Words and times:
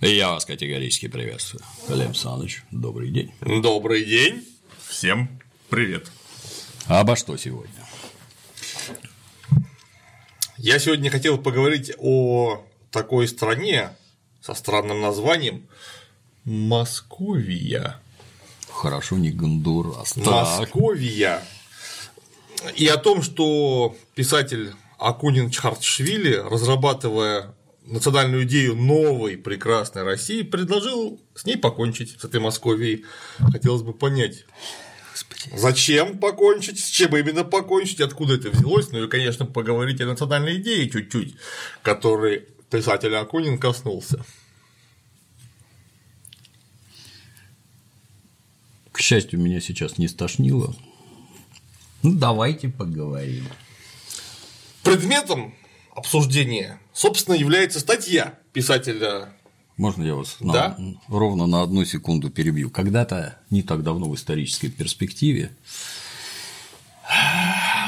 Я 0.00 0.30
вас 0.30 0.44
категорически 0.44 1.08
приветствую. 1.08 1.62
Лев 1.88 2.08
Александрович, 2.08 2.62
добрый 2.70 3.10
день. 3.10 3.32
Добрый 3.40 4.04
день. 4.04 4.46
Всем 4.86 5.40
привет. 5.70 6.10
А 6.86 7.00
обо 7.00 7.16
что 7.16 7.36
сегодня? 7.36 7.72
Я 10.58 10.78
сегодня 10.78 11.10
хотел 11.10 11.38
поговорить 11.38 11.92
о 11.98 12.64
такой 12.90 13.28
стране 13.28 13.90
со 14.42 14.54
странным 14.54 15.00
названием 15.00 15.66
Московия. 16.44 17.96
Хорошо, 18.70 19.16
не 19.16 19.30
Гондурас. 19.30 20.16
Московия. 20.16 21.42
И 22.76 22.86
о 22.88 22.96
том, 22.98 23.22
что 23.22 23.96
писатель 24.14 24.74
Акунин 24.98 25.50
Чхартшвили, 25.50 26.34
разрабатывая 26.34 27.54
национальную 27.84 28.44
идею 28.44 28.74
новой 28.74 29.36
прекрасной 29.36 30.02
России, 30.02 30.42
предложил 30.42 31.20
с 31.34 31.44
ней 31.44 31.56
покончить, 31.56 32.20
с 32.20 32.24
этой 32.24 32.40
Московией. 32.40 33.04
Хотелось 33.38 33.82
бы 33.82 33.92
понять, 33.92 34.44
Господи. 35.14 35.60
Зачем 35.60 36.18
покончить, 36.18 36.80
с 36.80 36.88
чем 36.88 37.16
именно 37.16 37.44
покончить, 37.44 38.00
откуда 38.00 38.34
это 38.34 38.50
взялось, 38.50 38.90
ну 38.90 39.04
и, 39.04 39.08
конечно, 39.08 39.46
поговорить 39.46 40.00
о 40.00 40.06
национальной 40.06 40.56
идее 40.56 40.88
чуть-чуть, 40.88 41.36
которой 41.82 42.48
писатель 42.70 43.14
Акунин 43.14 43.58
коснулся. 43.58 44.24
К 48.92 49.00
счастью, 49.00 49.40
меня 49.40 49.60
сейчас 49.60 49.98
не 49.98 50.08
стошнило. 50.08 50.74
Ну, 52.02 52.12
давайте 52.12 52.68
поговорим. 52.68 53.46
Предметом 54.82 55.54
обсуждения, 55.94 56.78
собственно, 56.92 57.34
является 57.34 57.80
статья 57.80 58.38
писателя 58.52 59.28
можно 59.76 60.04
я 60.04 60.14
вас 60.14 60.36
да? 60.40 60.76
на, 60.78 60.94
ровно 61.08 61.46
на 61.46 61.62
одну 61.62 61.84
секунду 61.84 62.30
перебью? 62.30 62.70
Когда-то, 62.70 63.38
не 63.50 63.62
так 63.62 63.82
давно 63.82 64.08
в 64.08 64.14
исторической 64.14 64.68
перспективе, 64.68 65.50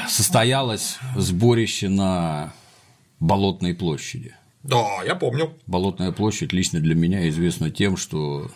состоялось 0.07 0.97
сборище 1.15 1.89
на 1.89 2.53
Болотной 3.19 3.73
площади. 3.73 4.35
Да, 4.63 5.01
я 5.03 5.15
помню. 5.15 5.57
Болотная 5.65 6.11
площадь 6.11 6.53
лично 6.53 6.79
для 6.79 6.93
меня 6.93 7.27
известна 7.29 7.71
тем, 7.71 7.97
что 7.97 8.51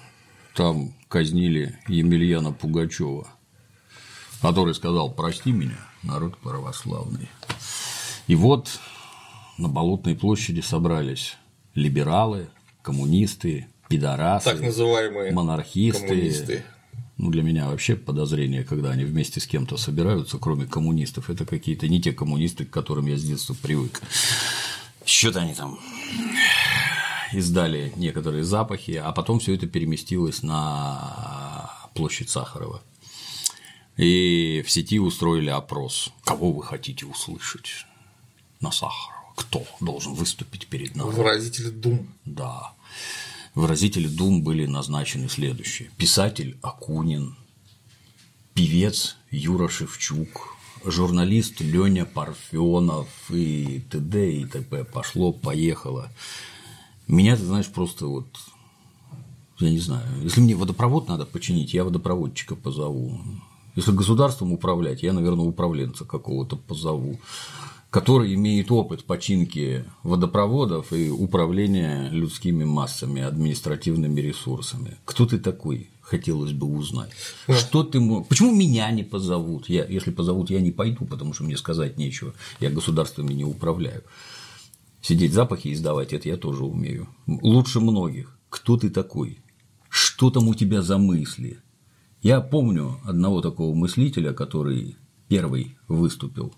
там 0.56 0.94
казнили 1.08 1.80
Емельяна 1.88 2.52
Пугачева, 2.52 3.28
который 4.42 4.76
сказал 4.76 5.12
«Прости 5.12 5.52
меня, 5.52 5.78
народ 6.04 6.38
православный». 6.38 7.30
И 8.28 8.36
вот 8.36 8.80
на 9.62 9.70
Болотной 9.70 10.16
площади 10.16 10.62
собрались 10.62 11.36
либералы, 11.76 12.50
коммунисты, 12.82 13.68
пидорасы, 13.88 14.50
так 14.50 14.60
называемые 14.60 15.32
монархисты. 15.32 16.08
Коммунисты. 16.08 16.64
Ну, 17.18 17.30
для 17.30 17.44
меня 17.44 17.70
вообще 17.70 17.96
подозрение, 17.96 18.64
когда 18.64 18.90
они 18.90 19.06
вместе 19.06 19.40
с 19.40 19.46
кем-то 19.46 19.78
собираются, 19.78 20.40
кроме 20.40 20.66
коммунистов, 20.66 21.30
это 21.30 21.46
какие-то 21.46 21.88
не 21.88 22.02
те 22.02 22.12
коммунисты, 22.12 22.66
к 22.66 22.72
которым 22.72 23.06
я 23.06 23.16
с 23.16 23.24
детства 23.24 23.54
привык. 23.54 24.02
Что-то 25.06 25.42
они 25.42 25.54
там 25.54 25.80
издали 27.32 27.94
некоторые 27.96 28.44
запахи, 28.44 28.94
а 28.94 29.12
потом 29.12 29.40
все 29.40 29.54
это 29.54 29.68
переместилось 29.68 30.42
на 30.42 31.72
площадь 31.94 32.32
Сахарова. 32.32 32.82
И 33.98 34.64
в 34.66 34.72
сети 34.72 35.00
устроили 35.00 35.50
опрос. 35.52 36.12
Кого 36.24 36.52
вы 36.52 36.64
хотите 36.64 37.06
услышать 37.06 37.86
на 38.62 38.72
Сахарова? 38.72 39.21
Кто 39.42 39.66
должен 39.80 40.14
выступить 40.14 40.68
перед 40.68 40.96
нами. 40.96 41.10
Выразители 41.10 41.70
дум. 41.70 42.08
Да. 42.26 42.74
Выразители 43.56 44.08
дум 44.08 44.44
были 44.44 44.66
назначены 44.66 45.28
следующие. 45.28 45.90
Писатель 45.98 46.58
Акунин, 46.62 47.36
певец 48.54 49.18
Юра 49.32 49.68
Шевчук, 49.68 50.56
журналист 50.86 51.60
Леня 51.60 52.06
Парфенов 52.06 53.10
и 53.30 53.82
т.д. 53.90 54.32
и 54.32 54.46
т.п. 54.46 54.86
Пошло, 54.86 55.34
поехало. 55.34 56.10
Меня, 57.08 57.36
ты 57.36 57.44
знаешь, 57.44 57.68
просто 57.68 58.06
вот 58.06 58.28
я 59.60 59.70
не 59.70 59.80
знаю, 59.80 60.06
если 60.24 60.40
мне 60.40 60.56
водопровод 60.56 61.08
надо 61.08 61.26
починить, 61.26 61.74
я 61.74 61.84
водопроводчика 61.84 62.56
позову. 62.56 63.20
Если 63.76 63.92
государством 63.92 64.54
управлять, 64.54 65.04
я, 65.04 65.14
наверное, 65.14 65.46
управленца 65.46 66.06
какого-то 66.06 66.56
позову 66.56 67.20
который 67.92 68.34
имеет 68.36 68.72
опыт 68.72 69.04
починки 69.04 69.84
водопроводов 70.04 70.94
и 70.94 71.10
управления 71.10 72.10
людскими 72.10 72.64
массами, 72.64 73.22
административными 73.22 74.22
ресурсами. 74.22 74.98
Кто 75.04 75.26
ты 75.26 75.38
такой? 75.38 75.90
Хотелось 76.00 76.54
бы 76.54 76.68
узнать. 76.68 77.12
Что 77.50 77.84
ты 77.84 78.00
мог... 78.00 78.28
Почему 78.30 78.56
меня 78.56 78.90
не 78.92 79.04
позовут? 79.04 79.68
Я, 79.68 79.86
если 79.86 80.12
позовут, 80.12 80.50
я 80.50 80.62
не 80.62 80.72
пойду, 80.72 81.06
потому 81.06 81.34
что 81.34 81.44
мне 81.44 81.58
сказать 81.58 81.98
нечего. 81.98 82.34
Я 82.62 82.70
государствами 82.70 83.34
не 83.34 83.44
управляю. 83.44 84.04
Сидеть 85.02 85.34
запахи 85.34 85.74
издавать 85.74 86.14
это 86.14 86.30
я 86.30 86.38
тоже 86.38 86.64
умею. 86.64 87.10
Лучше 87.28 87.82
многих. 87.82 88.38
Кто 88.50 88.78
ты 88.78 88.90
такой? 88.90 89.40
Что 89.90 90.30
там 90.30 90.48
у 90.48 90.56
тебя 90.56 90.82
за 90.82 90.98
мысли? 90.98 91.60
Я 92.22 92.40
помню 92.40 93.00
одного 93.04 93.42
такого 93.42 93.76
мыслителя, 93.76 94.32
который 94.32 94.96
первый 95.28 95.78
выступил 95.88 96.54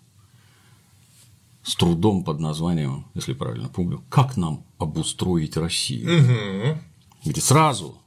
с 1.63 1.75
трудом 1.75 2.23
под 2.23 2.39
названием, 2.39 3.05
если 3.13 3.33
правильно 3.33 3.69
помню, 3.69 4.03
«Как 4.09 4.37
нам 4.37 4.65
обустроить 4.77 5.57
Россию?», 5.57 6.21
угу. 6.21 6.79
где 7.25 7.41
сразу 7.41 7.97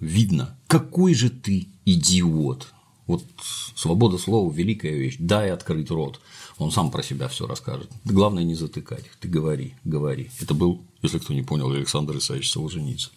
видно, 0.00 0.58
какой 0.66 1.14
же 1.14 1.30
ты 1.30 1.68
идиот. 1.84 2.72
Вот 3.06 3.24
свобода 3.74 4.18
слова– 4.18 4.52
великая 4.54 4.94
вещь. 4.94 5.16
Дай 5.18 5.50
открыть 5.50 5.90
рот. 5.90 6.20
Он 6.58 6.70
сам 6.70 6.90
про 6.90 7.02
себя 7.02 7.28
все 7.28 7.46
расскажет. 7.46 7.90
Главное 8.04 8.44
не 8.44 8.54
затыкать 8.54 9.06
их. 9.06 9.16
Ты 9.18 9.28
говори, 9.28 9.74
говори. 9.84 10.30
Это 10.40 10.52
был, 10.52 10.82
если 11.00 11.18
кто 11.18 11.32
не 11.32 11.42
понял, 11.42 11.70
Александр 11.70 12.18
Исаевич 12.18 12.50
Солженицын. 12.50 13.10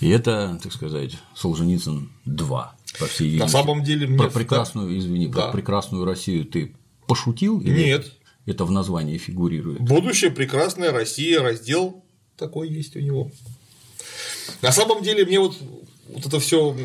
И 0.00 0.08
это, 0.08 0.58
так 0.62 0.72
сказать, 0.72 1.12
Солженицын 1.34 2.10
2, 2.24 2.76
по 2.98 3.06
всей 3.06 3.28
видимости. 3.28 3.54
На 3.54 3.62
самом 3.62 3.84
деле 3.84 4.06
мне 4.06 4.18
про 4.18 4.30
прекрасную, 4.30 4.98
извини, 4.98 5.28
да. 5.28 5.42
про 5.42 5.52
прекрасную 5.52 6.04
Россию 6.04 6.44
ты 6.44 6.74
пошутил? 7.06 7.60
Или... 7.60 7.84
Нет, 7.84 8.12
это 8.46 8.64
в 8.64 8.70
названии 8.70 9.18
фигурирует. 9.18 9.80
Будущее 9.80 10.30
прекрасная 10.30 10.92
Россия, 10.92 11.40
раздел 11.40 12.04
такой 12.36 12.68
есть 12.68 12.96
у 12.96 13.00
него. 13.00 13.30
На 14.62 14.72
самом 14.72 15.02
деле 15.02 15.24
мне 15.24 15.40
вот, 15.40 15.56
вот 16.08 16.26
это 16.26 16.40
все 16.40 16.76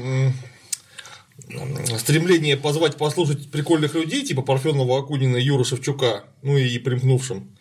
стремление 1.98 2.58
позвать 2.58 2.98
послушать 2.98 3.50
прикольных 3.52 3.96
людей, 3.96 4.24
типа 4.24 4.42
Парфенова, 4.42 5.00
Акунина, 5.00 5.38
Юра 5.38 5.64
Шевчука, 5.64 6.26
ну 6.42 6.58
и 6.58 6.78
примкнувшим 6.80 7.58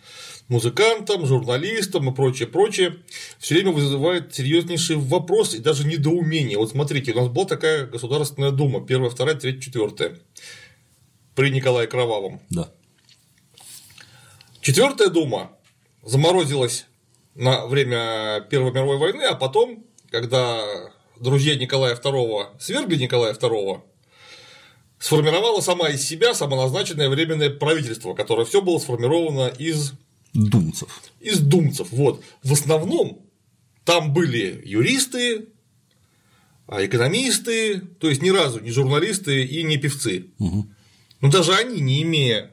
музыкантам, 0.48 1.26
журналистам 1.26 2.10
и 2.10 2.14
прочее, 2.14 2.48
прочее, 2.48 2.96
все 3.38 3.54
время 3.54 3.70
вызывает 3.70 4.34
серьезнейший 4.34 4.96
вопрос 4.96 5.54
и 5.54 5.58
даже 5.58 5.86
недоумение. 5.86 6.58
Вот 6.58 6.70
смотрите, 6.70 7.12
у 7.12 7.16
нас 7.16 7.28
была 7.28 7.46
такая 7.46 7.86
Государственная 7.86 8.50
Дума, 8.50 8.84
первая, 8.84 9.10
вторая, 9.10 9.36
третья, 9.36 9.60
четвертая, 9.60 10.18
при 11.36 11.50
Николае 11.50 11.86
Кровавом. 11.86 12.40
Да. 12.50 12.72
Четвертая 14.60 15.08
дума 15.08 15.52
заморозилась 16.02 16.86
на 17.34 17.66
время 17.66 18.46
Первой 18.50 18.72
мировой 18.72 18.98
войны, 18.98 19.22
а 19.22 19.34
потом, 19.34 19.84
когда 20.10 20.92
друзья 21.18 21.56
Николая 21.56 21.96
II 21.96 22.60
свергли 22.60 22.96
Николая 22.96 23.34
II, 23.34 23.80
сформировала 24.98 25.60
сама 25.62 25.88
из 25.88 26.06
себя 26.06 26.34
самоназначенное 26.34 27.08
временное 27.08 27.50
правительство, 27.50 28.14
которое 28.14 28.44
все 28.44 28.60
было 28.60 28.78
сформировано 28.78 29.48
из 29.48 29.92
думцев. 30.34 30.88
Из 31.20 31.38
думцев. 31.40 31.88
Вот. 31.90 32.22
В 32.42 32.52
основном 32.52 33.24
там 33.84 34.12
были 34.12 34.60
юристы, 34.64 35.48
а 36.66 36.84
экономисты, 36.84 37.80
то 37.80 38.08
есть 38.10 38.22
ни 38.22 38.30
разу 38.30 38.60
не 38.60 38.70
журналисты 38.70 39.44
и 39.44 39.62
не 39.62 39.78
певцы. 39.78 40.26
Угу. 40.38 40.66
Но 41.22 41.30
даже 41.30 41.54
они, 41.54 41.80
не 41.80 42.02
имея 42.02 42.50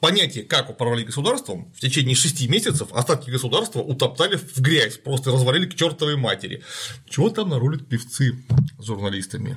понятие, 0.00 0.44
как 0.44 0.70
управляли 0.70 1.04
государством, 1.04 1.72
в 1.76 1.80
течение 1.80 2.14
шести 2.14 2.48
месяцев 2.48 2.88
остатки 2.92 3.30
государства 3.30 3.80
утоптали 3.80 4.36
в 4.36 4.58
грязь, 4.60 4.98
просто 4.98 5.30
развалили 5.30 5.66
к 5.66 5.74
чертовой 5.74 6.16
матери. 6.16 6.62
Чего 7.08 7.30
там 7.30 7.50
нарулят 7.50 7.86
певцы 7.88 8.42
с 8.78 8.84
журналистами? 8.84 9.56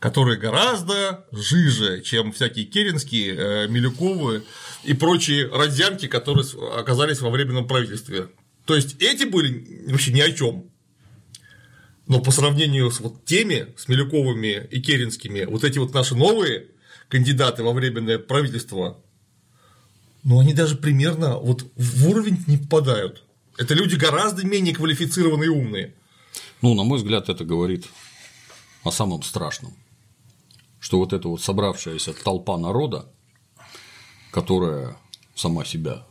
которые 0.00 0.38
гораздо 0.38 1.26
жиже, 1.32 2.02
чем 2.02 2.30
всякие 2.30 2.66
Керенские, 2.66 3.34
э, 3.34 3.66
Милюковы 3.68 4.44
и 4.84 4.94
прочие 4.94 5.48
родзянки, 5.48 6.06
которые 6.06 6.46
оказались 6.76 7.20
во 7.20 7.30
временном 7.30 7.66
правительстве. 7.66 8.28
То 8.64 8.76
есть 8.76 9.02
эти 9.02 9.24
были 9.24 9.90
вообще 9.90 10.12
ни 10.12 10.20
о 10.20 10.30
чем. 10.30 10.70
Но 12.06 12.20
по 12.20 12.30
сравнению 12.30 12.90
с 12.90 13.00
вот 13.00 13.24
теми, 13.24 13.74
с 13.76 13.88
Милюковыми 13.88 14.68
и 14.70 14.80
Керенскими, 14.80 15.44
вот 15.46 15.64
эти 15.64 15.78
вот 15.78 15.92
наши 15.92 16.14
новые 16.14 16.68
кандидаты 17.08 17.64
во 17.64 17.72
временное 17.72 18.18
правительство 18.18 19.02
но 20.22 20.38
они 20.40 20.52
даже 20.54 20.76
примерно 20.76 21.38
вот 21.38 21.64
в 21.76 22.08
уровень 22.08 22.42
не 22.46 22.56
попадают. 22.56 23.24
Это 23.56 23.74
люди 23.74 23.96
гораздо 23.96 24.46
менее 24.46 24.74
квалифицированные 24.74 25.46
и 25.46 25.50
умные. 25.50 25.94
Ну, 26.62 26.74
на 26.74 26.82
мой 26.84 26.98
взгляд, 26.98 27.28
это 27.28 27.44
говорит 27.44 27.86
о 28.84 28.90
самом 28.90 29.22
страшном, 29.22 29.72
что 30.80 30.98
вот 30.98 31.12
эта 31.12 31.28
вот 31.28 31.40
собравшаяся 31.42 32.12
толпа 32.12 32.56
народа, 32.56 33.06
которая 34.30 34.96
сама 35.34 35.64
себя 35.64 36.04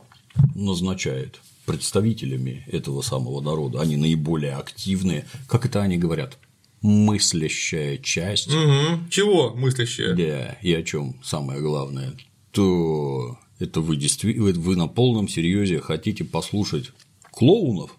назначает 0.54 1.40
представителями 1.66 2.64
этого 2.66 3.02
самого 3.02 3.40
народа, 3.40 3.80
они 3.80 3.96
наиболее 3.96 4.54
активные, 4.54 5.26
как 5.48 5.66
это 5.66 5.82
они 5.82 5.98
говорят, 5.98 6.38
мыслящая 6.80 7.98
часть, 7.98 8.48
Угу. 8.48 9.08
Чего 9.10 9.54
мыслящая? 9.54 10.14
да, 10.14 10.52
и 10.62 10.72
о 10.72 10.82
чем 10.82 11.20
самое 11.22 11.60
главное, 11.60 12.14
то 12.52 13.38
это 13.58 13.80
вы 13.80 13.96
действительно 13.96 14.52
вы 14.52 14.76
на 14.76 14.88
полном 14.88 15.28
серьезе 15.28 15.80
хотите 15.80 16.24
послушать 16.24 16.92
клоунов 17.30 17.96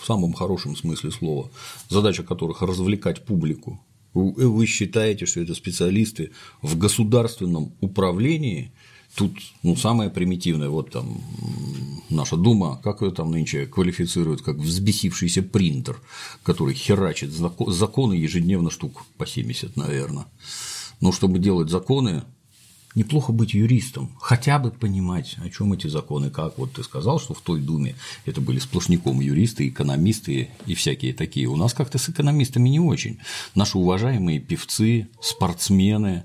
в 0.00 0.06
самом 0.06 0.32
хорошем 0.32 0.76
смысле 0.76 1.10
слова, 1.10 1.50
задача 1.88 2.22
которых 2.22 2.62
развлекать 2.62 3.24
публику. 3.24 3.80
Вы 4.14 4.66
считаете, 4.66 5.26
что 5.26 5.40
это 5.40 5.54
специалисты 5.54 6.32
в 6.62 6.76
государственном 6.78 7.72
управлении? 7.80 8.72
Тут 9.14 9.32
ну, 9.62 9.76
самое 9.76 10.10
примитивное, 10.10 10.68
вот 10.68 10.90
там 10.90 11.20
наша 12.10 12.36
Дума, 12.36 12.80
как 12.82 13.02
ее 13.02 13.10
там 13.10 13.30
нынче 13.30 13.66
квалифицируют, 13.66 14.42
как 14.42 14.56
взбесившийся 14.56 15.42
принтер, 15.42 16.00
который 16.42 16.74
херачит 16.74 17.30
зако- 17.30 17.70
законы 17.70 18.14
ежедневно 18.14 18.70
штук 18.70 19.04
по 19.16 19.26
70, 19.26 19.76
наверное. 19.76 20.26
Но 21.00 21.12
чтобы 21.12 21.38
делать 21.38 21.70
законы, 21.70 22.24
неплохо 22.98 23.32
быть 23.32 23.54
юристом, 23.54 24.10
хотя 24.20 24.58
бы 24.58 24.70
понимать, 24.70 25.36
о 25.38 25.48
чем 25.48 25.72
эти 25.72 25.86
законы, 25.86 26.30
как 26.30 26.58
вот 26.58 26.72
ты 26.72 26.82
сказал, 26.82 27.20
что 27.20 27.32
в 27.32 27.40
той 27.40 27.60
Думе 27.60 27.94
это 28.26 28.40
были 28.40 28.58
сплошняком 28.58 29.20
юристы, 29.20 29.68
экономисты 29.68 30.50
и 30.66 30.74
всякие 30.74 31.14
такие. 31.14 31.46
У 31.46 31.56
нас 31.56 31.72
как-то 31.72 31.98
с 31.98 32.08
экономистами 32.08 32.68
не 32.68 32.80
очень. 32.80 33.18
Наши 33.54 33.78
уважаемые 33.78 34.40
певцы, 34.40 35.08
спортсмены, 35.20 36.24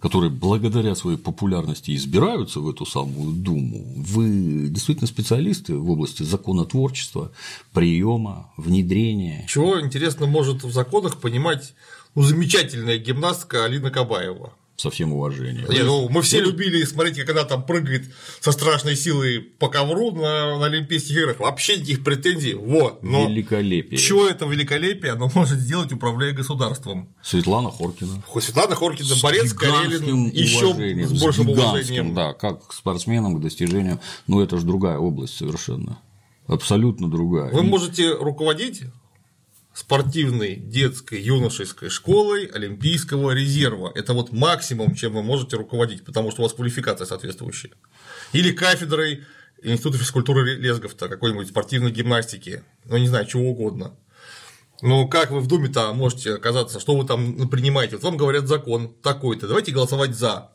которые 0.00 0.30
благодаря 0.30 0.94
своей 0.94 1.18
популярности 1.18 1.94
избираются 1.94 2.60
в 2.60 2.68
эту 2.68 2.86
самую 2.86 3.32
Думу, 3.32 3.84
вы 3.96 4.68
действительно 4.68 5.06
специалисты 5.06 5.76
в 5.76 5.90
области 5.90 6.22
законотворчества, 6.22 7.32
приема, 7.72 8.52
внедрения. 8.56 9.46
Чего, 9.48 9.80
интересно, 9.80 10.26
может 10.26 10.64
в 10.64 10.72
законах 10.72 11.20
понимать 11.20 11.74
ну, 12.14 12.22
замечательная 12.22 12.98
гимнастка 12.98 13.64
Алина 13.64 13.90
Кабаева? 13.90 14.52
Со 14.82 14.90
всем 14.90 15.12
уважением. 15.12 15.70
Не, 15.70 15.84
ну, 15.84 16.08
мы 16.08 16.22
все 16.22 16.40
любили 16.40 16.82
смотреть, 16.82 17.16
как 17.20 17.30
она 17.30 17.44
там 17.44 17.64
прыгает 17.64 18.02
со 18.40 18.50
страшной 18.50 18.96
силой 18.96 19.38
по 19.38 19.68
ковру 19.68 20.10
на, 20.10 20.58
на 20.58 20.66
Олимпийских 20.66 21.16
играх. 21.18 21.38
Вообще 21.38 21.76
никаких 21.76 22.02
претензий. 22.02 22.54
Вот. 22.54 23.00
Но 23.00 23.28
Великолепие. 23.28 23.96
чего 23.96 24.26
это 24.26 24.44
великолепие 24.44 25.12
оно 25.12 25.30
может 25.36 25.60
сделать, 25.60 25.92
управляя 25.92 26.32
государством? 26.32 27.14
Светлана 27.22 27.70
Хоркина. 27.70 28.24
Светлана 28.40 28.74
Хоркина, 28.74 29.14
Борец, 29.22 29.52
гигантским 29.52 29.98
Карелин, 30.00 30.30
еще 30.30 31.06
с 31.06 31.22
большим 31.22 31.50
уважением. 31.50 32.12
Да, 32.12 32.32
как 32.32 32.66
к 32.66 32.72
спортсменам, 32.72 33.36
к 33.36 33.40
достижениям. 33.40 34.00
Но 34.26 34.42
это 34.42 34.58
же 34.58 34.66
другая 34.66 34.98
область 34.98 35.36
совершенно. 35.36 36.00
Абсолютно 36.48 37.08
другая. 37.08 37.52
Вы 37.52 37.62
можете 37.62 38.12
руководить 38.14 38.82
спортивной 39.74 40.56
детской 40.56 41.20
юношеской 41.20 41.88
школой 41.88 42.46
Олимпийского 42.46 43.30
резерва. 43.32 43.90
Это 43.94 44.12
вот 44.12 44.32
максимум, 44.32 44.94
чем 44.94 45.14
вы 45.14 45.22
можете 45.22 45.56
руководить, 45.56 46.04
потому 46.04 46.30
что 46.30 46.42
у 46.42 46.44
вас 46.44 46.52
квалификация 46.52 47.06
соответствующая. 47.06 47.70
Или 48.32 48.52
кафедрой 48.52 49.24
Института 49.62 49.98
физкультуры 49.98 50.56
Лесговта, 50.56 51.08
какой-нибудь 51.08 51.48
спортивной 51.48 51.92
гимнастики, 51.92 52.64
ну 52.84 52.96
не 52.96 53.08
знаю, 53.08 53.26
чего 53.26 53.50
угодно. 53.50 53.96
Ну, 54.82 55.08
как 55.08 55.30
вы 55.30 55.38
в 55.40 55.46
Думе-то 55.46 55.92
можете 55.94 56.34
оказаться, 56.34 56.80
что 56.80 56.96
вы 56.96 57.06
там 57.06 57.48
принимаете? 57.48 57.96
Вот 57.96 58.04
вам 58.04 58.16
говорят 58.16 58.48
закон 58.48 58.92
такой-то, 59.02 59.46
давайте 59.46 59.70
голосовать 59.70 60.16
за. 60.16 60.50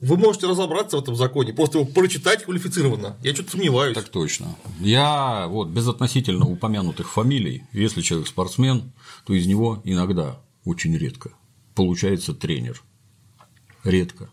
Вы 0.00 0.16
можете 0.16 0.46
разобраться 0.46 0.96
в 0.96 1.02
этом 1.02 1.16
законе, 1.16 1.52
просто 1.52 1.78
его 1.78 1.90
прочитать 1.90 2.44
квалифицированно. 2.44 3.16
Я 3.22 3.34
что-то 3.34 3.52
сомневаюсь. 3.52 3.94
Так 3.94 4.08
точно. 4.08 4.56
Я 4.78 5.46
вот 5.48 5.68
без 5.68 5.88
относительно 5.88 6.46
упомянутых 6.46 7.10
фамилий, 7.10 7.64
если 7.72 8.00
человек 8.00 8.28
спортсмен, 8.28 8.92
то 9.26 9.34
из 9.34 9.46
него 9.46 9.80
иногда, 9.84 10.40
очень 10.64 10.96
редко, 10.96 11.32
получается 11.74 12.32
тренер. 12.32 12.82
Редко. 13.82 14.30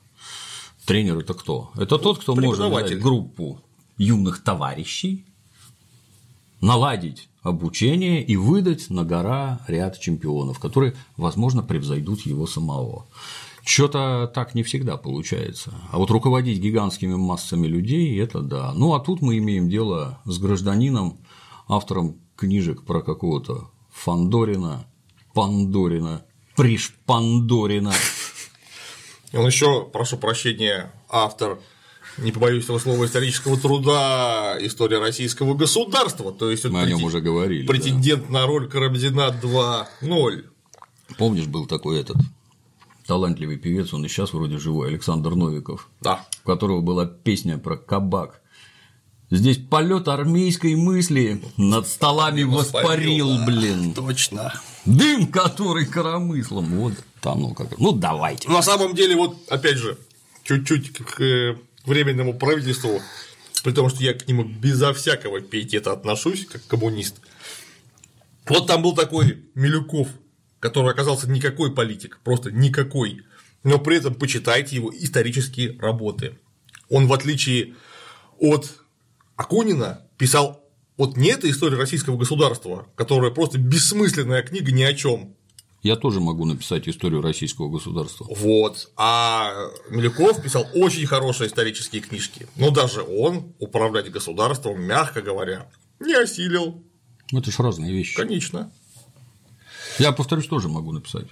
Тренер 0.85 1.19
это 1.19 1.33
кто? 1.33 1.71
Это 1.75 1.97
тот, 1.97 2.19
кто 2.19 2.35
может 2.35 2.71
взять 2.71 2.99
группу 2.99 3.61
юных 3.97 4.43
товарищей, 4.43 5.25
наладить 6.61 7.27
обучение 7.41 8.23
и 8.23 8.35
выдать 8.35 8.89
на 8.89 9.03
гора 9.03 9.61
ряд 9.67 9.99
чемпионов, 9.99 10.59
которые, 10.59 10.95
возможно, 11.17 11.63
превзойдут 11.63 12.21
его 12.21 12.45
самого. 12.47 13.07
Что-то 13.65 14.31
так 14.33 14.53
не 14.53 14.61
всегда 14.61 14.95
получается. 14.95 15.73
А 15.91 15.97
вот 15.97 16.11
руководить 16.11 16.59
гигантскими 16.59 17.15
массами 17.15 17.65
людей– 17.65 18.17
это 18.21 18.41
да. 18.41 18.71
Ну, 18.75 18.93
а 18.93 18.99
тут 18.99 19.21
мы 19.23 19.39
имеем 19.39 19.69
дело 19.69 20.21
с 20.25 20.37
гражданином, 20.37 21.17
автором 21.67 22.19
книжек 22.35 22.85
про 22.85 23.01
какого-то 23.01 23.71
Фандорина, 23.91 24.85
Пандорина, 25.33 26.23
Пришпандорина. 26.55 27.91
Он 29.33 29.47
еще, 29.47 29.83
прошу 29.91 30.17
прощения, 30.17 30.93
автор, 31.09 31.59
не 32.19 32.31
побоюсь 32.31 32.65
этого 32.65 32.77
слова, 32.77 33.03
исторического 33.05 33.57
труда 33.57 34.57
«История 34.61 34.99
российского 34.99 35.55
государства», 35.55 36.31
то 36.31 36.51
есть 36.51 36.65
Мы 36.65 36.81
о 36.81 36.85
нем 36.85 37.03
уже 37.03 37.19
говорили. 37.19 37.65
да. 37.65 37.73
претендент 37.73 38.29
на 38.29 38.45
роль 38.45 38.69
Карамзина 38.69 39.37
2.0. 39.41 40.43
Помнишь, 41.17 41.47
был 41.47 41.65
такой 41.65 41.99
этот 41.99 42.17
талантливый 43.07 43.57
певец, 43.57 43.93
он 43.93 44.05
и 44.05 44.07
сейчас 44.07 44.33
вроде 44.33 44.57
живой, 44.57 44.89
Александр 44.89 45.35
Новиков, 45.35 45.89
Да. 46.01 46.25
у 46.43 46.47
которого 46.47 46.81
была 46.81 47.05
песня 47.05 47.57
про 47.57 47.77
кабак. 47.77 48.41
Здесь 49.31 49.57
полет 49.57 50.07
армейской 50.07 50.75
мысли 50.75 51.41
над 51.57 51.87
столами 51.87 52.43
воспарил, 52.43 53.37
да. 53.37 53.45
блин. 53.45 53.93
Точно. 53.93 54.53
Дым, 54.85 55.27
который 55.27 55.85
коромыслом. 55.87 56.65
Вот 56.75 56.93
там, 57.21 57.41
ну 57.41 57.53
как. 57.55 57.77
Ну 57.79 57.91
давайте. 57.91 58.49
На 58.49 58.61
самом 58.61 58.93
деле, 58.93 59.15
вот 59.15 59.35
опять 59.49 59.77
же, 59.77 59.97
чуть-чуть 60.43 60.93
к 60.93 61.19
э, 61.21 61.57
временному 61.85 62.35
правительству, 62.35 63.01
при 63.63 63.71
том, 63.71 63.89
что 63.89 64.03
я 64.03 64.13
к 64.13 64.27
нему 64.27 64.43
безо 64.43 64.93
всякого 64.93 65.41
пиетета 65.41 65.91
отношусь, 65.91 66.45
как 66.45 66.65
коммунист. 66.67 67.15
Вот 68.47 68.67
там 68.67 68.83
был 68.83 68.93
такой 68.93 69.39
Милюков, 69.55 70.07
который 70.65 70.93
оказался 70.93 71.29
никакой 71.29 71.71
политик, 71.71 72.19
просто 72.23 72.51
никакой. 72.51 73.21
Но 73.63 73.77
при 73.77 73.97
этом 73.97 74.15
почитайте 74.15 74.75
его 74.75 74.91
исторические 74.91 75.77
работы. 75.79 76.39
Он, 76.89 77.05
в 77.05 77.13
отличие 77.13 77.75
от 78.39 78.73
Акунина, 79.35 80.07
писал 80.17 80.67
вот 80.97 81.17
не 81.17 81.27
эта 81.27 81.47
история 81.51 81.77
российского 81.77 82.17
государства, 82.17 82.87
которая 82.95 83.29
просто 83.29 83.59
бессмысленная 83.59 84.41
книга 84.41 84.71
ни 84.71 84.81
о 84.81 84.95
чем, 84.95 85.35
Я 85.83 85.97
тоже 85.97 86.19
могу 86.19 86.45
написать 86.45 86.87
историю 86.87 87.21
российского 87.21 87.69
государства. 87.69 88.25
Вот. 88.27 88.89
А 88.97 89.53
Милюков 89.91 90.41
писал 90.41 90.65
очень 90.73 91.05
хорошие 91.05 91.47
исторические 91.47 92.01
книжки. 92.01 92.47
Но 92.55 92.71
даже 92.71 93.03
он 93.03 93.53
управлять 93.59 94.09
государством, 94.09 94.81
мягко 94.81 95.21
говоря, 95.21 95.69
не 95.99 96.15
осилил. 96.15 96.83
Ну, 97.31 97.39
это 97.39 97.51
ж 97.51 97.59
разные 97.59 97.93
вещи. 97.93 98.15
Конечно. 98.15 98.71
Я, 99.99 100.11
повторюсь, 100.11 100.47
тоже 100.47 100.67
могу 100.69 100.91
написать 100.91 101.25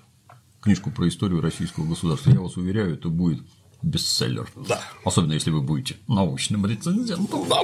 книжку 0.62 0.92
про 0.92 1.08
историю 1.08 1.42
российского 1.42 1.86
государства. 1.86 2.32
Я 2.32 2.40
вас 2.40 2.56
уверяю, 2.58 2.94
это 2.94 3.10
будет 3.10 3.42
бестселлер. 3.82 4.48
Да. 4.68 4.82
Особенно, 5.04 5.34
если 5.34 5.50
вы 5.52 5.62
будете 5.62 5.98
научным 6.08 6.66
рецензентом. 6.66 7.46
Да. 7.50 7.64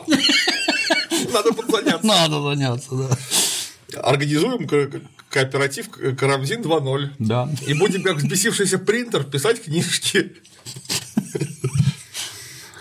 Надо 1.34 1.54
подзаняться. 1.54 2.06
Надо 2.06 2.42
заняться, 2.42 2.90
да. 2.96 4.02
Организуем 4.04 4.68
ко- 4.68 4.88
ко- 4.88 5.02
кооператив 5.30 5.90
Карамзин 5.90 6.62
2.0. 6.62 7.12
Да. 7.20 7.50
И 7.66 7.74
будем, 7.74 8.04
как 8.04 8.18
взбесившийся 8.18 8.78
принтер, 8.80 9.24
писать 9.24 9.64
книжки. 9.64 10.34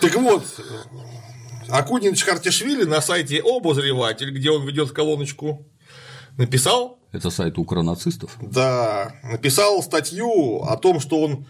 Так 0.00 0.14
вот, 0.16 0.44
Акунин 1.68 2.14
Чхартишвили 2.14 2.84
на 2.84 3.00
сайте 3.00 3.40
Обозреватель, 3.44 4.30
где 4.30 4.50
он 4.50 4.66
ведет 4.66 4.92
колоночку, 4.92 5.66
написал 6.36 6.97
Это 7.12 7.30
сайт 7.30 7.58
укронацистов. 7.58 8.36
Да, 8.40 9.14
написал 9.22 9.82
статью 9.82 10.62
о 10.62 10.76
том, 10.76 11.00
что 11.00 11.20
он 11.22 11.46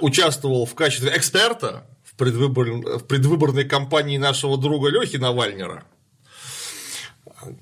участвовал 0.00 0.64
в 0.64 0.74
качестве 0.74 1.12
эксперта 1.16 1.86
в, 2.04 2.14
предвыбор- 2.16 2.98
в 2.98 3.04
предвыборной 3.06 3.64
кампании 3.64 4.16
нашего 4.16 4.56
друга 4.56 4.88
Лехи 4.88 5.16
Навальнера 5.16 5.84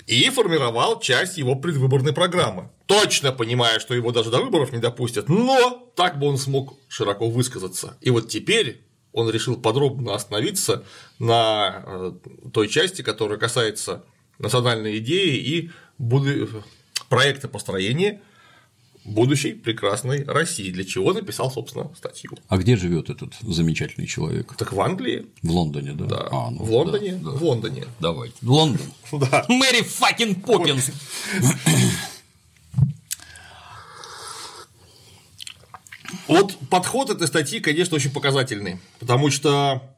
и 0.06 0.30
формировал 0.30 1.00
часть 1.00 1.36
его 1.38 1.54
предвыборной 1.56 2.12
программы. 2.12 2.70
Точно 2.86 3.32
понимая, 3.32 3.78
что 3.78 3.94
его 3.94 4.12
даже 4.12 4.30
до 4.30 4.40
выборов 4.40 4.72
не 4.72 4.78
допустят, 4.78 5.28
но 5.28 5.90
так 5.96 6.18
бы 6.18 6.26
он 6.28 6.38
смог 6.38 6.74
широко 6.88 7.28
высказаться. 7.28 7.96
И 8.00 8.10
вот 8.10 8.28
теперь 8.28 8.84
он 9.12 9.28
решил 9.30 9.56
подробно 9.56 10.14
остановиться 10.14 10.84
на 11.18 11.82
э, 11.86 12.12
той 12.52 12.68
части, 12.68 13.02
которая 13.02 13.38
касается 13.38 14.04
национальной 14.38 14.98
идеи 14.98 15.36
и 15.36 15.70
буду- 15.98 16.62
проекта 17.08 17.48
построения 17.48 18.20
будущей 19.04 19.52
прекрасной 19.52 20.24
России, 20.24 20.70
для 20.72 20.84
чего 20.84 21.12
написал, 21.12 21.50
собственно, 21.50 21.92
статью. 21.96 22.32
А 22.48 22.56
где 22.56 22.76
живет 22.76 23.08
этот 23.08 23.34
замечательный 23.40 24.06
человек? 24.06 24.54
Так 24.56 24.72
в 24.72 24.80
Англии, 24.80 25.26
В 25.42 25.50
Лондоне, 25.50 25.92
да? 25.92 26.04
да, 26.06 26.28
А, 26.32 26.50
ну 26.50 26.64
в 26.64 26.70
Лондоне, 26.72 27.14
да, 27.14 27.30
да. 27.30 27.36
в 27.36 27.42
Лондоне. 27.44 27.84
Давайте. 28.00 28.34
Лондон. 28.42 28.86
Да. 29.12 29.44
Мэри 29.48 29.82
факин 29.82 30.34
Поппинс. 30.34 30.90
Вот 36.28 36.56
подход 36.70 37.10
этой 37.10 37.26
статьи, 37.28 37.60
конечно, 37.60 37.96
очень 37.96 38.10
показательный, 38.12 38.78
потому 38.98 39.30
что 39.30 39.96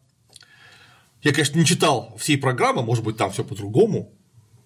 я, 1.22 1.32
конечно, 1.32 1.58
не 1.58 1.64
читал 1.64 2.14
всей 2.18 2.36
программы, 2.36 2.82
может 2.82 3.02
быть, 3.04 3.16
там 3.16 3.30
все 3.30 3.44
по-другому, 3.44 4.12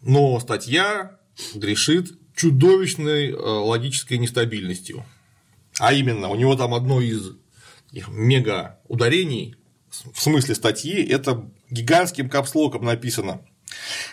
но 0.03 0.39
статья 0.41 1.19
грешит 1.55 2.13
чудовищной 2.43 3.31
э, 3.31 3.37
логической 3.37 4.19
нестабильностью. 4.19 5.07
А 5.79 5.93
именно, 5.93 6.29
у 6.29 6.35
него 6.35 6.57
там 6.57 6.75
одно 6.75 7.01
из 7.01 7.37
мега 8.09 8.81
ударений 8.89 9.55
в 10.13 10.21
смысле 10.21 10.57
статьи 10.57 11.07
это 11.07 11.49
гигантским 11.71 12.29
капслоком 12.29 12.85
написано. 12.85 13.43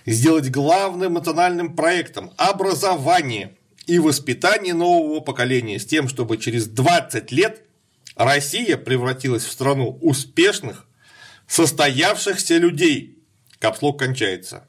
Сделать 0.05 0.51
главным 0.51 1.13
национальным 1.13 1.75
проектом 1.75 2.31
образование 2.37 3.57
и 3.87 3.97
воспитание 3.97 4.75
нового 4.75 5.21
поколения 5.21 5.79
с 5.79 5.85
тем, 5.87 6.07
чтобы 6.07 6.37
через 6.37 6.67
20 6.67 7.31
лет 7.31 7.63
Россия 8.15 8.77
превратилась 8.77 9.43
в 9.43 9.51
страну 9.51 9.97
успешных, 10.01 10.85
состоявшихся 11.47 12.57
людей. 12.57 13.23
Капслок 13.57 13.97
кончается. 13.97 14.68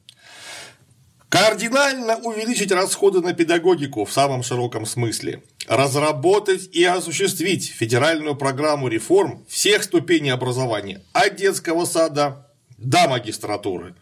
Кардинально 1.30 2.16
увеличить 2.16 2.72
расходы 2.72 3.20
на 3.20 3.32
педагогику 3.32 4.04
в 4.04 4.12
самом 4.12 4.42
широком 4.42 4.84
смысле. 4.84 5.44
Разработать 5.68 6.68
и 6.72 6.82
осуществить 6.82 7.68
федеральную 7.68 8.34
программу 8.34 8.88
реформ 8.88 9.44
всех 9.48 9.84
ступеней 9.84 10.30
образования, 10.30 11.02
от 11.12 11.36
детского 11.36 11.84
сада 11.84 12.48
до 12.78 13.06
магистратуры. 13.08 13.94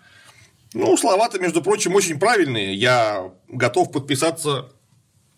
Ну, 0.73 0.97
слова-то, 0.97 1.39
между 1.39 1.61
прочим, 1.61 1.95
очень 1.95 2.19
правильные. 2.19 2.75
Я 2.75 3.31
готов 3.47 3.93
подписаться 3.93 4.73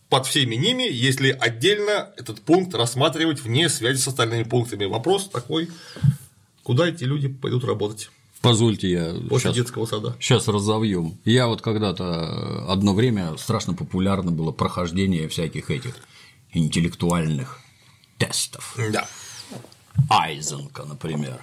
под 0.08 0.26
всеми 0.26 0.54
ними, 0.54 0.84
если 0.84 1.36
отдельно 1.40 2.12
этот 2.16 2.40
пункт 2.42 2.72
рассматривать 2.72 3.40
вне 3.40 3.68
связи 3.68 3.98
с 3.98 4.06
остальными 4.06 4.44
пунктами. 4.44 4.84
Вопрос 4.84 5.28
такой, 5.28 5.68
куда 6.62 6.86
эти 6.86 7.02
люди 7.02 7.26
пойдут 7.26 7.64
работать 7.64 8.10
Позвольте 8.40 8.90
я 8.90 9.14
после 9.28 9.50
сейчас, 9.50 9.56
детского 9.56 9.86
сада. 9.86 10.16
сейчас 10.18 10.48
разовьем. 10.48 11.18
Я 11.24 11.46
вот 11.46 11.60
когда-то 11.60 12.70
одно 12.70 12.94
время 12.94 13.36
страшно 13.36 13.74
популярно 13.74 14.32
было 14.32 14.50
прохождение 14.50 15.28
всяких 15.28 15.70
этих 15.70 15.96
интеллектуальных 16.52 17.60
тестов. 18.16 18.76
Да. 18.92 19.06
Айзенка, 20.08 20.84
например. 20.84 21.40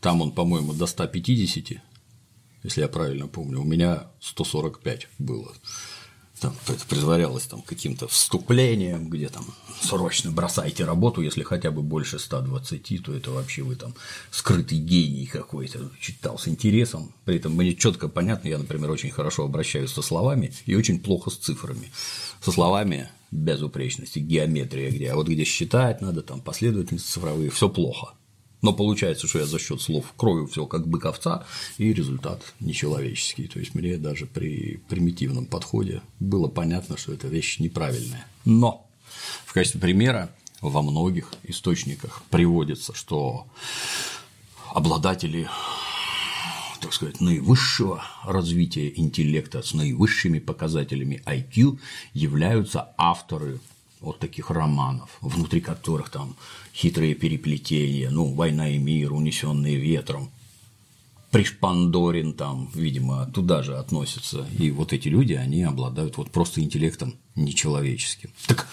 Там 0.00 0.20
он, 0.20 0.32
по-моему, 0.32 0.72
до 0.72 0.86
150, 0.86 1.80
если 2.62 2.80
я 2.80 2.88
правильно 2.88 3.26
помню. 3.26 3.60
У 3.60 3.64
меня 3.64 4.10
145 4.20 5.08
было. 5.18 5.52
Там 6.42 6.56
это 6.66 6.84
предварялось 6.88 7.44
там 7.44 7.62
каким-то 7.62 8.08
вступлением, 8.08 9.08
где 9.08 9.28
там 9.28 9.46
срочно 9.80 10.32
бросайте 10.32 10.84
работу, 10.84 11.22
если 11.22 11.44
хотя 11.44 11.70
бы 11.70 11.82
больше 11.82 12.18
120, 12.18 13.04
то 13.04 13.14
это 13.14 13.30
вообще 13.30 13.62
вы 13.62 13.76
там 13.76 13.94
скрытый 14.32 14.78
гений 14.78 15.26
какой-то, 15.26 15.92
читал 16.00 16.40
с 16.40 16.48
интересом. 16.48 17.14
При 17.24 17.36
этом 17.36 17.54
мне 17.54 17.76
четко 17.76 18.08
понятно, 18.08 18.48
я, 18.48 18.58
например, 18.58 18.90
очень 18.90 19.12
хорошо 19.12 19.44
обращаюсь 19.44 19.92
со 19.92 20.02
словами 20.02 20.52
и 20.66 20.74
очень 20.74 20.98
плохо 20.98 21.30
с 21.30 21.36
цифрами. 21.36 21.92
Со 22.40 22.50
словами 22.50 23.08
безупречности, 23.30 24.18
геометрия 24.18 24.90
где, 24.90 25.12
а 25.12 25.14
вот 25.14 25.28
где 25.28 25.44
считать 25.44 26.00
надо, 26.00 26.22
там 26.22 26.40
последовательности 26.40 27.12
цифровые, 27.12 27.50
все 27.50 27.68
плохо. 27.68 28.14
Но 28.62 28.72
получается, 28.72 29.26
что 29.26 29.40
я 29.40 29.46
за 29.46 29.58
счет 29.58 29.82
слов 29.82 30.06
крою 30.16 30.46
все 30.46 30.66
как 30.66 30.86
бык 30.86 31.04
овца, 31.04 31.44
и 31.78 31.92
результат 31.92 32.42
нечеловеческий. 32.60 33.48
То 33.48 33.58
есть 33.58 33.74
мне 33.74 33.96
даже 33.96 34.26
при 34.26 34.80
примитивном 34.88 35.46
подходе 35.46 36.00
было 36.20 36.48
понятно, 36.48 36.96
что 36.96 37.12
эта 37.12 37.26
вещь 37.26 37.58
неправильная. 37.58 38.26
Но 38.44 38.88
в 39.44 39.52
качестве 39.52 39.80
примера 39.80 40.30
во 40.60 40.80
многих 40.80 41.32
источниках 41.42 42.22
приводится, 42.30 42.94
что 42.94 43.46
обладатели 44.72 45.48
так 46.80 46.92
сказать, 46.92 47.20
наивысшего 47.20 48.02
развития 48.24 48.92
интеллекта 48.96 49.62
с 49.62 49.72
наивысшими 49.72 50.40
показателями 50.40 51.22
IQ 51.26 51.78
являются 52.12 52.92
авторы 52.98 53.60
вот 54.02 54.18
таких 54.18 54.50
романов, 54.50 55.10
внутри 55.20 55.60
которых 55.60 56.10
там 56.10 56.36
хитрые 56.74 57.14
переплетения, 57.14 58.10
ну, 58.10 58.34
«Война 58.34 58.68
и 58.68 58.78
мир», 58.78 59.12
«Унесенные 59.12 59.76
ветром», 59.76 60.30
Пришпандорин 61.32 62.34
там, 62.34 62.70
видимо, 62.74 63.24
туда 63.24 63.62
же 63.62 63.78
относится. 63.78 64.46
И 64.58 64.70
вот 64.70 64.92
эти 64.92 65.08
люди, 65.08 65.32
они 65.32 65.62
обладают 65.62 66.18
вот 66.18 66.30
просто 66.30 66.60
интеллектом 66.60 67.14
нечеловеческим. 67.36 68.28
Так 68.46 68.68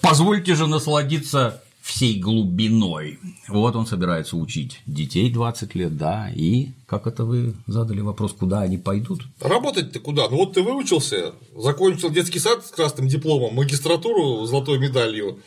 позвольте 0.00 0.54
же 0.54 0.68
насладиться 0.68 1.60
всей 1.88 2.20
глубиной. 2.20 3.18
Вот 3.48 3.74
он 3.74 3.86
собирается 3.86 4.36
учить 4.36 4.82
детей 4.84 5.32
20 5.32 5.74
лет, 5.74 5.96
да, 5.96 6.30
и 6.30 6.68
как 6.86 7.06
это 7.06 7.24
вы 7.24 7.54
задали 7.66 8.02
вопрос, 8.02 8.34
куда 8.34 8.60
они 8.60 8.76
пойдут? 8.76 9.22
Работать-то 9.40 9.98
куда? 9.98 10.28
Ну 10.28 10.36
вот 10.36 10.52
ты 10.52 10.60
выучился, 10.60 11.32
закончил 11.56 12.10
детский 12.10 12.40
сад 12.40 12.64
с 12.66 12.70
красным 12.70 13.08
дипломом, 13.08 13.54
магистратуру 13.54 14.44
с 14.44 14.50
золотой 14.50 14.78
медалью, 14.78 15.40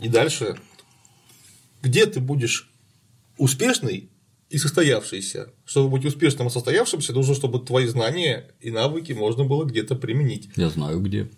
и 0.00 0.08
дальше 0.08 0.56
где 1.82 2.04
ты 2.04 2.20
будешь 2.20 2.68
успешный 3.38 4.10
и 4.50 4.58
состоявшийся? 4.58 5.48
Чтобы 5.64 5.88
быть 5.88 6.04
успешным 6.04 6.48
и 6.48 6.50
состоявшимся, 6.50 7.14
нужно, 7.14 7.34
чтобы 7.34 7.58
твои 7.58 7.86
знания 7.86 8.50
и 8.60 8.70
навыки 8.70 9.12
можно 9.12 9.44
было 9.44 9.64
где-то 9.64 9.94
применить. 9.94 10.50
Я 10.56 10.68
знаю 10.68 11.00
где. 11.00 11.30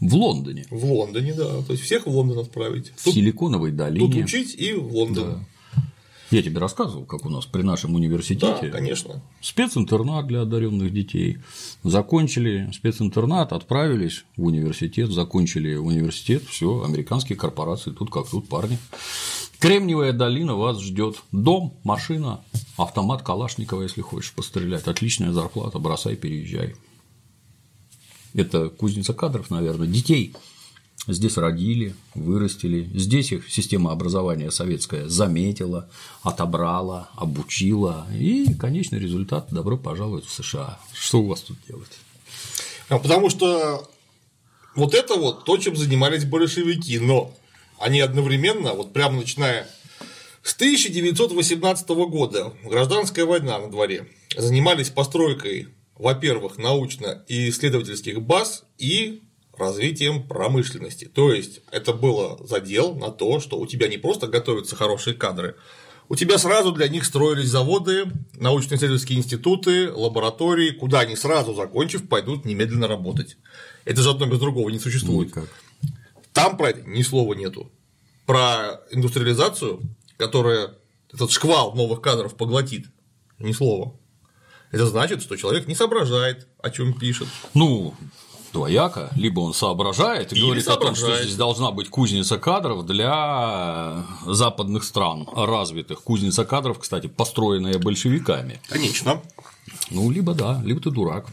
В 0.00 0.14
Лондоне, 0.14 0.66
В 0.70 0.84
Лондоне, 0.84 1.32
да. 1.34 1.62
То 1.62 1.72
есть 1.72 1.82
всех 1.84 2.06
в 2.06 2.10
Лондон 2.10 2.38
отправить. 2.40 2.92
в 2.96 3.04
Тут, 3.04 3.14
Силиконовой 3.14 3.70
тут 3.70 3.78
долине. 3.78 4.24
учить 4.24 4.54
и 4.54 4.72
в 4.74 4.94
Лондон. 4.94 5.44
Я 6.32 6.42
тебе 6.42 6.58
рассказывал, 6.58 7.04
как 7.04 7.24
у 7.24 7.28
нас 7.30 7.46
при 7.46 7.62
нашем 7.62 7.92
Да, 7.92 7.96
университете 7.98 8.68
конечно. 8.68 9.22
специнтернат 9.40 10.26
для 10.26 10.42
одаренных 10.42 10.92
детей. 10.92 11.38
Закончили 11.84 12.68
специнтернат, 12.74 13.52
отправились 13.52 14.24
в 14.36 14.44
университет, 14.44 15.10
закончили 15.12 15.76
университет, 15.76 16.42
все, 16.50 16.82
американские 16.82 17.38
корпорации, 17.38 17.92
тут 17.92 18.10
как 18.10 18.28
тут 18.28 18.48
парни. 18.48 18.76
Кремниевая 19.60 20.12
долина 20.12 20.56
вас 20.56 20.80
ждет. 20.82 21.16
Дом, 21.32 21.74
машина, 21.84 22.40
автомат 22.76 23.22
Калашникова, 23.22 23.82
если 23.82 24.02
хочешь 24.02 24.32
пострелять. 24.32 24.86
Отличная 24.88 25.32
зарплата, 25.32 25.78
бросай, 25.78 26.16
переезжай. 26.16 26.74
Это 28.36 28.68
кузница 28.68 29.14
кадров, 29.14 29.50
наверное, 29.50 29.88
детей 29.88 30.34
здесь 31.08 31.36
родили, 31.36 31.94
вырастили. 32.14 32.88
Здесь 32.94 33.32
их 33.32 33.50
система 33.50 33.92
образования 33.92 34.50
советская 34.50 35.08
заметила, 35.08 35.88
отобрала, 36.22 37.10
обучила. 37.14 38.06
И 38.12 38.54
конечный 38.54 38.98
результат– 38.98 39.48
добро 39.50 39.76
пожаловать 39.76 40.26
в 40.26 40.32
США. 40.32 40.78
Что 40.92 41.20
у 41.20 41.26
вас 41.26 41.40
тут 41.40 41.56
делать? 41.68 41.92
А 42.88 42.98
Потому 42.98 43.30
что 43.30 43.88
вот 44.74 44.94
это 44.94 45.14
вот 45.14 45.44
то, 45.44 45.56
чем 45.58 45.76
занимались 45.76 46.24
большевики, 46.24 46.98
но 46.98 47.34
они 47.78 48.00
одновременно, 48.00 48.72
вот 48.72 48.92
прямо 48.92 49.18
начиная 49.18 49.68
с 50.42 50.54
1918 50.54 51.88
года, 51.88 52.52
гражданская 52.64 53.26
война 53.26 53.58
на 53.58 53.68
дворе, 53.68 54.06
занимались 54.36 54.90
постройкой, 54.90 55.68
во-первых, 55.98 56.58
научно- 56.58 57.24
и 57.28 57.48
исследовательских 57.48 58.22
баз 58.22 58.64
и 58.78 59.22
развитием 59.56 60.26
промышленности. 60.26 61.06
То 61.06 61.32
есть 61.32 61.60
это 61.70 61.92
было 61.92 62.38
задел 62.46 62.94
на 62.94 63.10
то, 63.10 63.40
что 63.40 63.58
у 63.58 63.66
тебя 63.66 63.88
не 63.88 63.96
просто 63.96 64.26
готовятся 64.26 64.76
хорошие 64.76 65.14
кадры, 65.14 65.56
у 66.08 66.14
тебя 66.14 66.38
сразу 66.38 66.70
для 66.72 66.88
них 66.88 67.04
строились 67.04 67.48
заводы, 67.48 68.04
научно-исследовательские 68.34 69.18
институты, 69.18 69.92
лаборатории, 69.92 70.70
куда 70.70 71.00
они 71.00 71.16
сразу 71.16 71.52
закончив 71.54 72.08
пойдут 72.08 72.44
немедленно 72.44 72.86
работать. 72.86 73.36
Это 73.84 74.02
же 74.02 74.10
одно 74.10 74.26
без 74.26 74.38
другого 74.38 74.68
не 74.70 74.78
существует. 74.78 75.28
Никак. 75.28 75.48
Там 76.32 76.56
про 76.56 76.70
это 76.70 76.82
ни 76.88 77.02
слова 77.02 77.34
нету. 77.34 77.72
Про 78.24 78.82
индустриализацию, 78.92 79.80
которая 80.16 80.74
этот 81.12 81.32
шквал 81.32 81.74
новых 81.74 82.02
кадров 82.02 82.36
поглотит, 82.36 82.86
ни 83.38 83.52
слова. 83.52 83.98
Это 84.70 84.86
значит, 84.86 85.22
что 85.22 85.36
человек 85.36 85.66
не 85.68 85.74
соображает, 85.74 86.48
о 86.62 86.70
чем 86.70 86.92
пишет. 86.92 87.28
Ну, 87.54 87.94
двояко, 88.52 89.10
либо 89.16 89.40
он 89.40 89.54
соображает 89.54 90.32
и 90.32 90.36
Или 90.36 90.44
говорит 90.44 90.68
о 90.68 90.76
том, 90.76 90.94
что 90.94 91.02
соображает. 91.02 91.24
здесь 91.24 91.36
должна 91.36 91.70
быть 91.70 91.88
кузница 91.88 92.38
кадров 92.38 92.86
для 92.86 94.04
западных 94.26 94.84
стран 94.84 95.28
развитых. 95.34 96.02
Кузница 96.02 96.44
кадров, 96.44 96.78
кстати, 96.78 97.06
построенная 97.06 97.78
большевиками. 97.78 98.60
Конечно. 98.68 99.22
Ну, 99.90 100.10
либо 100.10 100.34
да, 100.34 100.60
либо 100.64 100.80
ты 100.80 100.90
дурак. 100.90 101.26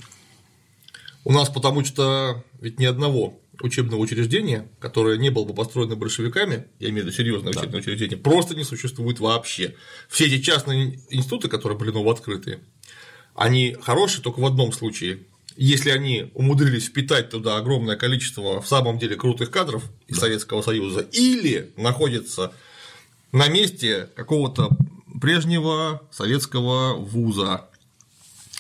У 1.23 1.31
нас 1.31 1.49
потому 1.49 1.85
что 1.85 2.43
ведь 2.59 2.79
ни 2.79 2.85
одного 2.85 3.39
учебного 3.61 4.01
учреждения, 4.01 4.69
которое 4.79 5.17
не 5.17 5.29
было 5.29 5.45
бы 5.45 5.53
построено 5.53 5.95
большевиками, 5.95 6.65
я 6.79 6.89
имею 6.89 7.03
в 7.03 7.07
виду 7.07 7.15
серьезное 7.15 7.51
учебное 7.51 7.79
учреждение, 7.79 8.17
просто 8.17 8.55
не 8.55 8.63
существует 8.63 9.19
вообще. 9.19 9.75
Все 10.09 10.25
эти 10.25 10.41
частные 10.41 10.99
институты, 11.09 11.47
которые 11.47 11.77
были 11.77 11.91
новооткрытые, 11.91 12.59
они 13.35 13.75
хорошие 13.81 14.21
только 14.21 14.39
в 14.39 14.45
одном 14.45 14.71
случае. 14.71 15.19
Если 15.55 15.91
они 15.91 16.31
умудрились 16.33 16.85
впитать 16.85 17.29
туда 17.29 17.57
огромное 17.57 17.95
количество 17.95 18.61
в 18.61 18.67
самом 18.67 18.97
деле 18.97 19.15
крутых 19.15 19.51
кадров 19.51 19.83
из 20.07 20.17
Советского 20.17 20.61
Союза, 20.61 21.01
или 21.11 21.71
находятся 21.77 22.53
на 23.31 23.47
месте 23.47 24.09
какого-то 24.15 24.69
прежнего 25.21 26.01
советского 26.11 26.95
вуза. 26.95 27.69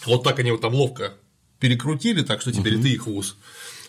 Вот 0.05 0.23
так 0.23 0.39
они 0.39 0.51
вот 0.51 0.61
там 0.61 0.73
ловко 0.73 1.13
перекрутили, 1.59 2.21
так 2.21 2.41
что 2.41 2.51
теперь 2.51 2.75
угу. 2.75 2.83
ты 2.83 2.89
их 2.89 3.07
вуз. 3.07 3.37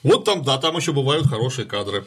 Вот 0.02 0.24
там, 0.24 0.42
да, 0.42 0.58
там 0.58 0.76
еще 0.76 0.92
бывают 0.92 1.26
хорошие 1.26 1.66
кадры 1.66 2.06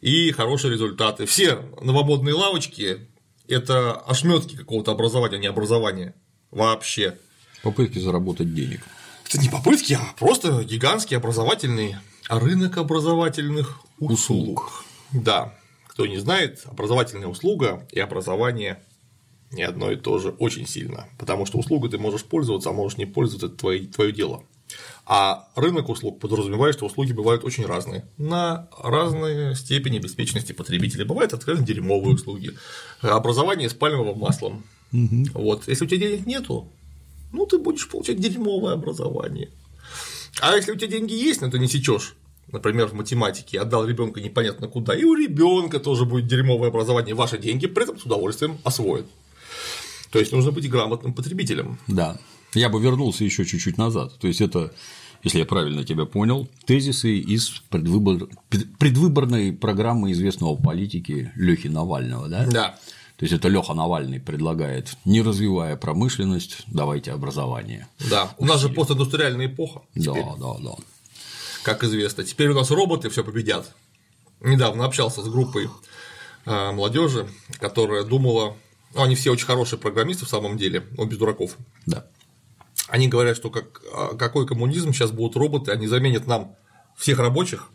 и 0.00 0.30
хорошие 0.30 0.72
результаты. 0.72 1.26
Все 1.26 1.58
новомодные 1.80 2.34
лавочки– 2.34 3.08
это 3.48 3.92
ошметки 3.92 4.56
какого-то 4.56 4.92
образования, 4.92 5.36
а 5.36 5.40
не 5.40 5.46
образование 5.46 6.14
вообще. 6.50 7.18
Попытки 7.66 7.98
заработать 7.98 8.54
денег. 8.54 8.86
Это 9.28 9.40
не 9.40 9.48
попытки, 9.48 9.94
а 9.94 10.14
просто 10.16 10.62
гигантский 10.62 11.16
образовательный 11.16 11.96
рынок 12.28 12.76
образовательных 12.76 13.80
услуг. 13.98 14.12
услуг. 14.12 14.84
Да, 15.10 15.52
кто 15.88 16.06
не 16.06 16.18
знает, 16.18 16.62
образовательная 16.66 17.26
услуга 17.26 17.84
и 17.90 17.98
образование 17.98 18.84
не 19.50 19.64
одно 19.64 19.90
и 19.90 19.96
то 19.96 20.20
же 20.20 20.28
очень 20.28 20.64
сильно, 20.68 21.08
потому 21.18 21.44
что 21.44 21.58
услугой 21.58 21.90
ты 21.90 21.98
можешь 21.98 22.22
пользоваться, 22.22 22.70
а 22.70 22.72
можешь 22.72 22.98
не 22.98 23.06
пользоваться, 23.06 23.46
это 23.46 23.56
твое, 23.56 23.84
твое 23.88 24.12
дело. 24.12 24.44
А 25.04 25.48
рынок 25.56 25.88
услуг 25.88 26.20
подразумевает, 26.20 26.76
что 26.76 26.86
услуги 26.86 27.12
бывают 27.12 27.42
очень 27.42 27.66
разные, 27.66 28.04
на 28.16 28.68
разные 28.80 29.56
степени 29.56 29.98
беспечности 29.98 30.52
потребителя. 30.52 31.04
Бывают 31.04 31.32
откровенно 31.32 31.66
дерьмовые 31.66 32.14
услуги, 32.14 32.52
образование 33.00 33.68
с 33.68 33.74
пальмовым 33.74 34.20
маслом. 34.20 34.64
Угу. 34.92 35.24
Вот. 35.34 35.66
Если 35.66 35.84
у 35.84 35.88
тебя 35.88 36.08
денег 36.08 36.26
нету, 36.26 36.70
ну 37.36 37.46
ты 37.46 37.58
будешь 37.58 37.88
получать 37.88 38.18
дерьмовое 38.18 38.74
образование. 38.74 39.50
А 40.40 40.56
если 40.56 40.72
у 40.72 40.76
тебя 40.76 40.88
деньги 40.88 41.12
есть, 41.12 41.40
но 41.40 41.50
ты 41.50 41.58
не 41.58 41.68
сечешь, 41.68 42.16
например, 42.50 42.86
в 42.88 42.94
математике, 42.94 43.60
отдал 43.60 43.86
ребенка 43.86 44.20
непонятно 44.20 44.68
куда, 44.68 44.94
и 44.94 45.04
у 45.04 45.14
ребенка 45.14 45.78
тоже 45.78 46.04
будет 46.04 46.26
дерьмовое 46.26 46.68
образование, 46.68 47.14
ваши 47.14 47.38
деньги 47.38 47.66
при 47.66 47.84
этом 47.84 47.98
с 47.98 48.04
удовольствием 48.04 48.58
освоят. 48.64 49.06
То 50.10 50.18
есть 50.18 50.32
нужно 50.32 50.50
быть 50.50 50.68
грамотным 50.70 51.12
потребителем. 51.12 51.78
Да. 51.86 52.18
Я 52.54 52.68
бы 52.68 52.80
вернулся 52.80 53.24
еще 53.24 53.44
чуть-чуть 53.44 53.76
назад. 53.76 54.18
То 54.18 54.28
есть 54.28 54.40
это, 54.40 54.72
если 55.22 55.40
я 55.40 55.44
правильно 55.44 55.84
тебя 55.84 56.06
понял, 56.06 56.48
тезисы 56.64 57.18
из 57.18 57.50
предвыбор... 57.68 58.28
предвыборной 58.78 59.52
программы 59.52 60.12
известного 60.12 60.56
политики 60.56 61.32
Лехи 61.34 61.68
Навального, 61.68 62.28
да? 62.28 62.46
Да. 62.46 62.78
То 63.16 63.24
есть 63.24 63.34
это 63.34 63.48
Леха 63.48 63.72
Навальный 63.72 64.20
предлагает, 64.20 64.96
не 65.06 65.22
развивая 65.22 65.76
промышленность, 65.76 66.64
давайте 66.66 67.12
образование. 67.12 67.88
Да, 68.10 68.34
у 68.36 68.44
нас 68.44 68.60
же 68.60 68.68
постиндустриальная 68.68 69.46
эпоха. 69.46 69.82
Теперь. 69.94 70.22
Да, 70.22 70.36
да, 70.38 70.54
да. 70.62 70.74
Как 71.62 71.82
известно. 71.82 72.24
Теперь 72.24 72.48
у 72.48 72.54
нас 72.54 72.70
роботы 72.70 73.08
все 73.08 73.24
победят. 73.24 73.74
Недавно 74.40 74.84
общался 74.84 75.22
с 75.22 75.28
группой 75.28 75.70
а, 76.44 76.72
молодежи, 76.72 77.26
которая 77.58 78.04
думала, 78.04 78.54
ну, 78.94 79.02
они 79.02 79.14
все 79.14 79.32
очень 79.32 79.46
хорошие 79.46 79.78
программисты 79.78 80.26
в 80.26 80.28
самом 80.28 80.58
деле, 80.58 80.86
но 80.96 81.06
без 81.06 81.16
дураков. 81.16 81.56
Да. 81.86 82.06
Они 82.88 83.08
говорят, 83.08 83.36
что 83.36 83.50
как, 83.50 83.80
а, 83.94 84.14
какой 84.14 84.46
коммунизм, 84.46 84.92
сейчас 84.92 85.10
будут 85.10 85.36
роботы, 85.36 85.72
они 85.72 85.86
заменят 85.86 86.26
нам 86.26 86.54
всех 86.96 87.18
рабочих, 87.18 87.70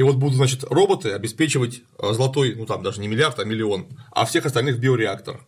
и 0.00 0.02
вот 0.02 0.16
будут, 0.16 0.36
значит, 0.36 0.64
роботы 0.64 1.10
обеспечивать 1.10 1.82
а, 1.98 2.14
золотой, 2.14 2.54
ну 2.54 2.64
там 2.64 2.82
даже 2.82 3.02
не 3.02 3.06
миллиард, 3.06 3.38
а 3.38 3.44
миллион, 3.44 3.86
а 4.12 4.24
всех 4.24 4.46
остальных 4.46 4.78
биореактор. 4.78 5.46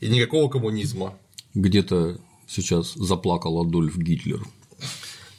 И 0.00 0.08
никакого 0.08 0.50
коммунизма. 0.50 1.16
Где-то 1.54 2.18
сейчас 2.48 2.94
заплакал 2.94 3.60
Адольф 3.60 3.96
Гитлер. 3.96 4.40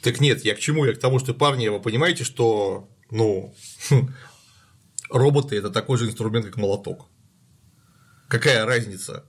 Так 0.00 0.18
нет, 0.18 0.46
я 0.46 0.54
к 0.54 0.60
чему? 0.60 0.86
Я 0.86 0.94
к 0.94 0.98
тому, 0.98 1.18
что 1.18 1.34
парни, 1.34 1.68
вы 1.68 1.78
понимаете, 1.78 2.24
что 2.24 2.88
ну, 3.10 3.54
роботы 5.10 5.56
это 5.56 5.68
такой 5.68 5.98
же 5.98 6.06
инструмент, 6.06 6.46
как 6.46 6.56
молоток. 6.56 7.04
Какая 8.28 8.64
разница? 8.64 9.26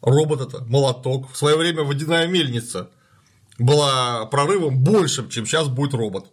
робот 0.00 0.40
это, 0.40 0.64
молоток. 0.64 1.30
В 1.30 1.36
свое 1.36 1.58
время 1.58 1.82
водяная 1.82 2.26
мельница 2.28 2.88
была 3.58 4.24
прорывом 4.24 4.82
большим, 4.82 5.28
чем 5.28 5.44
сейчас 5.44 5.68
будет 5.68 5.92
робот. 5.92 6.32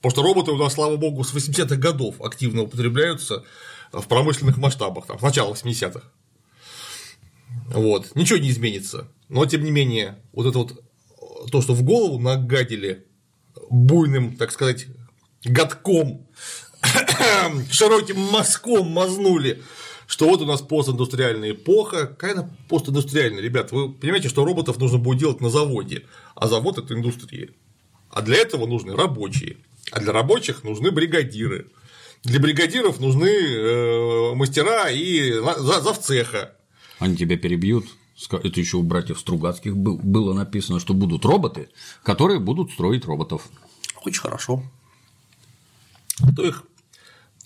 Потому 0.00 0.10
что 0.10 0.22
роботы 0.22 0.52
у 0.52 0.56
нас, 0.56 0.74
слава 0.74 0.96
богу, 0.96 1.24
с 1.24 1.34
80-х 1.34 1.76
годов 1.76 2.20
активно 2.22 2.62
употребляются 2.62 3.44
в 3.92 4.06
промышленных 4.06 4.56
масштабах, 4.56 5.06
там, 5.06 5.18
с 5.18 5.22
начала 5.22 5.52
80-х. 5.52 6.02
Вот. 7.68 8.14
Ничего 8.14 8.38
не 8.38 8.50
изменится. 8.50 9.08
Но, 9.28 9.44
тем 9.46 9.62
не 9.62 9.70
менее, 9.70 10.22
вот 10.32 10.46
это 10.46 10.58
вот 10.58 10.82
то, 11.50 11.60
что 11.60 11.74
в 11.74 11.82
голову 11.82 12.18
нагадили 12.18 13.06
буйным, 13.68 14.36
так 14.36 14.52
сказать, 14.52 14.86
годком, 15.44 16.26
широким 17.70 18.18
мазком 18.18 18.88
мазнули, 18.90 19.62
что 20.06 20.28
вот 20.28 20.40
у 20.40 20.46
нас 20.46 20.62
постиндустриальная 20.62 21.52
эпоха. 21.52 22.06
Какая 22.06 22.32
она 22.32 22.50
постиндустриальная, 22.68 23.42
ребят? 23.42 23.70
Вы 23.70 23.92
понимаете, 23.92 24.28
что 24.28 24.44
роботов 24.44 24.78
нужно 24.78 24.98
будет 24.98 25.20
делать 25.20 25.40
на 25.40 25.50
заводе, 25.50 26.06
а 26.34 26.48
завод– 26.48 26.78
это 26.78 26.94
индустрия. 26.94 27.50
А 28.10 28.22
для 28.22 28.38
этого 28.38 28.66
нужны 28.66 28.96
рабочие, 28.96 29.58
а 29.90 30.00
для 30.00 30.12
рабочих 30.12 30.64
нужны 30.64 30.90
бригадиры. 30.90 31.66
Для 32.22 32.38
бригадиров 32.38 33.00
нужны 33.00 33.28
э, 33.28 34.34
мастера 34.34 34.90
и 34.90 35.32
завцеха. 35.58 36.54
Они 36.98 37.16
тебя 37.16 37.36
перебьют. 37.36 37.86
Это 38.30 38.60
еще 38.60 38.76
у 38.76 38.82
братьев 38.82 39.18
Стругацких 39.18 39.74
было 39.76 40.34
написано, 40.34 40.78
что 40.78 40.92
будут 40.92 41.24
роботы, 41.24 41.70
которые 42.02 42.38
будут 42.38 42.70
строить 42.72 43.06
роботов. 43.06 43.48
Очень 44.04 44.20
хорошо. 44.20 44.62
Кто 46.32 46.44
их 46.44 46.64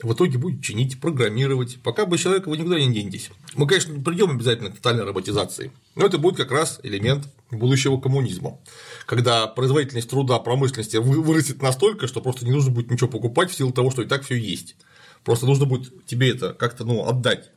в 0.02 0.12
итоге 0.12 0.38
будет 0.38 0.62
чинить, 0.62 1.00
программировать, 1.00 1.78
пока 1.82 2.06
бы 2.06 2.18
человека 2.18 2.48
вы 2.48 2.58
никуда 2.58 2.78
не 2.78 2.92
денетесь. 2.92 3.30
Мы, 3.54 3.68
конечно, 3.68 3.98
придем 4.02 4.30
обязательно 4.30 4.70
к 4.70 4.76
тотальной 4.76 5.04
роботизации, 5.04 5.70
но 5.94 6.06
это 6.06 6.18
будет 6.18 6.36
как 6.36 6.50
раз 6.50 6.80
элемент 6.82 7.28
будущего 7.50 8.00
коммунизма, 8.00 8.58
когда 9.06 9.46
производительность 9.46 10.10
труда 10.10 10.38
промышленности 10.38 10.96
вырастет 10.96 11.62
настолько, 11.62 12.06
что 12.06 12.20
просто 12.20 12.44
не 12.44 12.52
нужно 12.52 12.70
будет 12.70 12.90
ничего 12.90 13.08
покупать 13.08 13.50
в 13.50 13.54
силу 13.54 13.72
того, 13.72 13.90
что 13.90 14.02
и 14.02 14.06
так 14.06 14.24
все 14.24 14.36
есть. 14.36 14.76
Просто 15.24 15.46
нужно 15.46 15.66
будет 15.66 16.06
тебе 16.06 16.30
это 16.30 16.52
как-то 16.52 16.84
ну, 16.84 17.06
отдать. 17.06 17.50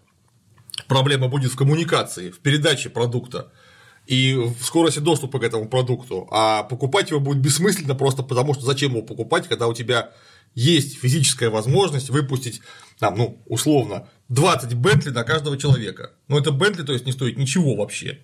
Проблема 0.88 1.28
будет 1.28 1.52
в 1.52 1.56
коммуникации, 1.56 2.30
в 2.30 2.40
передаче 2.40 2.90
продукта 2.90 3.52
и 4.06 4.34
в 4.34 4.64
скорости 4.64 5.00
доступа 5.00 5.40
к 5.40 5.44
этому 5.44 5.68
продукту, 5.68 6.28
а 6.32 6.64
покупать 6.64 7.10
его 7.10 7.20
будет 7.20 7.40
бессмысленно 7.40 7.96
просто 7.96 8.24
потому, 8.24 8.54
что 8.54 8.66
зачем 8.66 8.92
его 8.92 9.02
покупать, 9.02 9.48
когда 9.48 9.68
у 9.68 9.74
тебя 9.74 10.12
есть 10.56 10.98
физическая 10.98 11.50
возможность 11.50 12.10
выпустить, 12.10 12.62
там, 13.00 13.16
ну, 13.18 13.44
условно, 13.46 14.08
20 14.30 14.74
Бентли 14.76 15.10
на 15.10 15.24
каждого 15.24 15.58
человека. 15.58 16.14
Но 16.28 16.40
это 16.40 16.52
Бентли, 16.52 16.84
то 16.84 16.94
есть, 16.94 17.06
не 17.06 17.12
стоит 17.12 17.38
ничего 17.38 17.76
вообще. 17.76 18.22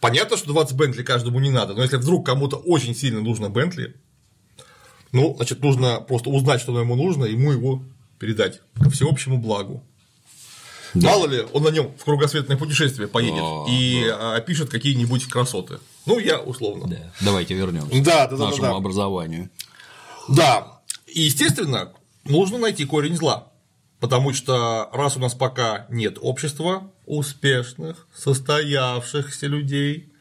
Понятно, 0.00 0.36
что 0.36 0.48
20 0.48 0.76
Бентли 0.76 1.02
каждому 1.02 1.40
не 1.40 1.50
надо, 1.50 1.74
но 1.74 1.82
если 1.82 1.96
вдруг 1.96 2.24
кому-то 2.24 2.56
очень 2.56 2.94
сильно 2.94 3.20
нужно 3.20 3.50
Бентли, 3.50 3.94
ну, 5.12 5.34
значит, 5.36 5.62
нужно 5.62 6.00
просто 6.00 6.30
узнать, 6.30 6.60
что 6.60 6.78
ему 6.78 6.94
нужно, 6.94 7.24
и 7.24 7.32
ему 7.32 7.52
его 7.52 7.82
передать 8.18 8.60
ко 8.80 8.90
всеобщему 8.90 9.38
благу. 9.38 9.84
Да. 10.94 11.08
Мало 11.10 11.26
ли, 11.26 11.44
он 11.52 11.62
на 11.62 11.68
нем 11.68 11.92
в 11.96 12.04
кругосветное 12.04 12.56
путешествие 12.56 13.08
поедет 13.08 13.42
а, 13.42 13.66
и 13.68 14.04
да. 14.06 14.34
опишет 14.34 14.70
какие-нибудь 14.70 15.26
красоты. 15.26 15.78
Ну, 16.06 16.18
я 16.18 16.40
условно. 16.40 16.88
Да. 16.88 17.12
Давайте 17.20 17.54
вернемся 17.54 18.02
да, 18.02 18.26
да, 18.26 18.36
к 18.36 18.38
нашему 18.38 18.62
да, 18.62 18.70
да. 18.70 18.76
образованию. 18.76 19.50
Да, 20.28 20.80
и, 21.06 21.22
естественно, 21.22 21.92
нужно 22.24 22.58
найти 22.58 22.84
корень 22.84 23.16
зла. 23.16 23.48
Потому 24.00 24.32
что 24.32 24.88
раз 24.92 25.16
у 25.16 25.20
нас 25.20 25.34
пока 25.34 25.86
нет 25.90 26.18
общества 26.20 26.90
успешных, 27.10 28.06
состоявшихся 28.14 29.46
людей, 29.46 30.12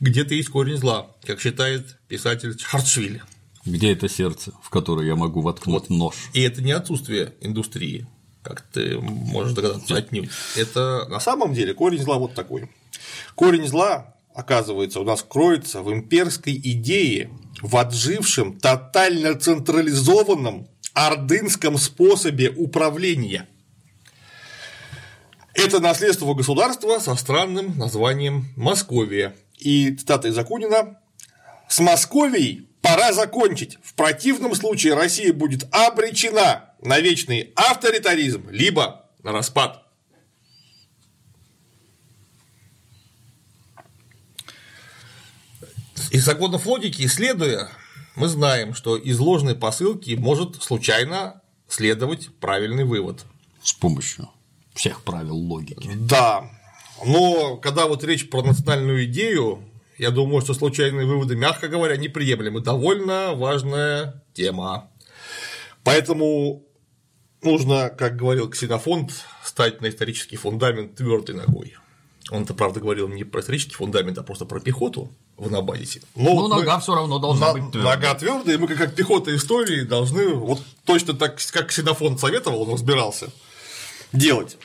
где-то 0.00 0.34
есть 0.34 0.50
корень 0.50 0.76
зла, 0.76 1.10
как 1.24 1.40
считает 1.40 1.96
писатель 2.08 2.54
Чхартшвили. 2.56 3.22
Где 3.64 3.92
это 3.92 4.08
сердце, 4.08 4.52
в 4.62 4.68
которое 4.68 5.06
я 5.06 5.16
могу 5.16 5.40
воткнуть 5.40 5.88
вот. 5.88 5.90
нож? 5.90 6.14
И 6.34 6.42
это 6.42 6.62
не 6.62 6.72
отсутствие 6.72 7.32
индустрии, 7.40 8.06
как 8.42 8.60
ты 8.60 8.98
можешь 8.98 9.54
догадаться 9.54 9.96
отнюдь. 9.96 10.28
Это 10.56 11.06
на 11.08 11.20
самом 11.20 11.54
деле 11.54 11.72
корень 11.72 12.02
зла 12.02 12.18
вот 12.18 12.34
такой. 12.34 12.68
Корень 13.34 13.66
зла, 13.66 14.14
оказывается, 14.34 15.00
у 15.00 15.04
нас 15.04 15.24
кроется 15.26 15.80
в 15.80 15.90
имперской 15.90 16.54
идее 16.54 17.30
в 17.62 17.76
отжившем, 17.76 18.58
тотально 18.58 19.34
централизованном 19.34 20.68
ордынском 20.92 21.78
способе 21.78 22.50
управления. 22.50 23.48
Это 25.56 25.80
наследство 25.80 26.34
государства 26.34 26.98
со 26.98 27.14
странным 27.16 27.78
названием 27.78 28.52
Московия. 28.56 29.34
И 29.58 29.90
цитата 29.96 30.28
из 30.28 30.36
Акунина 30.36 31.00
«С 31.68 31.80
Московией 31.80 32.68
Пора 32.82 33.12
закончить. 33.12 33.78
В 33.82 33.94
противном 33.94 34.54
случае 34.54 34.94
Россия 34.94 35.32
будет 35.32 35.66
обречена 35.72 36.70
на 36.80 37.00
вечный 37.00 37.52
авторитаризм, 37.56 38.48
либо 38.50 39.10
на 39.24 39.32
распад. 39.32 39.82
Из 46.12 46.24
законов 46.24 46.64
логики 46.66 47.08
следуя, 47.08 47.68
мы 48.14 48.28
знаем, 48.28 48.72
что 48.72 48.96
из 48.96 49.18
ложной 49.18 49.56
посылки 49.56 50.12
может 50.12 50.62
случайно 50.62 51.42
следовать 51.66 52.28
правильный 52.38 52.84
вывод. 52.84 53.24
С 53.64 53.72
помощью 53.72 54.28
всех 54.76 55.02
правил 55.02 55.36
логики. 55.36 55.90
Да. 55.94 56.50
Но 57.04 57.56
когда 57.56 57.86
вот 57.86 58.04
речь 58.04 58.30
про 58.30 58.42
национальную 58.42 59.04
идею, 59.06 59.62
я 59.98 60.10
думаю, 60.10 60.42
что 60.42 60.54
случайные 60.54 61.06
выводы, 61.06 61.36
мягко 61.36 61.68
говоря, 61.68 61.96
неприемлемы. 61.96 62.60
Довольно 62.60 63.32
важная 63.34 64.22
тема. 64.34 64.90
Поэтому 65.82 66.64
нужно, 67.42 67.88
как 67.90 68.16
говорил 68.16 68.50
Ксенофонт, 68.50 69.12
стать 69.42 69.80
на 69.80 69.88
исторический 69.88 70.36
фундамент 70.36 70.96
твердой 70.96 71.34
ногой. 71.34 71.76
Он-то, 72.30 72.54
правда, 72.54 72.80
говорил 72.80 73.08
не 73.08 73.22
про 73.22 73.40
исторический 73.40 73.76
фундамент, 73.76 74.18
а 74.18 74.24
просто 74.24 74.46
про 74.46 74.58
пехоту 74.58 75.12
в 75.36 75.50
Набадисе. 75.50 76.02
Но 76.16 76.24
ну, 76.24 76.34
вот 76.34 76.48
нога 76.48 76.80
все 76.80 76.94
равно 76.94 77.20
должна 77.20 77.48
на, 77.48 77.52
быть 77.52 77.70
твердой. 77.70 77.94
Нога 77.94 78.14
твердая, 78.14 78.56
и 78.56 78.58
мы, 78.58 78.66
как 78.66 78.94
пехота 78.96 79.34
истории, 79.34 79.82
должны 79.82 80.34
вот 80.34 80.60
точно 80.84 81.14
так, 81.14 81.38
как 81.52 81.68
Ксенофонт 81.68 82.18
советовал, 82.18 82.62
он 82.62 82.74
разбирался, 82.74 83.30
делать. 84.12 84.58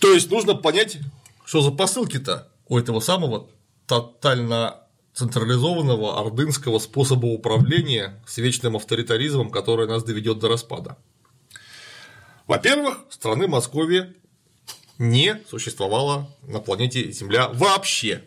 То 0.00 0.12
есть 0.12 0.30
нужно 0.30 0.54
понять, 0.54 0.98
что 1.44 1.60
за 1.62 1.70
посылки-то 1.70 2.48
у 2.68 2.78
этого 2.78 3.00
самого 3.00 3.48
тотально 3.86 4.80
централизованного 5.14 6.20
ордынского 6.20 6.78
способа 6.78 7.26
управления 7.26 8.22
с 8.26 8.36
вечным 8.36 8.76
авторитаризмом, 8.76 9.50
который 9.50 9.86
нас 9.86 10.04
доведет 10.04 10.38
до 10.38 10.48
распада. 10.48 10.98
Во-первых, 12.46 12.98
страны 13.10 13.48
Московии 13.48 14.14
не 14.98 15.40
существовало 15.48 16.30
на 16.42 16.60
планете 16.60 17.10
Земля 17.12 17.48
вообще. 17.48 18.24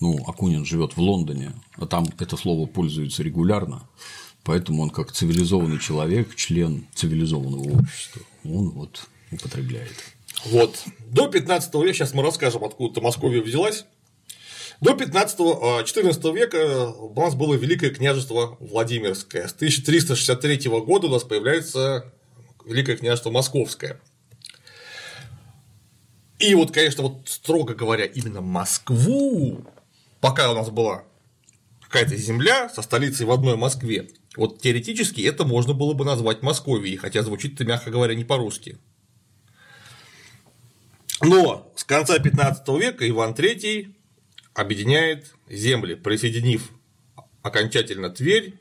Ну, 0.00 0.18
Акунин 0.26 0.64
живет 0.64 0.96
в 0.96 1.00
Лондоне, 1.00 1.52
а 1.76 1.86
там 1.86 2.06
это 2.18 2.36
слово 2.36 2.66
пользуется 2.66 3.22
регулярно, 3.22 3.88
поэтому 4.42 4.82
он 4.82 4.90
как 4.90 5.12
цивилизованный 5.12 5.78
человек, 5.78 6.34
член 6.34 6.88
цивилизованного 6.94 7.78
общества, 7.78 8.22
он 8.44 8.70
вот 8.70 9.06
употребляет. 9.30 9.94
Вот. 10.44 10.76
До 11.06 11.28
15 11.28 11.74
века, 11.74 11.92
сейчас 11.92 12.14
мы 12.14 12.22
расскажем, 12.22 12.64
откуда 12.64 13.00
Московия 13.00 13.40
взялась. 13.42 13.84
До 14.80 14.94
15-14 14.94 15.60
а, 15.62 16.32
века 16.32 16.88
у 16.88 17.20
нас 17.20 17.36
было 17.36 17.54
Великое 17.54 17.90
княжество 17.90 18.56
Владимирское. 18.58 19.46
С 19.46 19.52
1363 19.52 20.68
года 20.68 21.06
у 21.06 21.10
нас 21.10 21.22
появляется 21.22 22.12
Великое 22.64 22.96
княжество 22.96 23.30
Московское. 23.30 24.00
И 26.40 26.56
вот, 26.56 26.72
конечно, 26.72 27.04
вот 27.04 27.28
строго 27.28 27.74
говоря, 27.74 28.04
именно 28.04 28.40
Москву, 28.40 29.64
пока 30.20 30.50
у 30.50 30.54
нас 30.56 30.70
была 30.70 31.04
какая-то 31.82 32.16
земля 32.16 32.68
со 32.68 32.82
столицей 32.82 33.26
в 33.26 33.30
одной 33.30 33.56
Москве, 33.56 34.08
вот 34.36 34.60
теоретически 34.60 35.20
это 35.20 35.44
можно 35.44 35.74
было 35.74 35.92
бы 35.92 36.04
назвать 36.04 36.42
Московией, 36.42 36.96
хотя 36.96 37.22
звучит 37.22 37.54
это, 37.54 37.64
мягко 37.64 37.90
говоря, 37.92 38.16
не 38.16 38.24
по-русски. 38.24 38.78
Но 41.24 41.72
с 41.76 41.84
конца 41.84 42.18
15 42.18 42.68
века 42.80 43.08
Иван 43.08 43.32
III 43.32 43.94
объединяет 44.54 45.32
земли, 45.48 45.94
присоединив 45.94 46.72
окончательно 47.42 48.10
Тверь, 48.10 48.54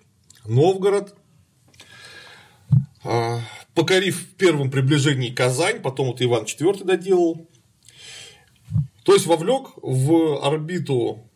Новгород, 0.45 1.15
а, 3.03 3.39
покорив 3.73 4.21
в 4.21 4.35
первом 4.35 4.69
приближении 4.69 5.31
Казань, 5.31 5.81
потом 5.81 6.07
вот 6.07 6.21
Иван 6.21 6.43
IV 6.43 6.83
доделал, 6.83 7.47
то 9.03 9.13
есть 9.13 9.25
вовлек 9.25 9.71
в 9.81 10.45
орбиту 10.45 11.27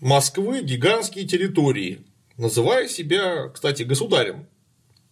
Москвы 0.00 0.62
гигантские 0.62 1.26
территории, 1.26 2.06
называя 2.38 2.88
себя, 2.88 3.48
кстати, 3.48 3.82
государем. 3.82 4.46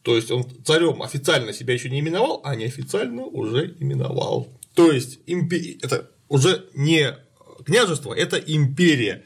То 0.03 0.17
есть 0.17 0.31
он 0.31 0.45
царем 0.65 1.03
официально 1.03 1.53
себя 1.53 1.75
еще 1.75 1.89
не 1.91 2.01
именовал, 2.01 2.41
а 2.45 2.55
неофициально 2.55 3.23
уже 3.23 3.75
именовал. 3.81 4.49
То 4.75 4.91
есть 4.93 5.21
импи... 5.27 5.79
это 5.83 6.11
уже 6.29 6.67
не 6.75 7.17
княжество, 7.65 8.13
это 8.13 8.37
империя. 8.37 9.25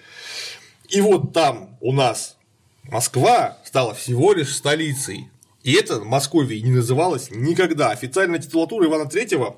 И 0.88 1.00
вот 1.00 1.32
там 1.32 1.76
у 1.80 1.92
нас 1.92 2.36
Москва 2.84 3.58
стала 3.64 3.94
всего 3.94 4.32
лишь 4.32 4.54
столицей. 4.54 5.30
И 5.62 5.72
это 5.72 6.00
Московией 6.00 6.62
не 6.62 6.70
называлось 6.70 7.30
никогда. 7.30 7.90
Официальная 7.90 8.38
титулатура 8.38 8.86
Ивана 8.86 9.08
III 9.08 9.56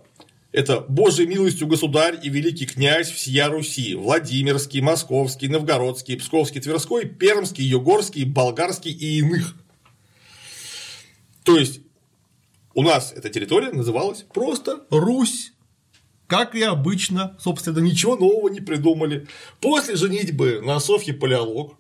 это 0.53 0.81
Божьей 0.81 1.27
милостью 1.27 1.69
государь 1.69 2.19
и 2.21 2.29
великий 2.29 2.67
князь 2.67 3.09
всея 3.09 3.49
Руси, 3.49 3.95
Владимирский, 3.95 4.81
Московский, 4.81 5.47
Новгородский, 5.47 6.17
Псковский, 6.17 6.61
Тверской, 6.61 7.07
Пермский, 7.07 7.65
Югорский, 7.65 8.25
Болгарский 8.25 8.91
и 8.91 9.19
иных. 9.21 9.55
То 11.45 11.57
есть 11.57 11.81
у 12.75 12.83
нас 12.83 13.13
эта 13.13 13.29
территория 13.29 13.71
называлась 13.71 14.25
просто 14.35 14.85
Русь. 14.91 15.53
Как 16.31 16.55
и 16.55 16.63
обычно, 16.63 17.37
собственно, 17.41 17.81
ничего 17.81 18.15
нового 18.15 18.49
не 18.49 18.61
придумали. 18.61 19.27
После 19.61 19.97
женитьбы 19.97 20.61
на 20.65 20.79
Софье 20.79 21.13
Палеолог, 21.13 21.77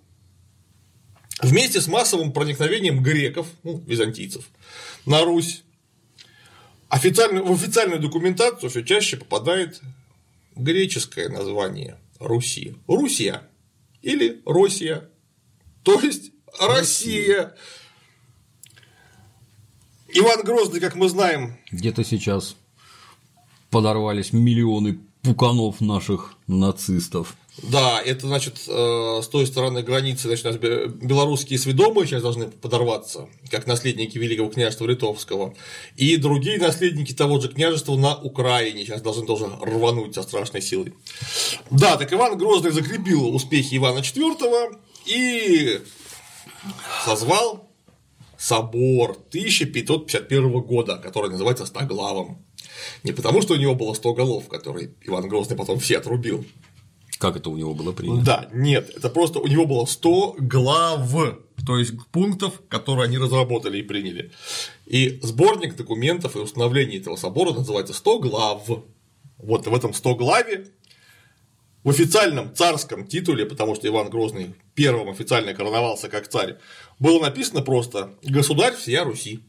вместе 1.41 1.81
с 1.81 1.87
массовым 1.87 2.33
проникновением 2.33 3.01
греков, 3.01 3.47
ну, 3.63 3.81
византийцев, 3.87 4.45
на 5.07 5.23
Русь, 5.23 5.63
официально, 6.89 7.45
в 7.45 7.53
официальную 7.53 8.01
документацию 8.01 8.71
все 8.71 8.83
чаще 8.83 9.19
попадает 9.19 9.81
греческое 10.57 11.29
название 11.29 12.01
Руси. 12.19 12.75
Русия 12.89 13.45
или 14.03 14.43
Россия, 14.45 15.09
то 15.85 16.01
есть 16.01 16.33
Россия. 16.59 17.55
Иван 20.13 20.43
Грозный, 20.43 20.81
как 20.81 20.97
мы 20.97 21.09
знаем. 21.09 21.57
Где-то 21.71 22.03
сейчас 22.03 22.57
подорвались 23.71 24.33
миллионы 24.33 24.99
пуканов 25.23 25.81
наших 25.81 26.35
нацистов. 26.47 27.37
Да, 27.63 28.01
это 28.01 28.27
значит, 28.27 28.61
э, 28.69 29.21
с 29.23 29.29
той 29.29 29.47
стороны 29.47 29.83
границы 29.83 30.35
значит, 30.35 30.61
белорусские 31.03 31.59
сведомые 31.59 32.07
сейчас 32.07 32.23
должны 32.23 32.47
подорваться, 32.47 33.29
как 33.51 33.67
наследники 33.67 34.17
Великого 34.17 34.49
княжества 34.49 34.87
Литовского, 34.87 35.55
и 35.97 36.17
другие 36.17 36.59
наследники 36.59 37.13
того 37.13 37.39
же 37.39 37.49
княжества 37.49 37.97
на 37.97 38.17
Украине 38.17 38.85
сейчас 38.85 39.03
должны 39.03 39.27
тоже 39.27 39.51
рвануть 39.61 40.15
со 40.15 40.23
страшной 40.23 40.63
силой. 40.63 40.95
Да, 41.71 41.97
так 41.97 42.13
Иван 42.13 42.39
Грозный 42.39 42.71
закрепил 42.71 43.35
успехи 43.35 43.77
Ивана 43.77 43.99
IV 43.99 44.79
и 45.07 45.81
созвал 47.05 47.69
собор 48.39 49.11
1551 49.29 50.61
года, 50.61 50.97
который 50.97 51.31
называется 51.31 51.67
Стоглавом. 51.67 52.43
Не 53.03 53.13
потому, 53.13 53.43
что 53.43 53.55
у 53.55 53.57
него 53.57 53.75
было 53.75 53.95
100 53.95 54.15
голов, 54.15 54.49
которые 54.49 54.93
Иван 55.03 55.29
Грозный 55.29 55.57
потом 55.57 55.79
все 55.79 55.99
отрубил. 55.99 56.45
Как 57.19 57.37
это 57.37 57.51
у 57.51 57.57
него 57.57 57.75
было 57.75 57.93
принято? 57.93 58.25
Да, 58.25 58.49
нет, 58.53 58.91
это 58.97 59.11
просто 59.11 59.41
у 59.41 59.47
него 59.47 59.67
было 59.67 59.85
100 59.85 60.37
глав, 60.39 61.13
то 61.67 61.79
есть 61.79 61.93
пунктов, 62.11 62.63
которые 62.69 63.05
они 63.05 63.19
разработали 63.19 63.79
и 63.79 63.83
приняли. 63.83 64.33
И 64.87 65.21
сборник 65.23 65.77
документов 65.77 66.37
и 66.37 66.39
установлений 66.39 66.97
этого 66.97 67.17
собора 67.17 67.53
называется 67.53 67.93
100 67.93 68.19
глав. 68.21 68.63
Вот 69.37 69.67
в 69.67 69.75
этом 69.75 69.93
100 69.93 70.15
главе 70.15 70.67
в 71.83 71.91
официальном 71.91 72.55
царском 72.55 73.07
титуле, 73.07 73.47
потому 73.47 73.75
что 73.75 73.87
Иван 73.87 74.11
Грозный 74.11 74.55
первым 74.75 75.09
официально 75.09 75.55
короновался 75.55 76.09
как 76.09 76.29
царь, 76.29 76.57
было 76.99 77.21
написано 77.21 77.63
просто 77.63 78.15
«Государь 78.23 78.75
всея 78.75 79.05
Руси». 79.05 79.41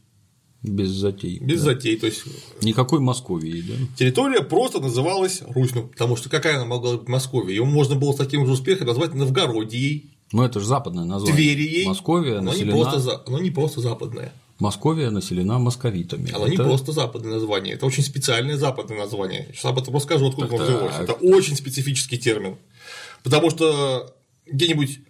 Без 0.62 0.90
затей. 0.90 1.38
Без 1.40 1.58
да. 1.58 1.72
затей, 1.72 1.96
то 1.96 2.06
есть. 2.06 2.22
Никакой 2.62 3.00
Московии, 3.00 3.62
да? 3.62 3.74
Территория 3.96 4.42
просто 4.42 4.80
называлась 4.80 5.42
Русь, 5.48 5.74
ну, 5.74 5.88
потому 5.88 6.16
что 6.16 6.28
какая 6.28 6.56
она 6.56 6.66
могла 6.66 6.98
быть 6.98 7.08
Московия? 7.08 7.56
Ее 7.56 7.64
можно 7.64 7.96
было 7.96 8.12
с 8.12 8.16
таким 8.16 8.46
же 8.46 8.52
успехом 8.52 8.86
назвать 8.86 9.14
Новгородией. 9.14 10.12
Ну, 10.30 10.44
это 10.44 10.60
же 10.60 10.66
западное 10.66 11.04
название. 11.04 11.34
Тверией. 11.34 11.86
Московия 11.86 12.40
но 12.40 12.52
населена. 12.52 12.74
Не 12.74 12.82
просто, 12.82 13.22
оно 13.26 13.38
не 13.40 13.50
просто 13.50 13.80
западное. 13.80 14.32
Московия 14.60 15.10
населена 15.10 15.58
московитами. 15.58 16.30
Оно 16.30 16.46
это... 16.46 16.50
не 16.52 16.56
просто 16.56 16.92
западное 16.92 17.32
название, 17.32 17.74
это 17.74 17.84
очень 17.84 18.04
специальное 18.04 18.56
западное 18.56 18.98
название. 18.98 19.48
Сейчас 19.52 19.64
об 19.64 19.78
этом 19.80 19.94
расскажу, 19.94 20.28
откуда 20.28 20.46
оно 20.46 20.64
взялось. 20.64 20.94
Это 21.00 21.14
очень 21.14 21.56
специфический 21.56 22.18
термин. 22.18 22.56
Потому 23.24 23.50
что 23.50 24.14
где-нибудь 24.46 25.00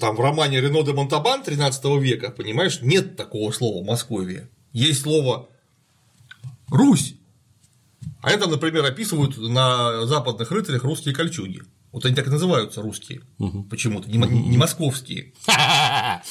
там 0.00 0.16
в 0.16 0.20
романе 0.20 0.60
Рено 0.60 0.82
де 0.82 0.92
Монтабан 0.92 1.42
13 1.42 1.84
века, 2.00 2.30
понимаешь, 2.30 2.80
нет 2.82 3.16
такого 3.16 3.50
слова 3.52 3.84
Московия. 3.84 4.48
Есть 4.72 5.02
слово 5.02 5.48
Русь. 6.68 7.14
А 8.20 8.30
это, 8.30 8.48
например, 8.48 8.84
описывают 8.84 9.36
на 9.38 10.06
западных 10.06 10.50
рыцарях 10.50 10.84
русские 10.84 11.14
кольчуги. 11.14 11.62
Вот 11.92 12.04
они 12.04 12.14
так 12.14 12.26
и 12.26 12.30
называются 12.30 12.82
русские. 12.82 13.22
Почему-то, 13.70 14.10
не, 14.10 14.18
не 14.18 14.58
московские. 14.58 15.32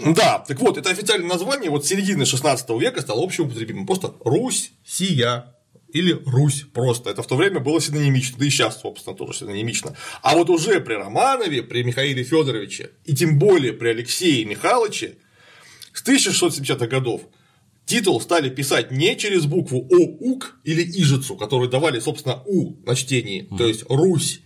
Да, 0.00 0.38
так 0.38 0.60
вот, 0.60 0.78
это 0.78 0.90
официальное 0.90 1.28
название 1.28 1.70
вот 1.70 1.84
середины 1.84 2.24
16 2.24 2.70
века 2.80 3.00
стало 3.00 3.24
общеупотребимым. 3.24 3.84
Просто 3.84 4.14
Русь, 4.24 4.70
Сия 4.84 5.56
или 5.92 6.12
Русь 6.26 6.64
просто. 6.72 7.10
Это 7.10 7.22
в 7.22 7.26
то 7.26 7.36
время 7.36 7.60
было 7.60 7.80
синонимично, 7.80 8.38
да 8.38 8.46
и 8.46 8.50
сейчас, 8.50 8.80
собственно, 8.80 9.16
тоже 9.16 9.38
синонимично. 9.38 9.96
А 10.22 10.36
вот 10.36 10.50
уже 10.50 10.80
при 10.80 10.94
Романове, 10.94 11.62
при 11.62 11.82
Михаиле 11.82 12.22
Федоровиче 12.22 12.90
и 13.04 13.14
тем 13.14 13.38
более 13.38 13.72
при 13.72 13.88
Алексее 13.88 14.44
Михайловиче 14.44 15.18
с 15.92 16.02
1670-х 16.06 16.86
годов 16.86 17.22
титул 17.86 18.20
стали 18.20 18.50
писать 18.50 18.90
не 18.90 19.16
через 19.16 19.46
букву 19.46 19.88
ОУК 19.90 20.58
или 20.64 20.82
Ижицу, 20.82 21.36
которую 21.36 21.70
давали, 21.70 22.00
собственно, 22.00 22.42
У 22.44 22.76
на 22.84 22.94
чтении, 22.94 23.48
то 23.56 23.66
есть 23.66 23.84
Русь, 23.88 24.42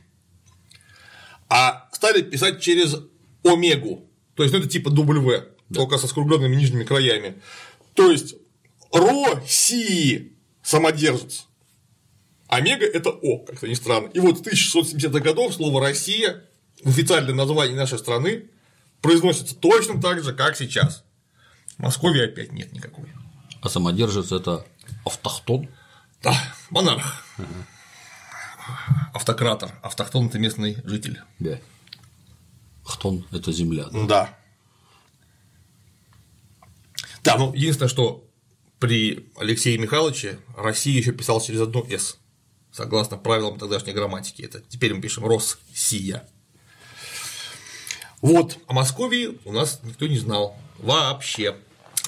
а 1.49 1.89
стали 1.93 2.23
писать 2.23 2.61
через 2.61 2.97
Омегу, 3.45 4.09
то 4.37 4.43
есть, 4.43 4.55
ну, 4.55 4.61
это 4.61 4.69
типа 4.69 4.89
W, 4.89 5.45
только 5.75 5.99
со 5.99 6.07
скругленными 6.07 6.55
нижними 6.55 6.85
краями. 6.85 7.43
То 7.95 8.11
есть, 8.11 8.37
России 8.93 10.33
самодержец. 10.63 11.47
Омега– 12.49 12.85
это 12.93 13.11
О, 13.11 13.39
как-то 13.39 13.67
ни 13.67 13.75
странно. 13.75 14.09
И 14.09 14.21
вот 14.21 14.39
с 14.39 14.43
1670-х 14.43 15.21
годов 15.21 15.55
слово 15.55 15.81
«Россия» 15.81 16.45
в 16.85 16.89
официальном 16.91 17.37
названии 17.37 17.75
нашей 17.75 17.99
страны 17.99 18.51
произносится 19.01 19.55
точно 19.55 20.01
так 20.01 20.23
же, 20.23 20.33
как 20.35 20.57
сейчас. 20.57 21.05
В 21.79 21.83
Москве 21.83 22.25
опять 22.25 22.53
нет 22.53 22.73
никакой. 22.73 23.07
А 23.63 23.69
самодержец– 23.69 24.33
это 24.33 24.67
автохтон. 25.05 25.69
Да, 26.23 26.35
монарх. 26.71 27.25
Автократор. 29.15 29.73
Автохтон– 29.83 30.27
это 30.29 30.39
местный 30.39 30.77
житель. 30.85 31.21
Да. 31.39 31.59
Хтон– 32.85 33.27
это 33.33 33.53
земля. 33.53 33.87
да. 33.93 34.07
Да. 34.07 34.39
Да, 37.25 37.37
ну 37.39 37.53
единственное, 37.55 37.89
что 37.89 38.29
при 38.83 39.29
Алексее 39.37 39.79
Михайловиче 39.79 40.41
Россия 40.57 40.99
еще 40.99 41.13
писал 41.13 41.41
через 41.41 41.61
одну 41.61 41.87
«с», 41.89 42.19
согласно 42.73 43.17
правилам 43.17 43.57
тогдашней 43.57 43.93
грамматики. 43.93 44.43
Это 44.43 44.61
теперь 44.69 44.93
мы 44.93 45.01
пишем 45.01 45.25
«Россия». 45.25 46.29
Вот, 48.21 48.59
о 48.67 48.73
Москве 48.73 49.37
у 49.45 49.53
нас 49.53 49.79
никто 49.85 50.09
не 50.09 50.19
знал 50.19 50.57
вообще. 50.79 51.55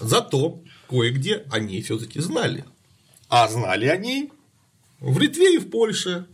Зато 0.01 0.65
кое-где 0.89 1.47
о 1.53 1.61
ней 1.61 1.81
все 1.81 1.97
таки 1.97 2.19
знали. 2.19 2.65
А 3.29 3.47
знали 3.47 3.87
о 3.87 3.97
ней 3.97 4.33
в 4.99 5.17
Литве 5.21 5.55
и 5.55 5.59
в 5.59 5.71
Польше. 5.71 6.27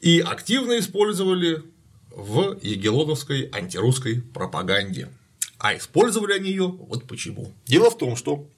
И 0.00 0.20
активно 0.20 0.78
использовали 0.78 1.64
в 2.10 2.58
егелоновской 2.62 3.50
антирусской 3.52 4.22
пропаганде. 4.22 5.10
А 5.58 5.76
использовали 5.76 6.32
они 6.32 6.48
ее 6.48 6.68
вот 6.68 7.06
почему. 7.06 7.52
Дело 7.66 7.90
в 7.90 7.98
том, 7.98 8.16
что 8.16 8.48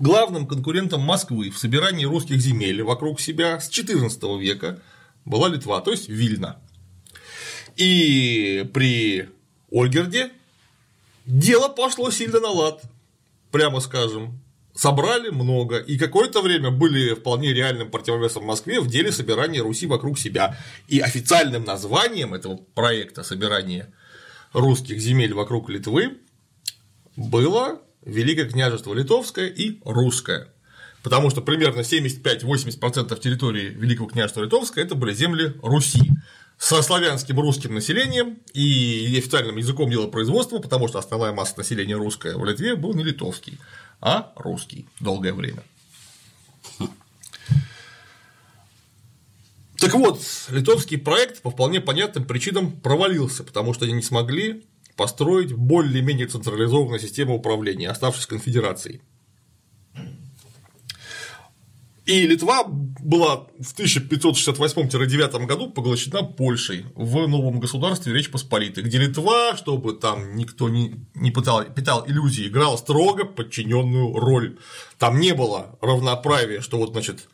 главным 0.00 0.46
конкурентом 0.46 1.02
Москвы 1.02 1.50
в 1.50 1.58
собирании 1.58 2.04
русских 2.04 2.40
земель 2.40 2.82
вокруг 2.82 3.20
себя 3.20 3.60
с 3.60 3.70
XIV 3.70 4.40
века 4.40 4.80
была 5.24 5.48
Литва, 5.48 5.80
то 5.82 5.92
есть 5.92 6.08
Вильна. 6.08 6.58
И 7.76 8.68
при 8.74 9.28
Ольгерде 9.70 10.32
дело 11.26 11.68
пошло 11.68 12.10
сильно 12.10 12.40
на 12.40 12.48
лад, 12.48 12.82
прямо 13.52 13.80
скажем. 13.80 14.40
Собрали 14.74 15.28
много, 15.28 15.78
и 15.78 15.98
какое-то 15.98 16.40
время 16.40 16.70
были 16.70 17.14
вполне 17.14 17.52
реальным 17.52 17.90
противовесом 17.90 18.44
Москве 18.44 18.80
в 18.80 18.86
деле 18.86 19.12
собирания 19.12 19.60
Руси 19.60 19.86
вокруг 19.86 20.18
себя. 20.18 20.56
И 20.88 21.00
официальным 21.00 21.64
названием 21.64 22.32
этого 22.32 22.56
проекта 22.74 23.22
собирания 23.22 23.92
русских 24.54 24.98
земель 25.00 25.34
вокруг 25.34 25.68
Литвы 25.68 26.18
было 27.16 27.80
Великое 28.02 28.46
княжество 28.48 28.94
Литовское 28.94 29.48
и 29.48 29.78
Русское. 29.84 30.48
Потому 31.02 31.30
что 31.30 31.40
примерно 31.40 31.80
75-80% 31.80 33.18
территории 33.20 33.68
Великого 33.68 34.08
княжества 34.08 34.42
Литовского 34.42 34.82
это 34.82 34.94
были 34.94 35.14
земли 35.14 35.54
Руси 35.62 36.10
со 36.58 36.82
славянским 36.82 37.40
русским 37.40 37.74
населением 37.74 38.38
и 38.52 39.16
официальным 39.16 39.56
языком 39.56 39.90
делопроизводства, 39.90 40.58
потому 40.58 40.88
что 40.88 40.98
основная 40.98 41.32
масса 41.32 41.54
населения 41.56 41.96
русская 41.96 42.36
в 42.36 42.44
Литве 42.44 42.76
был 42.76 42.94
не 42.94 43.02
литовский, 43.02 43.58
а 44.02 44.32
русский 44.36 44.86
долгое 45.00 45.32
время. 45.32 45.62
Так 49.78 49.94
вот, 49.94 50.20
литовский 50.50 50.98
проект 50.98 51.40
по 51.40 51.50
вполне 51.50 51.80
понятным 51.80 52.26
причинам 52.26 52.72
провалился, 52.72 53.42
потому 53.42 53.72
что 53.72 53.86
они 53.86 53.94
не 53.94 54.02
смогли 54.02 54.66
построить 55.00 55.54
более-менее 55.54 56.26
централизованную 56.26 57.00
систему 57.00 57.36
управления, 57.36 57.88
оставшись 57.88 58.26
конфедерацией. 58.26 59.00
И 62.04 62.26
Литва 62.26 62.64
была 62.64 63.46
в 63.58 63.74
1568-9 63.78 65.46
году 65.46 65.70
поглощена 65.70 66.22
Польшей 66.22 66.84
в 66.94 67.26
новом 67.26 67.60
государстве 67.60 68.12
Речь 68.12 68.30
Посполитой, 68.30 68.84
где 68.84 68.98
Литва, 68.98 69.56
чтобы 69.56 69.94
там 69.94 70.36
никто 70.36 70.68
не, 70.68 70.96
не 71.14 71.30
питал, 71.30 71.64
питал 71.64 72.06
иллюзии, 72.06 72.48
играла 72.48 72.76
строго 72.76 73.24
подчиненную 73.24 74.12
роль. 74.12 74.58
Там 74.98 75.18
не 75.18 75.32
было 75.32 75.78
равноправия, 75.80 76.60
что 76.60 76.76
вот, 76.76 76.90
значит, 76.90 77.30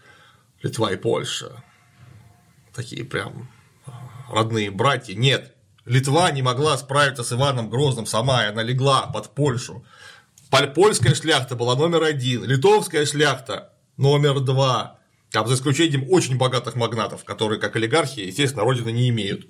Литва 0.62 0.92
и 0.92 0.96
Польша 0.96 1.64
такие 2.72 3.04
прям 3.04 3.48
родные 4.30 4.70
братья. 4.70 5.16
Нет, 5.16 5.55
Литва 5.86 6.32
не 6.32 6.42
могла 6.42 6.76
справиться 6.76 7.22
с 7.22 7.32
Иваном 7.32 7.70
Грозным 7.70 8.06
сама, 8.06 8.44
и 8.44 8.48
она 8.48 8.62
легла 8.62 9.06
под 9.06 9.34
Польшу. 9.34 9.84
Польская 10.74 11.14
шляхта 11.14 11.54
была 11.54 11.76
номер 11.76 12.02
один, 12.02 12.44
литовская 12.44 13.06
шляхта 13.06 13.72
номер 13.96 14.40
два, 14.40 14.98
там, 15.30 15.46
за 15.46 15.54
исключением 15.54 16.06
очень 16.10 16.38
богатых 16.38 16.74
магнатов, 16.76 17.24
которые, 17.24 17.60
как 17.60 17.76
олигархи, 17.76 18.20
естественно, 18.20 18.64
родины 18.64 18.90
не 18.90 19.08
имеют. 19.10 19.46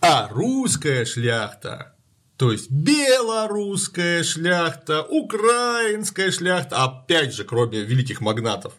А 0.00 0.28
русская 0.28 1.04
шляхта, 1.04 1.94
то 2.36 2.50
есть 2.50 2.70
белорусская 2.70 4.24
шляхта, 4.24 5.02
украинская 5.02 6.30
шляхта, 6.30 6.82
опять 6.82 7.34
же, 7.34 7.44
кроме 7.44 7.82
великих 7.82 8.20
магнатов, 8.20 8.72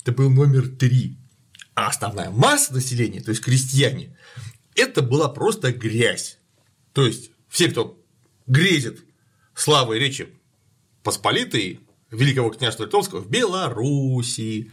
это 0.00 0.12
был 0.12 0.30
номер 0.30 0.68
три. 0.68 1.18
А 1.74 1.88
основная 1.88 2.30
масса 2.30 2.72
населения, 2.72 3.20
то 3.20 3.30
есть 3.30 3.42
крестьяне, 3.42 4.16
это 4.78 5.02
была 5.02 5.28
просто 5.28 5.72
грязь. 5.72 6.38
То 6.92 7.06
есть 7.06 7.30
все, 7.48 7.68
кто 7.68 7.98
грезит 8.46 9.04
славой 9.54 9.98
Речи 9.98 10.28
Посполитой, 11.02 11.80
Великого 12.10 12.50
княжества 12.50 12.84
Литовского 12.84 13.20
в 13.20 13.28
Белоруссии, 13.28 14.72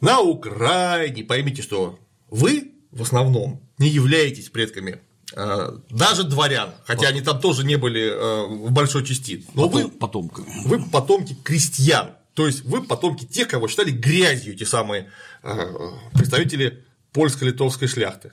на 0.00 0.20
Украине, 0.20 1.24
поймите, 1.24 1.62
что 1.62 1.98
вы 2.28 2.72
в 2.90 3.02
основном 3.02 3.62
не 3.78 3.88
являетесь 3.88 4.50
предками 4.50 5.00
э, 5.34 5.78
даже 5.90 6.24
дворян, 6.24 6.74
хотя 6.84 7.08
они 7.08 7.22
там 7.22 7.40
тоже 7.40 7.64
не 7.64 7.76
были 7.76 8.02
э, 8.02 8.46
в 8.46 8.70
большой 8.72 9.04
части, 9.04 9.44
но 9.54 9.68
вы, 9.68 9.88
Потомками. 9.88 10.46
вы 10.66 10.84
потомки 10.90 11.34
крестьян, 11.42 12.10
то 12.34 12.46
есть 12.46 12.64
вы 12.64 12.82
потомки 12.82 13.24
тех, 13.24 13.48
кого 13.48 13.68
считали 13.68 13.90
грязью 13.90 14.54
эти 14.54 14.64
самые 14.64 15.10
э, 15.42 15.72
представители 16.12 16.84
польско-литовской 17.12 17.88
шляхты. 17.88 18.32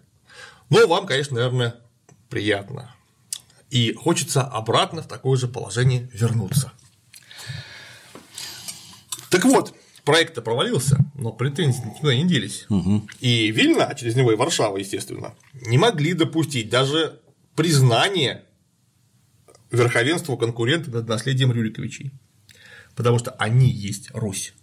Но 0.72 0.88
вам, 0.88 1.06
конечно, 1.06 1.36
наверное, 1.36 1.76
приятно. 2.30 2.96
И 3.70 3.94
хочется 3.94 4.42
обратно 4.42 5.04
в 5.04 5.08
такое 5.08 5.38
же 5.38 5.48
положение 5.48 6.10
вернуться. 6.14 6.72
Так 9.30 9.44
вот, 9.46 9.76
проект-то 10.04 10.42
провалился, 10.42 10.98
но 11.14 11.32
претензии 11.32 11.84
никуда 11.86 12.16
не 12.16 12.26
делись. 12.28 12.68
И 13.20 13.52
Вильна, 13.52 13.86
а 13.86 13.96
через 13.96 14.16
него 14.16 14.32
и 14.32 14.36
Варшава, 14.36 14.78
естественно, 14.78 15.36
не 15.54 15.78
могли 15.78 16.14
допустить 16.14 16.70
даже 16.70 17.20
признания 17.56 18.46
верховенства 19.72 20.38
конкурента 20.38 20.90
над 20.90 21.08
наследием 21.08 21.52
Рюриковичей. 21.52 22.12
Потому 22.96 23.20
что 23.20 23.32
они 23.32 23.70
есть 23.70 24.10
Русь. 24.14 24.54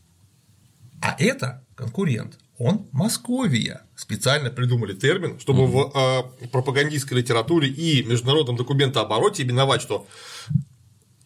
А 1.03 1.15
это 1.19 1.67
конкурент. 1.75 2.39
Он 2.59 2.89
Московия. 2.91 3.83
Специально 3.95 4.51
придумали 4.51 4.93
термин, 4.93 5.39
чтобы 5.39 5.67
в 5.67 5.93
э, 5.95 6.49
пропагандистской 6.49 7.19
литературе 7.19 7.69
и 7.69 8.03
международном 8.03 8.57
документообороте 8.57 9.45
именовать, 9.45 9.81
что 9.81 10.09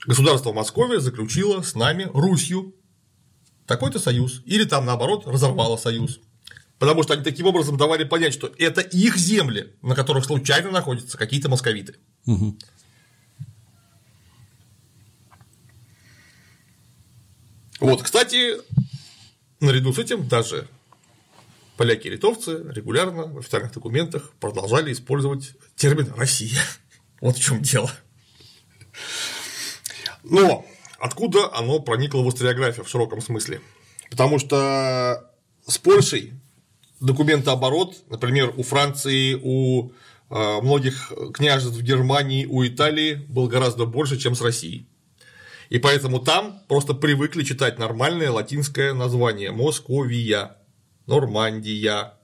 государство 0.07 0.53
Московия 0.53 1.01
заключило 1.01 1.63
с 1.63 1.75
нами 1.75 2.11
Русью 2.13 2.75
такой-то 3.67 3.99
союз. 3.99 4.43
Или 4.45 4.65
там, 4.65 4.85
наоборот, 4.85 5.27
разорвало 5.27 5.79
союз. 5.79 6.21
Потому 6.79 7.03
что 7.03 7.15
они 7.15 7.25
таким 7.25 7.47
образом 7.47 7.79
давали 7.79 8.05
понять, 8.05 8.35
что 8.35 8.53
это 8.59 8.83
их 8.83 9.17
земли, 9.17 9.75
на 9.81 9.95
которых 9.95 10.27
случайно 10.27 10.71
находятся 10.71 11.17
какие-то 11.17 11.49
московиты. 11.49 11.97
Вот, 17.81 18.03
кстати, 18.03 18.59
наряду 19.61 19.93
с 19.93 19.99
этим 19.99 20.29
даже 20.29 20.69
поляки 21.83 22.07
и 22.07 22.11
литовцы 22.11 22.63
регулярно 22.71 23.25
в 23.25 23.39
официальных 23.39 23.73
документах 23.73 24.31
продолжали 24.39 24.93
использовать 24.93 25.51
термин 25.75 26.13
«Россия». 26.17 26.61
Вот 27.21 27.37
в 27.37 27.43
чем 27.43 27.61
дело. 27.61 27.91
Но 30.23 30.65
откуда 31.01 31.53
оно 31.53 31.81
проникло 31.81 32.23
в 32.23 32.29
историографию 32.29 32.85
в 32.85 32.89
широком 32.89 33.21
смысле? 33.21 33.61
Потому 34.11 34.39
что 34.39 35.29
с 35.67 35.79
Польшей 35.79 36.35
документооборот, 37.01 37.97
например, 38.09 38.55
у 38.57 38.63
Франции, 38.63 39.37
у 39.43 39.91
э, 40.31 40.61
многих 40.63 41.13
княжеств 41.35 41.77
в 41.77 41.83
Германии, 41.83 42.47
у 42.47 42.65
Италии 42.65 43.15
был 43.29 43.49
гораздо 43.49 43.87
больше, 43.87 44.19
чем 44.19 44.37
с 44.37 44.41
Россией. 44.41 44.87
И 45.69 45.79
поэтому 45.79 46.21
там 46.21 46.61
просто 46.69 46.95
привыкли 46.95 47.43
читать 47.43 47.81
нормальное 47.81 48.31
латинское 48.31 48.95
название– 48.95 49.51
Московия, 49.53 50.62
Нормандия, 51.07 52.15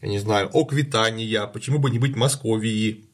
я 0.00 0.08
не 0.08 0.18
знаю, 0.18 0.50
Оквитания, 0.54 1.46
почему 1.46 1.78
бы 1.78 1.90
не 1.90 1.98
быть 1.98 2.16
Московией. 2.16 3.08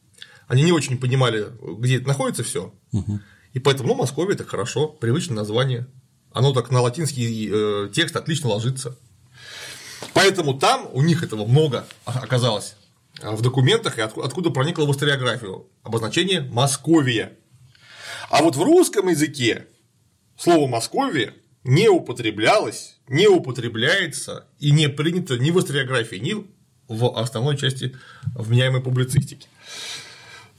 Они 0.47 0.63
не 0.63 0.71
очень 0.71 0.97
понимали, 0.97 1.47
где 1.79 1.97
это 1.97 2.07
находится 2.07 2.43
все. 2.43 2.73
Угу. 2.93 3.19
И 3.53 3.59
поэтому, 3.59 3.89
ну, 3.89 3.95
Московия 3.95 4.35
это 4.35 4.45
хорошо, 4.45 4.87
привычное 4.87 5.35
название. 5.35 5.87
Оно 6.31 6.53
так 6.53 6.71
на 6.71 6.81
латинский 6.81 7.49
э, 7.51 7.89
текст 7.93 8.15
отлично 8.15 8.49
ложится. 8.49 8.97
Поэтому 10.13 10.53
там 10.53 10.87
у 10.93 11.01
них 11.01 11.23
этого 11.23 11.45
много 11.45 11.85
оказалось 12.05 12.75
в 13.21 13.41
документах, 13.41 13.97
и 13.97 14.01
откуда 14.01 14.51
проникло 14.51 14.85
в 14.85 14.91
историографию 14.91 15.67
обозначение 15.83 16.41
Московия. 16.41 17.37
А 18.29 18.43
вот 18.43 18.55
в 18.55 18.61
русском 18.61 19.07
языке 19.07 19.67
слово 20.37 20.67
Московия 20.67 21.33
не 21.67 21.89
употреблялось, 21.89 22.97
не 23.07 23.27
употребляется 23.27 24.47
и 24.59 24.71
не 24.71 24.89
принято 24.89 25.37
ни 25.37 25.51
в 25.51 25.59
историографии, 25.59 26.15
ни 26.15 26.35
в 26.87 27.19
основной 27.19 27.57
части 27.57 27.95
вменяемой 28.33 28.81
публицистики. 28.81 29.47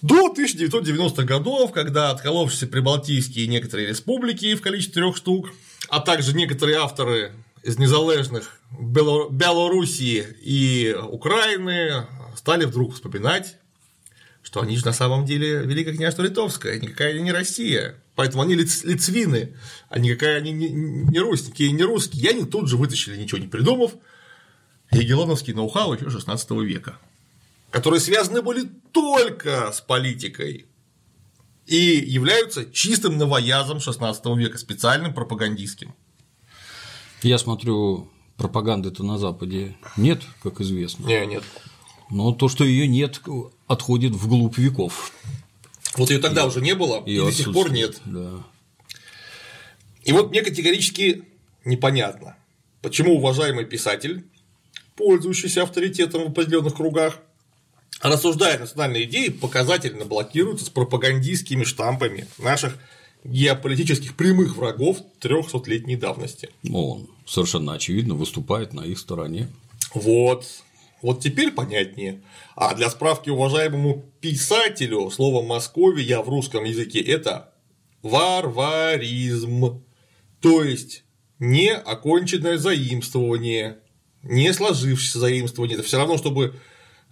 До 0.03 0.33
1990-х 0.33 1.25
годов, 1.25 1.73
когда 1.73 2.11
отколовшиеся 2.11 2.69
прибалтийские 2.69 3.49
некоторые 3.49 3.89
республики 3.89 4.55
в 4.55 4.63
количестве 4.63 5.03
трех 5.03 5.17
штук, 5.17 5.51
а 5.89 6.01
также 6.01 6.37
некоторые 6.37 6.79
авторы 6.79 7.33
из 7.65 7.79
незалежных 7.79 8.61
Белоруссии 8.79 10.25
и 10.41 10.95
Украины 10.95 12.07
стали 12.37 12.67
вдруг 12.67 12.95
вспоминать, 12.95 13.57
что 14.43 14.61
они 14.61 14.77
же 14.77 14.85
на 14.85 14.93
самом 14.93 15.25
деле 15.25 15.63
Великое 15.65 15.95
княжество 15.95 16.23
Литовское, 16.23 16.79
никакая 16.79 17.19
не 17.19 17.33
Россия. 17.33 17.97
Поэтому 18.19 18.43
они 18.43 18.57
лиц, 18.57 18.83
лицвины, 18.83 19.55
а 19.89 20.01
никакая 20.01 20.39
они 20.39 20.51
не, 20.51 20.69
не 20.71 21.21
русники 21.21 21.63
и 21.63 21.71
не 21.71 21.85
русские. 21.85 22.25
И 22.25 22.27
они 22.27 22.45
тут 22.45 22.69
же 22.69 22.77
вытащили, 22.77 23.17
ничего 23.17 23.39
не 23.39 23.47
придумав, 23.47 23.93
егелоновский 24.91 25.53
ноу-хау 25.53 25.95
еще 25.95 26.11
16 26.11 26.51
века, 26.51 26.99
которые 27.71 28.01
связаны 28.01 28.43
были 28.43 28.69
только 28.91 29.71
с 29.71 29.81
политикой 29.81 30.67
и 31.67 31.77
являются 31.77 32.65
чистым 32.65 33.19
новоязом 33.19 33.79
16 33.79 34.27
века, 34.37 34.59
специальным 34.59 35.15
пропагандистским. 35.15 35.95
Я 37.23 37.39
смотрю, 37.39 38.11
пропаганды-то 38.37 39.05
на 39.05 39.19
Западе 39.19 39.77
нет, 39.97 40.25
как 40.43 40.61
известно. 40.61 41.07
Не, 41.07 41.25
нет. 41.25 41.45
Но 42.11 42.33
то, 42.33 42.49
что 42.49 42.65
ее 42.65 42.89
нет, 42.89 43.23
отходит 43.69 44.15
вглубь 44.15 44.59
веков. 44.59 45.13
Вот 45.97 46.11
ее 46.11 46.19
тогда 46.19 46.45
и, 46.45 46.47
уже 46.47 46.61
не 46.61 46.75
было, 46.75 47.03
и 47.05 47.17
до 47.19 47.33
сих 47.33 47.53
пор 47.53 47.71
нет. 47.71 48.01
Да. 48.05 48.45
И 50.05 50.13
вот 50.13 50.31
мне 50.31 50.43
категорически 50.43 51.25
непонятно, 51.65 52.37
почему 52.83 53.17
уважаемый 53.17 53.65
писатель, 53.65 54.25
пользующийся 54.97 55.63
авторитетом 55.63 56.25
в 56.25 56.29
определенных 56.29 56.75
кругах, 56.75 57.19
рассуждая 58.01 58.59
национальные 58.59 59.05
идеи, 59.05 59.29
показательно 59.29 60.05
блокируется 60.05 60.67
с 60.67 60.71
пропагандистскими 60.71 61.65
штампами 61.65 62.27
наших 62.39 62.79
геополитических 63.25 64.17
прямых 64.17 64.57
врагов 64.57 64.99
300-летней 65.21 65.97
давности. 65.97 66.51
Ну, 66.63 66.89
он 66.89 67.11
совершенно 67.27 67.75
очевидно 67.75 68.15
выступает 68.15 68.73
на 68.73 68.83
их 68.83 68.99
стороне. 68.99 69.49
Вот. 69.95 70.47
Вот 71.03 71.21
теперь 71.21 71.53
понятнее. 71.53 72.23
А 72.57 72.75
для 72.75 72.91
справки 72.91 73.31
уважаемому 73.31 74.05
писателю 74.21 75.11
слово 75.11 75.47
«Московия» 75.47 76.21
в 76.21 76.29
русском 76.29 76.65
языке– 76.65 77.01
это 77.03 77.53
варваризм, 78.03 79.85
то 80.41 80.65
есть 80.65 81.05
не 81.39 81.73
оконченное 81.73 82.59
заимствование, 82.59 83.79
не 84.23 84.53
сложившееся 84.53 85.21
заимствование. 85.21 85.77
Это 85.77 85.87
все 85.87 85.99
равно, 85.99 86.19
чтобы 86.19 86.57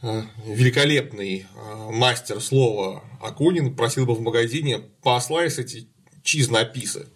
э, 0.02 0.22
великолепный 0.46 1.46
э, 1.46 1.90
мастер 1.92 2.40
слова 2.40 3.04
Акунин 3.20 3.74
просил 3.74 4.06
бы 4.06 4.14
в 4.14 4.20
магазине 4.20 4.80
послать 5.02 5.58
эти 5.58 5.88
чизнописы. 6.22 7.06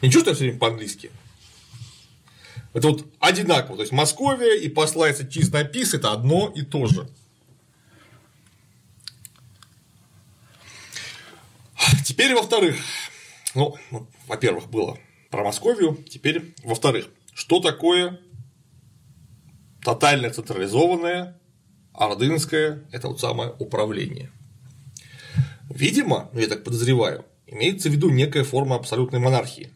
Не 0.00 0.10
чувствую 0.10 0.34
все 0.34 0.44
время 0.44 0.58
по-английски? 0.58 1.10
Это 2.74 2.88
вот 2.88 3.06
одинаково. 3.20 3.76
То 3.76 3.82
есть 3.82 3.92
Московия 3.92 4.60
и 4.60 4.68
послается 4.68 5.26
чизнопис 5.26 5.94
это 5.94 6.12
одно 6.12 6.52
и 6.54 6.62
то 6.62 6.86
же. 6.86 7.08
Теперь, 12.04 12.34
во-вторых, 12.34 12.76
ну, 13.54 13.76
во-первых, 14.26 14.68
было 14.68 14.98
про 15.30 15.44
Московию, 15.44 15.96
теперь, 16.08 16.54
во-вторых, 16.62 17.08
что 17.32 17.60
такое 17.60 18.20
тотально 19.82 20.30
централизованное 20.30 21.40
ордынское, 21.92 22.84
это 22.90 23.08
вот 23.08 23.20
самое 23.20 23.54
управление. 23.58 24.30
Видимо, 25.68 26.28
я 26.32 26.48
так 26.48 26.64
подозреваю, 26.64 27.24
имеется 27.46 27.88
в 27.88 27.92
виду 27.92 28.10
некая 28.10 28.44
форма 28.44 28.76
абсолютной 28.76 29.20
монархии. 29.20 29.70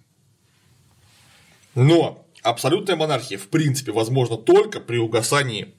Но 1.75 2.28
абсолютная 2.51 2.97
монархия 2.97 3.39
в 3.39 3.49
принципе 3.49 3.93
возможна 3.93 4.37
только 4.37 4.81
при 4.81 4.99
угасании 4.99 5.75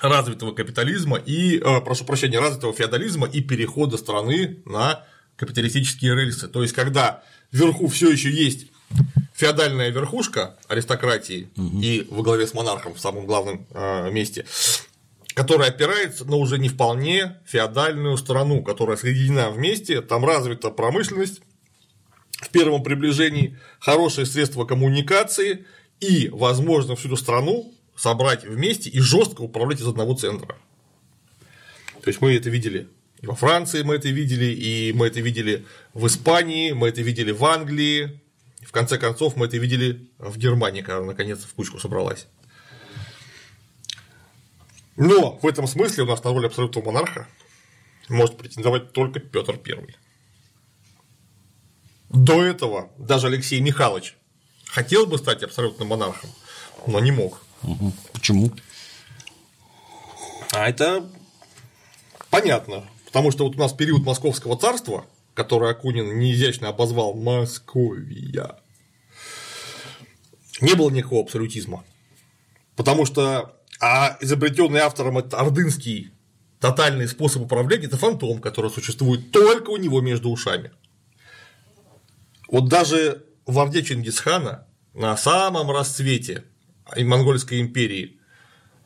развитого 0.00 0.52
капитализма 0.52 1.16
и, 1.16 1.58
э, 1.58 1.80
прошу 1.80 2.04
прощения, 2.04 2.38
развитого 2.38 2.72
феодализма 2.72 3.26
и 3.26 3.40
перехода 3.40 3.96
страны 3.96 4.58
на 4.64 5.04
капиталистические 5.36 6.14
рельсы. 6.14 6.48
То 6.48 6.62
есть, 6.62 6.74
когда 6.74 7.22
вверху 7.52 7.88
все 7.88 8.10
еще 8.10 8.30
есть 8.30 8.66
феодальная 9.34 9.90
верхушка 9.90 10.56
аристократии 10.68 11.50
угу. 11.56 11.80
и 11.80 12.06
во 12.10 12.22
главе 12.22 12.46
с 12.46 12.54
монархом 12.54 12.94
в 12.94 13.00
самом 13.00 13.26
главном 13.26 13.66
э, 13.70 14.10
месте, 14.10 14.46
которая 15.34 15.68
опирается 15.68 16.24
на 16.24 16.36
уже 16.36 16.58
не 16.58 16.68
вполне 16.68 17.36
феодальную 17.44 18.16
страну, 18.16 18.62
которая 18.62 18.96
соединена 18.96 19.50
вместе, 19.50 20.00
там 20.00 20.24
развита 20.24 20.70
промышленность 20.70 21.42
в 22.40 22.48
первом 22.50 22.82
приближении, 22.82 23.58
хорошие 23.78 24.26
средства 24.26 24.64
коммуникации 24.64 25.66
и, 26.00 26.28
возможно, 26.28 26.96
всю 26.96 27.08
эту 27.08 27.16
страну 27.16 27.72
собрать 27.96 28.44
вместе 28.44 28.90
и 28.90 29.00
жестко 29.00 29.42
управлять 29.42 29.80
из 29.80 29.86
одного 29.86 30.14
центра. 30.14 30.56
То 32.02 32.08
есть 32.08 32.20
мы 32.20 32.34
это 32.34 32.50
видели 32.50 32.88
и 33.20 33.26
во 33.26 33.34
Франции 33.34 33.82
мы 33.82 33.94
это 33.94 34.08
видели, 34.08 34.46
и 34.46 34.92
мы 34.92 35.06
это 35.06 35.20
видели 35.20 35.64
в 35.94 36.06
Испании, 36.06 36.72
мы 36.72 36.88
это 36.88 37.00
видели 37.00 37.32
в 37.32 37.44
Англии, 37.44 38.20
в 38.60 38.72
конце 38.72 38.98
концов 38.98 39.36
мы 39.36 39.46
это 39.46 39.56
видели 39.56 40.10
в 40.18 40.36
Германии, 40.36 40.82
когда 40.82 41.02
наконец 41.02 41.40
в 41.40 41.54
кучку 41.54 41.78
собралась. 41.78 42.26
Но 44.96 45.38
в 45.38 45.46
этом 45.46 45.66
смысле 45.66 46.04
у 46.04 46.06
нас 46.06 46.22
на 46.24 46.30
роль 46.30 46.46
абсолютного 46.46 46.86
монарха 46.86 47.28
может 48.08 48.36
претендовать 48.36 48.92
только 48.92 49.20
Петр 49.20 49.58
I. 49.66 49.96
До 52.10 52.42
этого 52.42 52.90
даже 52.98 53.26
Алексей 53.28 53.60
Михайлович 53.60 54.16
хотел 54.66 55.06
бы 55.06 55.18
стать 55.18 55.42
абсолютным 55.42 55.88
монархом, 55.88 56.30
но 56.86 57.00
не 57.00 57.10
мог. 57.10 57.42
Угу. 57.62 57.92
Почему? 58.12 58.50
А 60.52 60.68
это 60.68 61.08
понятно. 62.30 62.84
Потому 63.06 63.30
что 63.30 63.44
вот 63.44 63.56
у 63.56 63.58
нас 63.58 63.72
период 63.72 64.04
Московского 64.04 64.58
царства, 64.58 65.06
который 65.34 65.70
Акунин 65.70 66.18
неизящно 66.18 66.68
обозвал 66.68 67.14
Московия, 67.14 68.56
не 70.60 70.74
было 70.74 70.90
никакого 70.90 71.22
абсолютизма. 71.22 71.84
Потому 72.74 73.06
что 73.06 73.56
а 73.80 74.16
изобретенный 74.20 74.80
автором 74.80 75.18
это 75.18 75.38
ордынский 75.38 76.12
тотальный 76.60 77.08
способ 77.08 77.42
управления– 77.42 77.86
это 77.86 77.98
фантом, 77.98 78.40
который 78.40 78.70
существует 78.70 79.30
только 79.32 79.70
у 79.70 79.76
него 79.76 80.00
между 80.00 80.30
ушами. 80.30 80.72
Вот 82.48 82.68
даже 82.68 83.25
в 83.46 83.58
Орде 83.60 83.82
Чингисхана 83.82 84.66
на 84.92 85.16
самом 85.16 85.70
расцвете 85.70 86.44
монгольской 86.96 87.60
империи 87.60 88.18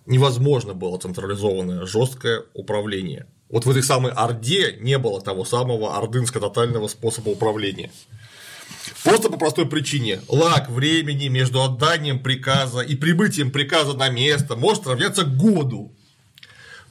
невозможно 0.07 0.75
было 0.75 0.99
централизованное 0.99 1.87
жесткое 1.87 2.45
управление. 2.53 3.27
Вот 3.49 3.65
в 3.65 3.71
этой 3.71 3.83
самой 3.83 4.13
Орде 4.13 4.77
не 4.81 4.99
было 4.99 5.21
того 5.21 5.45
самого 5.45 5.99
ордынско-тотального 5.99 6.89
способа 6.89 7.31
управления. 7.31 7.91
Просто 9.03 9.29
по 9.29 9.39
простой 9.39 9.67
причине. 9.67 10.21
Лаг 10.29 10.69
времени 10.69 11.29
между 11.29 11.63
отданием 11.63 12.23
приказа 12.23 12.81
и 12.81 12.95
прибытием 12.95 13.51
приказа 13.51 13.95
на 13.95 14.09
место 14.09 14.57
может 14.57 14.87
равняться 14.87 15.25
году. 15.25 15.93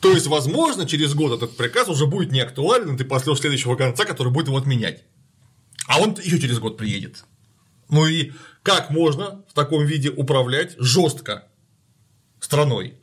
То 0.01 0.11
есть, 0.11 0.27
возможно, 0.27 0.85
через 0.85 1.13
год 1.13 1.33
этот 1.33 1.55
приказ 1.57 1.87
уже 1.87 2.05
будет 2.07 2.31
не 2.31 2.39
актуален, 2.39 2.95
и 2.95 2.97
ты 2.97 3.05
послешь 3.05 3.39
следующего 3.39 3.75
конца, 3.75 4.05
который 4.05 4.31
будет 4.31 4.47
его 4.47 4.57
отменять. 4.57 5.03
А 5.87 5.99
он 5.99 6.17
еще 6.21 6.39
через 6.39 6.59
год 6.59 6.77
приедет. 6.77 7.25
Ну 7.89 8.05
и 8.05 8.31
как 8.63 8.89
можно 8.89 9.43
в 9.47 9.53
таком 9.53 9.85
виде 9.85 10.09
управлять 10.09 10.75
жестко 10.77 11.47
страной? 12.39 12.95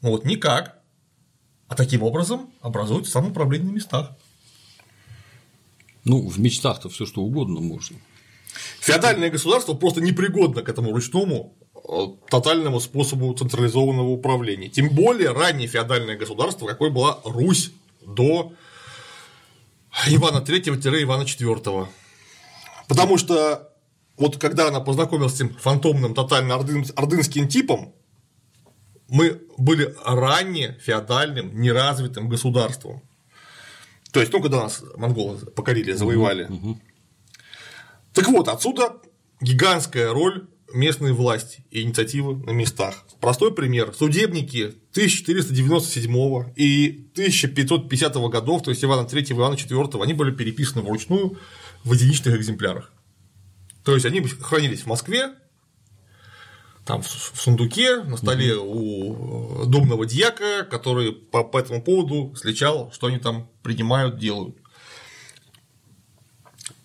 Ну 0.00 0.10
вот 0.10 0.24
никак. 0.24 0.78
А 1.68 1.76
таким 1.76 2.02
образом 2.02 2.50
образуют 2.62 3.06
самоуправление 3.06 3.70
на 3.70 3.74
местах. 3.74 4.10
Ну, 6.04 6.26
в 6.26 6.40
мечтах-то 6.40 6.88
все 6.88 7.06
что 7.06 7.22
угодно 7.22 7.60
можно. 7.60 7.96
Феодальное 8.80 9.30
государство 9.30 9.74
просто 9.74 10.00
непригодно 10.00 10.62
к 10.62 10.68
этому 10.68 10.92
ручному 10.92 11.54
э, 11.74 12.06
тотальному 12.28 12.80
способу 12.80 13.32
централизованного 13.34 14.08
управления. 14.08 14.68
Тем 14.68 14.88
более 14.88 15.32
раннее 15.32 15.68
феодальное 15.68 16.16
государство, 16.16 16.66
какой 16.66 16.90
была 16.90 17.20
Русь 17.24 17.70
до 18.04 18.52
Ивана 20.08 20.38
III-Ивана 20.38 21.22
IV. 21.22 21.86
Потому 22.88 23.18
что 23.18 23.69
вот 24.20 24.36
когда 24.36 24.68
она 24.68 24.80
познакомилась 24.80 25.32
с 25.32 25.36
этим 25.36 25.54
фантомным 25.54 26.14
тотально 26.14 26.54
ордынским 26.54 27.48
типом, 27.48 27.94
мы 29.08 29.40
были 29.56 29.94
ранее 30.04 30.78
феодальным, 30.80 31.58
неразвитым 31.58 32.28
государством. 32.28 33.02
То 34.12 34.20
есть, 34.20 34.30
ну, 34.32 34.42
когда 34.42 34.62
нас 34.64 34.84
монголы 34.96 35.38
покорили, 35.38 35.92
завоевали. 35.92 36.44
Угу, 36.44 36.54
угу. 36.54 36.80
Так 38.12 38.28
вот, 38.28 38.48
отсюда 38.48 38.92
гигантская 39.40 40.12
роль 40.12 40.48
местной 40.72 41.12
власти 41.12 41.64
и 41.70 41.80
инициативы 41.80 42.36
на 42.36 42.50
местах. 42.50 43.06
Простой 43.20 43.54
пример. 43.54 43.94
Судебники 43.94 44.74
1497 44.92 46.52
и 46.56 47.08
1550 47.14 48.16
годов, 48.30 48.62
то 48.62 48.70
есть 48.70 48.84
Ивана 48.84 49.06
III 49.06 49.22
и 49.22 49.32
Ивана 49.32 49.54
IV, 49.54 50.02
они 50.02 50.12
были 50.12 50.30
переписаны 50.30 50.82
вручную 50.82 51.38
в 51.84 51.92
единичных 51.94 52.36
экземплярах. 52.36 52.92
То 53.84 53.94
есть 53.94 54.06
они 54.06 54.20
хранились 54.22 54.82
в 54.82 54.86
Москве, 54.86 55.34
там 56.84 57.02
в 57.02 57.08
сундуке 57.40 58.02
на 58.02 58.16
столе 58.16 58.56
у 58.56 59.64
домного 59.66 60.06
дьяка, 60.06 60.64
который 60.64 61.12
по, 61.12 61.44
по 61.44 61.58
этому 61.58 61.82
поводу 61.82 62.34
сличал, 62.34 62.90
что 62.92 63.06
они 63.06 63.18
там 63.18 63.48
принимают, 63.62 64.18
делают. 64.18 64.56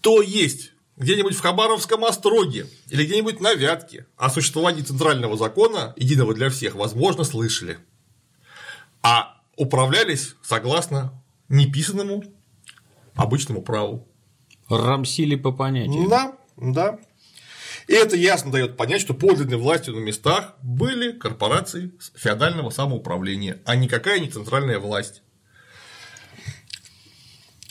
То 0.01 0.21
есть 0.21 0.73
где-нибудь 0.97 1.35
в 1.35 1.41
Хабаровском 1.41 2.05
остроге 2.05 2.67
или 2.89 3.05
где-нибудь 3.05 3.39
на 3.39 3.53
Вятке 3.53 4.05
о 4.17 4.29
существовании 4.29 4.81
центрального 4.81 5.37
закона, 5.37 5.93
единого 5.97 6.33
для 6.33 6.49
всех, 6.49 6.75
возможно, 6.75 7.23
слышали. 7.23 7.79
А 9.01 9.41
управлялись 9.57 10.35
согласно 10.43 11.21
неписанному 11.49 12.23
обычному 13.15 13.61
праву. 13.61 14.07
Рамсили 14.69 15.35
по 15.35 15.51
понятию. 15.51 16.09
Да, 16.09 16.37
да. 16.57 16.99
И 17.87 17.93
это 17.93 18.15
ясно 18.15 18.51
дает 18.51 18.77
понять, 18.77 19.01
что 19.01 19.13
подлинной 19.13 19.57
властью 19.57 19.95
на 19.95 19.99
местах 19.99 20.55
были 20.63 21.11
корпорации 21.11 21.91
феодального 22.15 22.71
самоуправления, 22.71 23.61
а 23.65 23.75
никакая 23.75 24.19
не 24.19 24.29
центральная 24.29 24.79
власть. 24.79 25.21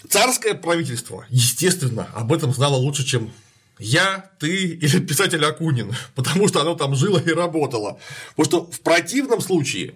Царское 0.09 0.55
правительство, 0.55 1.27
естественно, 1.31 2.09
об 2.15 2.33
этом 2.33 2.53
знало 2.53 2.77
лучше, 2.77 3.05
чем 3.05 3.33
я, 3.79 4.31
ты 4.39 4.67
или 4.67 5.01
писатель 5.01 5.45
Акунин, 5.45 5.95
потому 6.15 6.47
что 6.47 6.61
оно 6.61 6.75
там 6.75 6.95
жило 6.95 7.19
и 7.19 7.33
работало. 7.33 7.99
Потому 8.37 8.45
что 8.45 8.71
в 8.71 8.81
противном 8.81 9.41
случае 9.41 9.95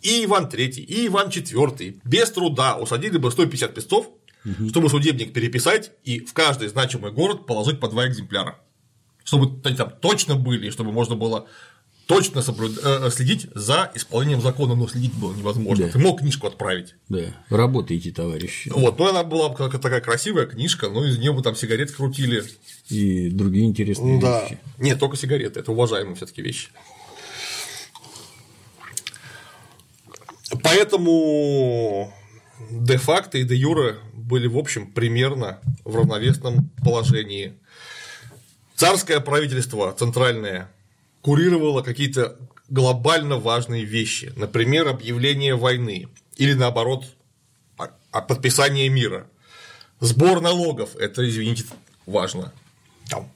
и 0.00 0.24
Иван 0.24 0.46
III, 0.46 0.70
и 0.70 1.06
Иван 1.08 1.28
IV 1.28 2.00
без 2.04 2.30
труда 2.30 2.76
усадили 2.76 3.18
бы 3.18 3.30
150 3.30 3.74
песцов, 3.74 4.08
угу. 4.44 4.68
чтобы 4.68 4.88
судебник 4.88 5.32
переписать 5.32 5.92
и 6.04 6.20
в 6.20 6.32
каждый 6.32 6.68
значимый 6.68 7.12
город 7.12 7.46
положить 7.46 7.80
по 7.80 7.88
два 7.88 8.06
экземпляра. 8.06 8.58
Чтобы 9.24 9.60
они 9.64 9.76
там 9.76 9.90
точно 10.00 10.36
были, 10.36 10.70
чтобы 10.70 10.92
можно 10.92 11.14
было 11.14 11.46
точно 12.08 12.40
соблюд... 12.40 12.78
Э, 12.82 13.06
э, 13.06 13.10
следить 13.10 13.48
за 13.54 13.92
исполнением 13.94 14.40
закона, 14.40 14.74
но 14.74 14.88
следить 14.88 15.12
было 15.14 15.34
невозможно. 15.34 15.86
Да. 15.86 15.92
Ты 15.92 15.98
мог 15.98 16.20
книжку 16.20 16.46
отправить. 16.46 16.94
Да, 17.08 17.20
работайте, 17.50 18.10
товарищи. 18.10 18.70
Вот, 18.74 18.98
но 18.98 19.08
она 19.08 19.22
была 19.22 19.50
такая 19.50 20.00
красивая 20.00 20.46
книжка, 20.46 20.88
но 20.88 21.04
из 21.04 21.18
нее 21.18 21.32
бы 21.32 21.42
там 21.42 21.54
сигарет 21.54 21.92
крутили. 21.92 22.42
И 22.88 23.28
другие 23.28 23.66
интересные 23.66 24.18
да. 24.20 24.40
вещи. 24.40 24.58
Нет, 24.78 24.98
только 24.98 25.16
сигареты, 25.16 25.60
это 25.60 25.70
уважаемые 25.70 26.16
все 26.16 26.24
таки 26.24 26.40
вещи. 26.40 26.70
Поэтому 30.62 32.12
де-факто 32.70 33.36
и 33.36 33.44
де-юре 33.44 33.98
были, 34.28 34.46
в 34.46 34.58
общем, 34.58 34.92
примерно 34.92 35.58
в 35.84 35.96
равновесном 35.96 36.70
положении. 36.84 37.54
Царское 38.76 39.20
правительство 39.20 39.92
центральное 39.92 40.70
курировало 41.22 41.82
какие-то 41.82 42.36
глобально 42.68 43.38
важные 43.38 43.84
вещи, 43.84 44.32
например, 44.36 44.86
объявление 44.86 45.56
войны 45.56 46.08
или 46.36 46.52
наоборот 46.52 47.04
подписание 48.10 48.88
мира. 48.88 49.26
Сбор 50.00 50.40
налогов– 50.40 50.94
это, 50.96 51.28
извините, 51.28 51.64
важно. 52.06 52.52
Там 53.08 53.28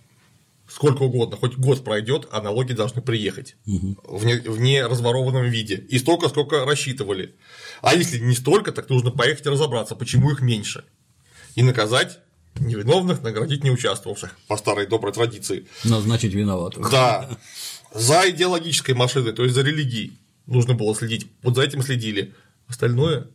сколько 0.72 1.03
угодно, 1.03 1.36
хоть 1.36 1.57
год 1.57 1.84
пройдет, 1.84 2.28
а 2.30 2.40
налоги 2.40 2.72
должны 2.72 3.03
приехать 3.03 3.57
угу. 3.66 3.97
в, 4.05 4.24
не, 4.24 4.36
в 4.36 4.61
неразворованном 4.61 5.45
виде. 5.45 5.76
И 5.88 5.99
столько, 5.99 6.28
сколько 6.28 6.64
рассчитывали. 6.64 7.34
А 7.83 7.95
если 7.95 8.18
не 8.18 8.35
столько, 8.35 8.72
так 8.72 8.89
нужно 8.89 9.11
поехать 9.11 9.45
и 9.45 9.51
разобраться, 9.51 9.95
почему 9.97 10.30
их 10.30 10.41
меньше. 10.41 10.85
И 11.57 11.62
наказать 11.62 12.20
невиновных, 12.59 13.22
наградить 13.22 13.64
неучаствовавших 13.64 14.37
по 14.47 14.57
старой 14.57 14.87
доброй 14.87 15.12
традиции. 15.12 15.66
Назначить 15.85 16.33
виноватых. 16.33 16.91
Да. 16.91 17.28
За 17.93 18.28
идеологической 18.30 18.95
машиной, 18.95 19.33
то 19.33 19.43
есть 19.43 19.55
за 19.55 19.62
религией 19.62 20.12
нужно 20.47 20.74
было 20.74 20.95
следить. 20.95 21.26
Вот 21.43 21.57
за 21.57 21.62
этим 21.62 21.83
следили. 21.83 22.35
Остальное 22.68 23.28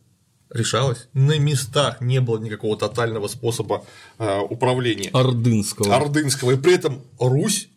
решалось 0.50 1.08
на 1.12 1.38
местах, 1.38 2.00
не 2.00 2.20
было 2.20 2.38
никакого 2.38 2.76
тотального 2.76 3.28
способа 3.28 3.84
э, 4.18 4.38
управления. 4.38 5.10
Ордынского. 5.12 5.94
Ордынского. 5.94 6.52
И 6.52 6.56
при 6.56 6.74
этом 6.74 7.02
Русь 7.18 7.68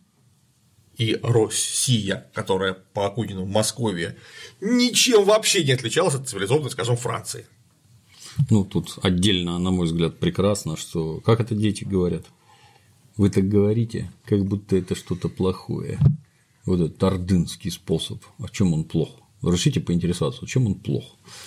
и 0.98 1.18
Россия, 1.22 2.26
которая 2.34 2.74
по 2.74 3.06
Акунину 3.06 3.46
Московия, 3.46 4.16
ничем 4.60 5.24
вообще 5.24 5.64
не 5.64 5.72
отличалась 5.72 6.14
от 6.14 6.28
цивилизованной, 6.28 6.70
скажем, 6.70 6.96
Франции. 6.96 7.46
Ну, 8.50 8.64
тут 8.64 8.98
отдельно, 9.02 9.58
на 9.58 9.70
мой 9.70 9.86
взгляд, 9.86 10.18
прекрасно, 10.18 10.76
что 10.76 11.20
как 11.20 11.40
это 11.40 11.54
дети 11.54 11.84
говорят. 11.84 12.26
Вы 13.16 13.30
так 13.30 13.48
говорите, 13.48 14.10
как 14.24 14.44
будто 14.44 14.76
это 14.76 14.94
что-то 14.94 15.28
плохое. 15.28 15.98
Вот 16.64 16.80
этот 16.80 17.02
ордынский 17.02 17.70
способ. 17.70 18.22
О 18.38 18.48
чем 18.48 18.72
он 18.72 18.84
плох? 18.84 19.21
Разрешите 19.42 19.80
поинтересоваться, 19.80 20.46
чем 20.46 20.66
он 20.66 20.74
плох? 20.76 21.04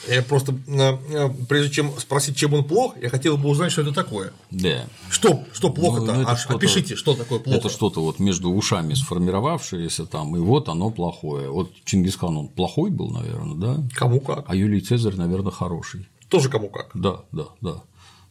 Я 0.09 0.21
просто, 0.21 0.53
э, 0.67 0.97
э, 1.09 1.29
прежде 1.47 1.71
чем 1.71 1.97
спросить, 1.97 2.35
чем 2.35 2.53
он 2.53 2.65
плох, 2.65 2.95
я 3.01 3.07
хотел 3.09 3.37
бы 3.37 3.47
узнать, 3.47 3.71
что 3.71 3.83
это 3.83 3.93
такое. 3.93 4.33
Да. 4.51 4.85
Что, 5.09 5.45
что 5.53 5.69
плохо-то? 5.69 6.13
Ну, 6.13 6.23
а, 6.27 6.35
что 6.35 6.55
опишите, 6.55 6.97
что 6.97 7.15
такое 7.15 7.39
плохо. 7.39 7.57
Это 7.57 7.69
что-то 7.69 8.01
вот 8.01 8.19
между 8.19 8.51
ушами 8.51 8.93
сформировавшееся 8.95 10.05
там, 10.05 10.35
и 10.35 10.39
вот 10.39 10.67
оно 10.67 10.89
плохое. 10.89 11.49
Вот 11.49 11.71
Чингисхан, 11.85 12.35
он 12.35 12.47
плохой 12.49 12.89
был, 12.89 13.11
наверное, 13.11 13.55
да? 13.55 13.83
Кому 13.93 14.19
как. 14.19 14.43
А 14.49 14.55
Юлий 14.55 14.81
Цезарь, 14.81 15.15
наверное, 15.15 15.51
хороший. 15.51 16.05
Тоже 16.27 16.49
кому 16.49 16.67
как. 16.67 16.91
Да, 16.93 17.21
да, 17.31 17.45
да. 17.61 17.81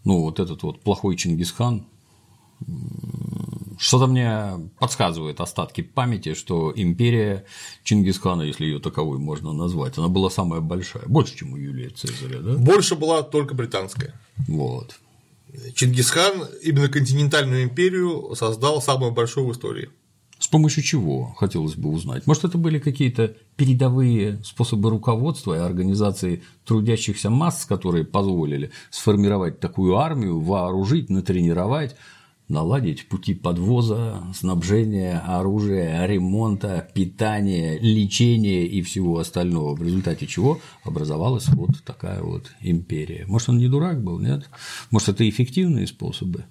Ну, 0.04 0.20
вот 0.20 0.40
этот 0.40 0.62
вот 0.62 0.80
плохой 0.82 1.16
Чингисхан, 1.16 1.86
что-то 3.78 4.06
мне 4.06 4.70
подсказывает 4.78 5.40
остатки 5.40 5.80
памяти, 5.82 6.34
что 6.34 6.72
империя 6.74 7.44
Чингисхана, 7.82 8.42
если 8.42 8.64
ее 8.64 8.80
таковой 8.80 9.18
можно 9.18 9.52
назвать, 9.52 9.98
она 9.98 10.08
была 10.08 10.30
самая 10.30 10.60
большая, 10.60 11.04
больше, 11.06 11.36
чем 11.36 11.52
у 11.52 11.56
Юлия 11.56 11.90
Цезаря, 11.90 12.40
да? 12.40 12.54
Больше 12.54 12.94
была 12.94 13.22
только 13.22 13.54
британская. 13.54 14.14
Вот. 14.48 14.98
Чингисхан 15.74 16.48
именно 16.62 16.88
континентальную 16.88 17.64
империю 17.64 18.34
создал 18.34 18.82
самую 18.82 19.12
большую 19.12 19.46
в 19.46 19.52
истории. 19.52 19.90
С 20.38 20.48
помощью 20.48 20.82
чего, 20.82 21.32
хотелось 21.38 21.74
бы 21.74 21.88
узнать? 21.88 22.26
Может, 22.26 22.44
это 22.44 22.58
были 22.58 22.78
какие-то 22.78 23.34
передовые 23.56 24.42
способы 24.44 24.90
руководства 24.90 25.54
и 25.54 25.58
организации 25.58 26.42
трудящихся 26.66 27.30
масс, 27.30 27.64
которые 27.64 28.04
позволили 28.04 28.70
сформировать 28.90 29.60
такую 29.60 29.96
армию, 29.96 30.40
вооружить, 30.40 31.08
натренировать, 31.08 31.96
наладить 32.48 33.08
пути 33.08 33.34
подвоза, 33.34 34.22
снабжения, 34.34 35.18
оружия, 35.26 36.04
ремонта, 36.06 36.88
питания, 36.94 37.78
лечения 37.78 38.66
и 38.66 38.82
всего 38.82 39.18
остального, 39.18 39.74
в 39.74 39.82
результате 39.82 40.26
чего 40.26 40.60
образовалась 40.82 41.48
вот 41.48 41.82
такая 41.84 42.22
вот 42.22 42.50
империя. 42.60 43.24
Может, 43.26 43.50
он 43.50 43.58
не 43.58 43.68
дурак 43.68 44.02
был, 44.02 44.18
нет? 44.18 44.48
Может, 44.90 45.10
это 45.10 45.28
эффективные 45.28 45.86
способы? 45.86 46.44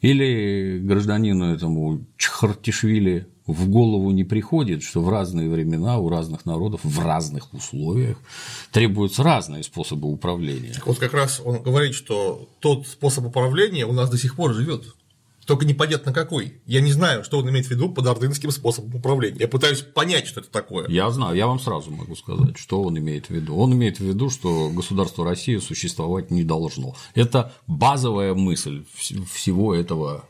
Или 0.00 0.80
гражданину 0.80 1.52
этому 1.52 2.04
Чхартишвили 2.16 3.28
в 3.46 3.68
голову 3.68 4.10
не 4.10 4.24
приходит, 4.24 4.82
что 4.82 5.00
в 5.00 5.08
разные 5.08 5.48
времена 5.48 5.98
у 5.98 6.08
разных 6.08 6.44
народов 6.44 6.80
в 6.84 7.00
разных 7.00 7.52
условиях 7.54 8.18
требуются 8.70 9.22
разные 9.22 9.62
способы 9.62 10.08
управления. 10.08 10.74
Вот 10.86 10.98
как 10.98 11.14
раз 11.14 11.40
он 11.44 11.62
говорит, 11.62 11.94
что 11.94 12.48
тот 12.60 12.86
способ 12.86 13.26
управления 13.26 13.86
у 13.86 13.92
нас 13.92 14.10
до 14.10 14.18
сих 14.18 14.36
пор 14.36 14.54
живет. 14.54 14.94
Только 15.46 15.66
непонятно 15.66 16.12
какой. 16.12 16.60
Я 16.66 16.80
не 16.80 16.92
знаю, 16.92 17.24
что 17.24 17.38
он 17.38 17.50
имеет 17.50 17.66
в 17.66 17.70
виду 17.70 17.88
под 17.88 18.06
ордынским 18.06 18.50
способом 18.50 18.94
управления. 18.94 19.40
Я 19.40 19.48
пытаюсь 19.48 19.80
понять, 19.80 20.26
что 20.26 20.40
это 20.40 20.50
такое. 20.50 20.88
Я 20.88 21.10
знаю, 21.10 21.36
я 21.36 21.46
вам 21.48 21.58
сразу 21.58 21.90
могу 21.90 22.14
сказать, 22.14 22.56
что 22.56 22.82
он 22.82 22.96
имеет 22.98 23.26
в 23.26 23.30
виду. 23.30 23.56
Он 23.56 23.72
имеет 23.72 23.98
в 23.98 24.04
виду, 24.04 24.30
что 24.30 24.70
государство 24.70 25.24
России 25.24 25.56
существовать 25.58 26.30
не 26.30 26.44
должно. 26.44 26.94
Это 27.14 27.52
базовая 27.66 28.34
мысль 28.34 28.84
всего 29.32 29.74
этого, 29.74 30.24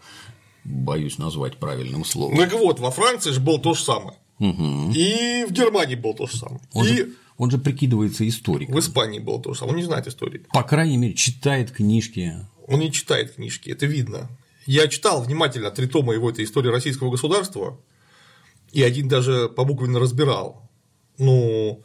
боюсь 0.65 1.19
назвать 1.19 1.59
правильным 1.59 2.05
словом. 2.05 2.37
Ну 2.37 2.43
так 2.43 2.55
вот, 2.55 2.81
во 2.81 2.91
Франции 2.91 3.33
же 3.33 3.41
было 3.41 3.59
то 3.59 3.75
же 3.75 3.83
самое. 3.83 4.17
Угу. 4.39 4.93
И 4.95 5.45
в 5.47 5.53
Германии 5.53 5.95
было 5.95 6.15
то 6.15 6.27
же 6.27 6.37
самое. 6.37 6.61
Он, 6.73 6.87
и... 6.87 6.89
же, 6.89 7.09
он 7.37 7.51
же 7.51 7.59
прикидывается 7.59 8.27
историком. 8.27 8.75
В 8.75 8.79
Испании 8.79 9.19
было 9.19 9.41
то 9.43 9.53
же 9.53 9.59
самое. 9.59 9.75
Он 9.75 9.81
не 9.81 9.85
знает 9.85 10.07
истории. 10.07 10.47
По 10.53 10.63
крайней 10.63 10.97
мере, 10.97 11.15
читает 11.15 11.71
книжки. 11.71 12.35
Он 12.67 12.81
не 12.81 12.91
читает 12.91 13.35
книжки, 13.35 13.71
это 13.71 13.87
видно. 13.87 14.31
Я 14.67 14.89
читал 14.89 15.23
внимательно 15.23 15.71
три 15.71 15.87
тома 15.87 16.15
его 16.15 16.31
этой 16.31 16.45
истории 16.45 16.69
российского 16.69 17.11
государства, 17.11 17.81
и 18.71 18.83
один 18.83 19.09
даже 19.09 19.49
по 19.49 19.65
буквенно 19.65 19.99
разбирал. 19.99 20.71
Ну, 21.19 21.83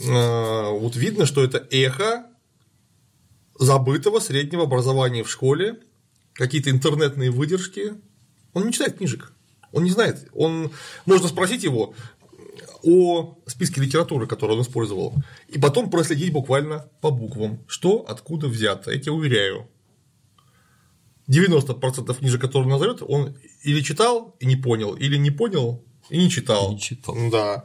э, 0.00 0.70
вот 0.70 0.96
видно, 0.96 1.26
что 1.26 1.44
это 1.44 1.66
эхо 1.70 2.26
забытого 3.58 4.18
среднего 4.20 4.64
образования 4.64 5.22
в 5.22 5.30
школе, 5.30 5.80
какие-то 6.32 6.70
интернетные 6.70 7.30
выдержки. 7.30 7.94
Он 8.54 8.66
не 8.66 8.72
читает 8.72 8.96
книжек. 8.96 9.32
Он 9.72 9.84
не 9.84 9.90
знает. 9.90 10.28
Он... 10.34 10.70
Можно 11.06 11.28
спросить 11.28 11.62
его 11.62 11.94
о 12.82 13.38
списке 13.46 13.80
литературы, 13.80 14.26
которую 14.26 14.58
он 14.58 14.64
использовал, 14.64 15.14
и 15.48 15.58
потом 15.58 15.88
проследить 15.88 16.32
буквально 16.32 16.88
по 17.00 17.10
буквам, 17.10 17.60
что 17.68 18.04
откуда 18.08 18.48
взято. 18.48 18.90
Я 18.90 18.98
тебе 18.98 19.12
уверяю, 19.12 19.68
90% 21.32 22.14
книжек, 22.18 22.40
которые 22.40 22.66
он 22.66 22.72
назовет, 22.72 23.02
он 23.06 23.36
или 23.62 23.80
читал 23.80 24.36
и 24.40 24.46
не 24.46 24.56
понял, 24.56 24.94
или 24.94 25.16
не 25.16 25.30
понял 25.30 25.82
и 26.10 26.18
не 26.18 26.30
читал. 26.30 26.72
Не 26.72 26.80
читал. 26.80 27.16
Да. 27.30 27.64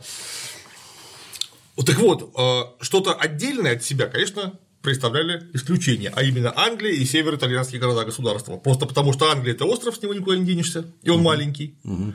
Так 1.86 2.00
вот, 2.00 2.34
э, 2.36 2.84
что-то 2.84 3.14
отдельное 3.14 3.76
от 3.76 3.84
себя, 3.84 4.08
конечно, 4.08 4.60
представляли 4.82 5.50
исключение, 5.54 6.12
а 6.16 6.24
именно 6.24 6.54
Англия 6.56 6.94
и 6.94 7.06
северо-итальянские 7.06 7.80
города-государства. 7.82 8.58
Просто 8.58 8.86
потому, 8.86 9.14
что 9.14 9.30
Англия– 9.30 9.54
это 9.56 9.66
остров, 9.66 9.96
с 9.96 10.02
него 10.02 10.14
никуда 10.14 10.38
не 10.38 10.46
денешься, 10.46 10.86
и 11.04 11.10
он 11.10 11.18
угу. 11.18 11.26
маленький. 11.26 11.78
Угу. 11.84 12.14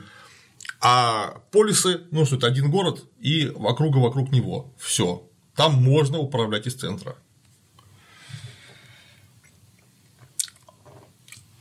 А 0.81 1.41
полисы, 1.51 2.01
ну 2.11 2.25
что 2.25 2.35
это 2.35 2.47
один 2.47 2.69
город 2.69 3.05
и 3.21 3.47
округа 3.47 3.97
вокруг 3.97 4.31
него. 4.31 4.73
Все. 4.77 5.29
Там 5.55 5.75
можно 5.75 6.17
управлять 6.17 6.67
из 6.67 6.73
центра. 6.73 7.15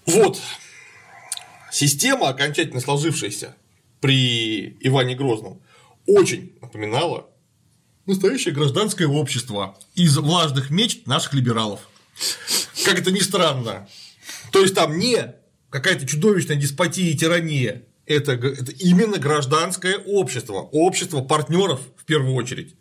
Вот 0.06 0.40
система, 1.70 2.28
окончательно 2.28 2.80
сложившаяся 2.80 3.56
при 4.00 4.76
Иване 4.80 5.14
Грозном, 5.14 5.62
очень 6.06 6.56
напоминала 6.60 7.28
настоящее 8.06 8.52
гражданское 8.54 9.06
общество 9.06 9.78
из 9.94 10.16
влажных 10.16 10.70
мечт 10.70 11.06
наших 11.06 11.34
либералов. 11.34 11.88
Как 12.84 12.98
это 12.98 13.12
ни 13.12 13.20
странно. 13.20 13.88
То 14.50 14.60
есть 14.60 14.74
там 14.74 14.98
не 14.98 15.34
какая-то 15.70 16.06
чудовищная 16.06 16.56
деспотия 16.56 17.10
и 17.10 17.16
тирания, 17.16 17.84
это, 18.06 18.32
это 18.32 18.72
именно 18.72 19.18
гражданское 19.18 19.96
общество, 19.96 20.68
общество 20.72 21.22
партнеров 21.22 21.80
в 21.96 22.04
первую 22.04 22.34
очередь. 22.34 22.74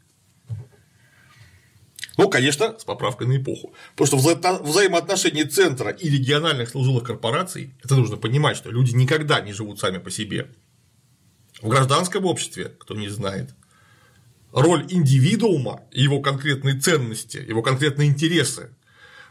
Ну, 2.17 2.29
конечно, 2.29 2.77
с 2.77 2.83
поправкой 2.83 3.27
на 3.27 3.37
эпоху. 3.37 3.73
Потому 3.95 4.07
что 4.07 4.17
вза 4.17 4.59
взаимоотношения 4.61 5.45
центра 5.45 5.91
и 5.91 6.09
региональных 6.09 6.69
служилых 6.69 7.03
корпораций, 7.03 7.73
это 7.83 7.95
нужно 7.95 8.17
понимать, 8.17 8.57
что 8.57 8.69
люди 8.69 8.93
никогда 8.93 9.39
не 9.41 9.53
живут 9.53 9.79
сами 9.79 9.97
по 9.97 10.11
себе. 10.11 10.51
В 11.61 11.69
гражданском 11.69 12.25
обществе, 12.25 12.73
кто 12.79 12.95
не 12.95 13.07
знает, 13.07 13.53
роль 14.51 14.85
индивидуума 14.89 15.83
и 15.91 16.01
его 16.01 16.19
конкретные 16.19 16.79
ценности, 16.79 17.37
его 17.37 17.61
конкретные 17.61 18.09
интересы 18.09 18.71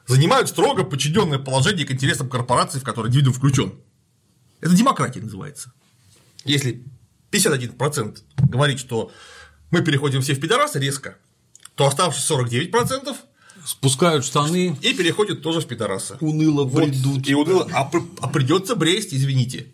занимают 0.06 0.48
строго 0.48 0.84
подчиненное 0.84 1.38
положение 1.38 1.86
к 1.86 1.90
интересам 1.90 2.28
корпорации, 2.28 2.78
в 2.78 2.84
которой 2.84 3.08
индивидуум 3.08 3.34
включен. 3.34 3.74
Это 4.60 4.74
демократия 4.74 5.20
называется. 5.20 5.72
Если 6.44 6.82
51% 7.30 8.18
говорит, 8.48 8.78
что 8.78 9.12
мы 9.70 9.82
переходим 9.82 10.22
все 10.22 10.34
в 10.34 10.40
пидорасы 10.40 10.78
резко, 10.78 11.18
то 11.80 11.86
оставшиеся 11.86 12.34
49% 12.34 13.16
спускают 13.64 14.26
штаны 14.26 14.76
и 14.82 14.92
переходят 14.92 15.40
тоже 15.40 15.62
в 15.62 15.66
пидорасы. 15.66 16.18
Уныло 16.20 16.64
вот, 16.64 16.90
бредут. 16.90 17.26
И 17.26 17.34
уныло, 17.34 17.66
а, 17.72 17.90
а 18.20 18.28
придется 18.28 18.76
бресть, 18.76 19.14
извините. 19.14 19.68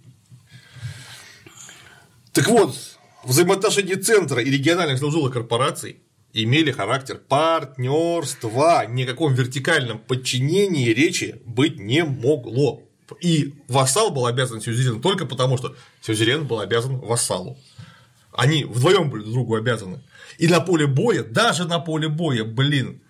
Так 2.33 2.47
вот, 2.47 2.77
взаимоотношения 3.25 3.97
центра 3.97 4.41
и 4.41 4.49
региональных 4.49 5.01
служилых 5.01 5.33
корпораций 5.33 5.97
имели 6.33 6.71
характер 6.71 7.21
партнерства. 7.29 8.87
Ни 8.87 9.03
о 9.03 9.07
каком 9.09 9.35
вертикальном 9.35 9.99
подчинении 9.99 10.91
речи 10.91 11.43
быть 11.45 11.81
не 11.81 12.05
могло. 12.05 12.85
И 13.21 13.53
вассал 13.67 14.13
был 14.13 14.27
обязан 14.27 14.61
сюзерену 14.61 15.01
только 15.01 15.27
потому, 15.27 15.59
что 15.59 15.75
сюзерен 16.03 16.47
был 16.47 16.61
обязан 16.61 16.99
вассалу. 16.99 17.59
Они 18.31 18.63
вдвоем 18.63 19.11
были 19.11 19.23
друг 19.23 19.35
другу 19.35 19.57
обязаны. 19.57 20.05
И 20.39 20.49
на 20.49 20.61
поле 20.61 20.87
боя, 20.87 21.23
даже 21.23 21.65
на 21.65 21.79
поле 21.79 22.09
боя, 22.09 22.45
блин, 22.45 23.01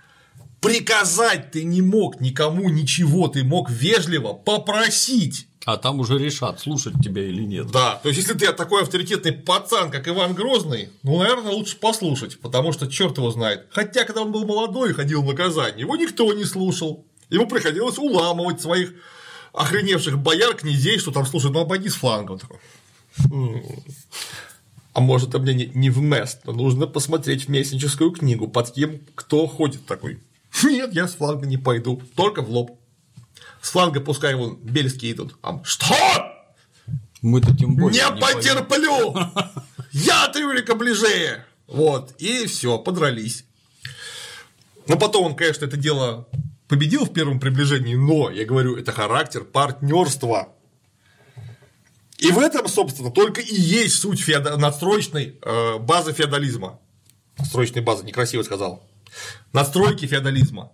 приказать 0.61 1.51
ты 1.51 1.65
не 1.65 1.83
мог 1.83 2.21
никому 2.21 2.69
ничего, 2.69 3.29
ты 3.29 3.45
мог 3.45 3.71
вежливо 3.71 4.33
попросить. 4.33 5.49
А 5.65 5.77
там 5.77 5.99
уже 5.99 6.17
решат, 6.17 6.61
слушать 6.61 6.95
тебя 7.03 7.25
или 7.25 7.43
нет. 7.43 7.73
Да, 7.73 7.97
то 8.01 8.09
есть, 8.09 8.21
если 8.21 8.35
ты 8.35 8.53
такой 8.53 8.83
авторитетный 8.83 9.33
пацан, 9.33 9.91
как 9.91 10.07
Иван 10.07 10.35
Грозный, 10.35 10.91
ну, 11.03 11.19
наверное, 11.19 11.51
лучше 11.51 11.77
послушать, 11.77 12.39
потому 12.41 12.73
что 12.73 12.87
черт 12.87 13.19
его 13.19 13.33
знает. 13.33 13.67
Хотя, 13.71 14.05
когда 14.05 14.23
он 14.23 14.31
был 14.31 14.47
молодой 14.47 14.91
и 14.91 14.95
ходил 14.95 15.25
на 15.25 15.35
Казань, 15.35 15.79
его 15.79 15.97
никто 15.97 16.33
не 16.33 16.45
слушал. 16.45 17.05
Ему 17.31 17.49
приходилось 17.49 17.99
уламывать 17.99 18.61
своих 18.61 18.93
охреневших 19.53 20.19
бояр, 20.19 20.55
князей, 20.55 20.99
что 20.99 21.11
там, 21.11 21.27
слушай, 21.27 21.51
ну 21.51 21.61
обойди 21.61 21.89
с 21.89 21.95
флангом. 21.95 22.39
А 24.97 25.01
может, 25.01 25.35
а 25.35 25.39
мне 25.39 25.53
не, 25.53 25.67
не 25.75 25.91
вместо, 25.91 26.53
нужно 26.53 26.87
посмотреть 26.87 27.45
в 27.45 27.49
мессенджерскую 27.51 28.13
книгу, 28.13 28.49
под 28.49 28.71
кем 28.71 29.01
кто 29.15 29.47
ходит 29.47 29.85
такой. 29.85 30.23
Нет, 30.65 30.95
я 30.95 31.07
с 31.07 31.17
фланга 31.17 31.47
не 31.47 31.59
пойду, 31.59 32.01
только 32.15 32.41
в 32.41 32.49
лоб. 32.49 32.81
С 33.61 33.73
фланга 33.73 34.01
пускай 34.01 34.35
вон 34.35 34.57
бельские 34.57 35.13
идут. 35.13 35.37
А 35.43 35.63
что? 35.65 35.95
Мы-то 37.21 37.55
тем 37.55 37.77
более. 37.77 38.03
Не, 38.03 38.15
не 38.15 38.21
потерплю! 38.23 39.15
Я 39.93 40.25
от 40.25 40.35
Рюрика 40.35 40.75
ближе! 40.75 41.45
Вот, 41.67 42.15
и 42.17 42.47
все, 42.47 42.79
подрались. 42.79 43.45
Но 44.89 44.97
потом 44.97 45.27
он, 45.27 45.37
конечно, 45.37 45.67
это 45.67 45.77
дело 45.77 46.27
победил 46.69 47.05
в 47.05 47.13
первом 47.13 47.39
приближении, 47.39 47.97
но, 47.97 48.31
я 48.31 48.47
говорю, 48.47 48.77
это 48.77 48.93
характер 48.93 49.45
партнерства. 49.45 50.56
И 52.19 52.31
в 52.31 52.39
этом, 52.39 52.67
собственно, 52.69 53.11
только 53.11 53.41
и 53.41 53.55
есть 53.55 53.97
суть 53.97 54.21
феода... 54.21 54.57
надстроечной 54.57 55.39
э, 55.43 55.79
базы 55.79 56.13
феодализма. 56.13 56.81
Надстроечной 57.39 57.83
базы, 57.83 58.05
некрасиво 58.05 58.43
сказал. 58.43 58.89
Надстройки 59.53 60.07
феодализма. 60.07 60.73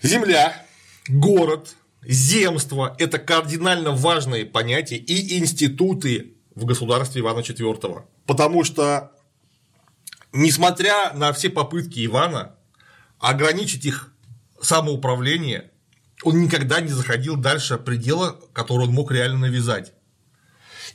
Земля, 0.00 0.64
город, 1.08 1.74
земство– 2.02 2.94
это 2.98 3.18
кардинально 3.18 3.90
важные 3.92 4.46
понятия 4.46 4.96
и 4.96 5.38
институты 5.38 6.34
в 6.54 6.64
государстве 6.64 7.20
Ивана 7.22 7.40
IV. 7.40 8.04
Потому 8.26 8.62
что, 8.62 9.12
несмотря 10.32 11.12
на 11.14 11.32
все 11.32 11.50
попытки 11.50 12.04
Ивана 12.06 12.54
ограничить 13.18 13.84
их 13.84 14.12
самоуправление, 14.60 15.72
он 16.24 16.40
никогда 16.40 16.80
не 16.80 16.88
заходил 16.88 17.36
дальше 17.36 17.78
предела, 17.78 18.38
который 18.52 18.86
он 18.86 18.92
мог 18.92 19.12
реально 19.12 19.38
навязать. 19.38 19.92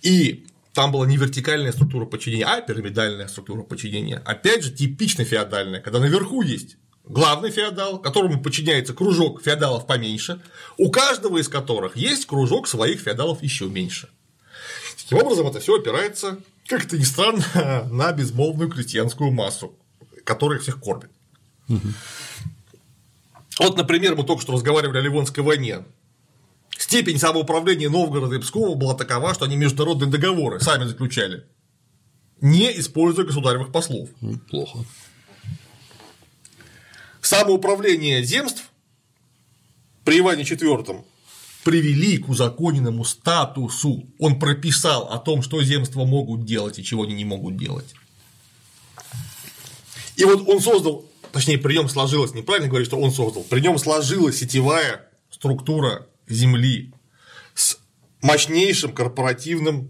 И 0.02 0.48
там 0.74 0.92
была 0.92 1.06
не 1.06 1.18
вертикальная 1.18 1.72
структура 1.72 2.06
подчинения, 2.06 2.46
а 2.46 2.62
пирамидальная 2.62 3.28
структура 3.28 3.64
подчинения. 3.64 4.22
Опять 4.26 4.64
же, 4.64 4.72
типично 4.72 5.24
феодальная, 5.24 5.82
когда 5.82 6.00
наверху 6.00 6.42
есть 6.42 6.78
главный 7.04 7.52
феодал, 7.52 8.00
которому 8.00 8.42
подчиняется 8.42 8.94
кружок 8.94 9.42
феодалов 9.44 9.86
поменьше, 9.86 10.42
у 10.78 10.90
каждого 10.90 11.38
из 11.38 11.48
которых 11.48 11.96
есть 11.96 12.26
кружок 12.26 12.68
своих 12.68 13.02
феодалов 13.02 13.44
еще 13.44 13.68
меньше. 13.68 14.10
Таким 14.98 15.20
образом, 15.20 15.48
это 15.48 15.60
все 15.60 15.76
опирается, 15.76 16.40
как 16.68 16.86
это 16.86 16.98
ни 16.98 17.04
странно, 17.04 17.44
на 17.92 18.12
безмолвную 18.12 18.70
крестьянскую 18.70 19.32
массу, 19.32 19.78
которая 20.24 20.60
всех 20.60 20.80
кормит. 20.80 21.12
Вот, 23.60 23.78
например, 23.78 24.16
мы 24.16 24.24
только 24.24 24.42
что 24.42 24.54
разговаривали 24.54 24.98
о 24.98 25.02
Ливонской 25.02 25.44
войне. 25.44 25.84
Степень 26.78 27.20
самоуправления 27.20 27.90
Новгорода 27.90 28.36
и 28.36 28.40
Пскова 28.40 28.76
была 28.76 28.96
такова, 28.96 29.34
что 29.34 29.46
они 29.46 29.56
международные 29.56 30.10
договоры 30.10 30.60
сами 30.60 30.86
заключали, 30.86 31.46
не 32.42 32.78
используя 32.80 33.26
государевых 33.26 33.72
послов. 33.72 34.10
Плохо. 34.50 34.80
Самоуправление 37.22 38.24
земств 38.24 38.70
при 40.04 40.20
Иване 40.20 40.44
IV 40.44 41.04
привели 41.64 42.18
к 42.18 42.28
узаконенному 42.28 43.06
статусу. 43.06 44.04
Он 44.20 44.40
прописал 44.40 45.10
о 45.10 45.18
том, 45.20 45.42
что 45.42 45.64
земства 45.64 46.04
могут 46.06 46.46
делать 46.46 46.80
и 46.80 46.84
чего 46.84 47.04
они 47.04 47.14
не 47.14 47.26
могут 47.26 47.56
делать. 47.56 47.94
И 50.16 50.24
вот 50.26 50.48
он 50.48 50.60
создал, 50.60 51.06
точнее, 51.32 51.58
при 51.58 51.74
нем 51.74 51.90
сложилась, 51.90 52.34
неправильно 52.34 52.70
говорить, 52.70 52.88
что 52.88 52.98
он 52.98 53.12
создал, 53.12 53.44
при 53.44 53.60
нем 53.62 53.78
сложилась 53.78 54.38
сетевая 54.38 55.10
структура 55.30 56.08
земли 56.28 56.94
с 57.56 57.78
мощнейшим 58.22 58.94
корпоративным 58.94 59.90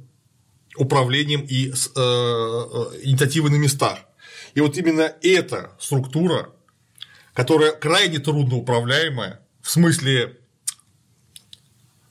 управлением 0.76 1.42
и 1.42 1.72
с 1.72 1.88
э, 1.88 1.92
э, 1.96 3.00
инициативой 3.04 3.52
на 3.52 3.56
местах. 3.56 4.00
И 4.56 4.62
вот 4.62 4.78
именно 4.78 5.14
эта 5.22 5.72
структура, 5.80 6.50
которая 7.34 7.72
крайне 7.72 8.20
трудно 8.20 8.58
управляемая, 8.58 9.42
в 9.62 9.70
смысле 9.70 10.40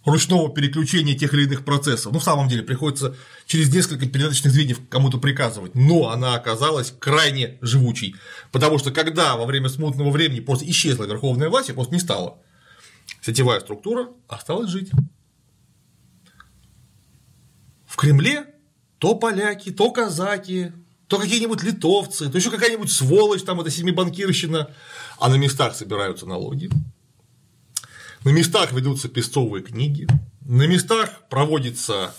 ручного 0.04 0.52
переключения 0.52 1.16
тех 1.16 1.32
или 1.34 1.44
иных 1.44 1.64
процессов. 1.64 2.12
Ну, 2.12 2.18
в 2.18 2.24
самом 2.24 2.48
деле, 2.48 2.62
приходится 2.62 3.14
через 3.46 3.72
несколько 3.72 4.06
передаточных 4.06 4.52
звеньев 4.52 4.80
кому-то 4.88 5.18
приказывать, 5.18 5.74
но 5.74 6.10
она 6.10 6.34
оказалась 6.34 6.92
крайне 6.98 7.58
живучей, 7.60 8.16
потому 8.50 8.78
что 8.78 8.90
когда 8.90 9.36
во 9.36 9.46
время 9.46 9.68
смутного 9.68 10.10
времени 10.10 10.40
просто 10.40 10.68
исчезла 10.68 11.04
верховная 11.04 11.48
власть, 11.48 11.70
и 11.70 11.72
просто 11.72 11.94
не 11.94 12.00
стало, 12.00 12.38
сетевая 13.20 13.60
структура 13.60 14.08
осталась 14.28 14.70
жить. 14.70 14.90
В 17.86 17.96
Кремле 17.96 18.46
то 18.98 19.14
поляки, 19.14 19.70
то 19.70 19.90
казаки, 19.90 20.72
то 21.08 21.18
какие-нибудь 21.18 21.62
литовцы, 21.62 22.30
то 22.30 22.38
еще 22.38 22.50
какая-нибудь 22.50 22.90
сволочь, 22.90 23.42
там 23.42 23.60
это 23.60 23.70
семибанкирщина, 23.70 24.70
а 25.18 25.28
на 25.28 25.34
местах 25.34 25.76
собираются 25.76 26.24
налоги, 26.24 26.70
на 28.24 28.30
местах 28.30 28.72
ведутся 28.72 29.08
песцовые 29.08 29.62
книги, 29.62 30.06
на 30.42 30.66
местах 30.66 31.28
проводится 31.28 32.14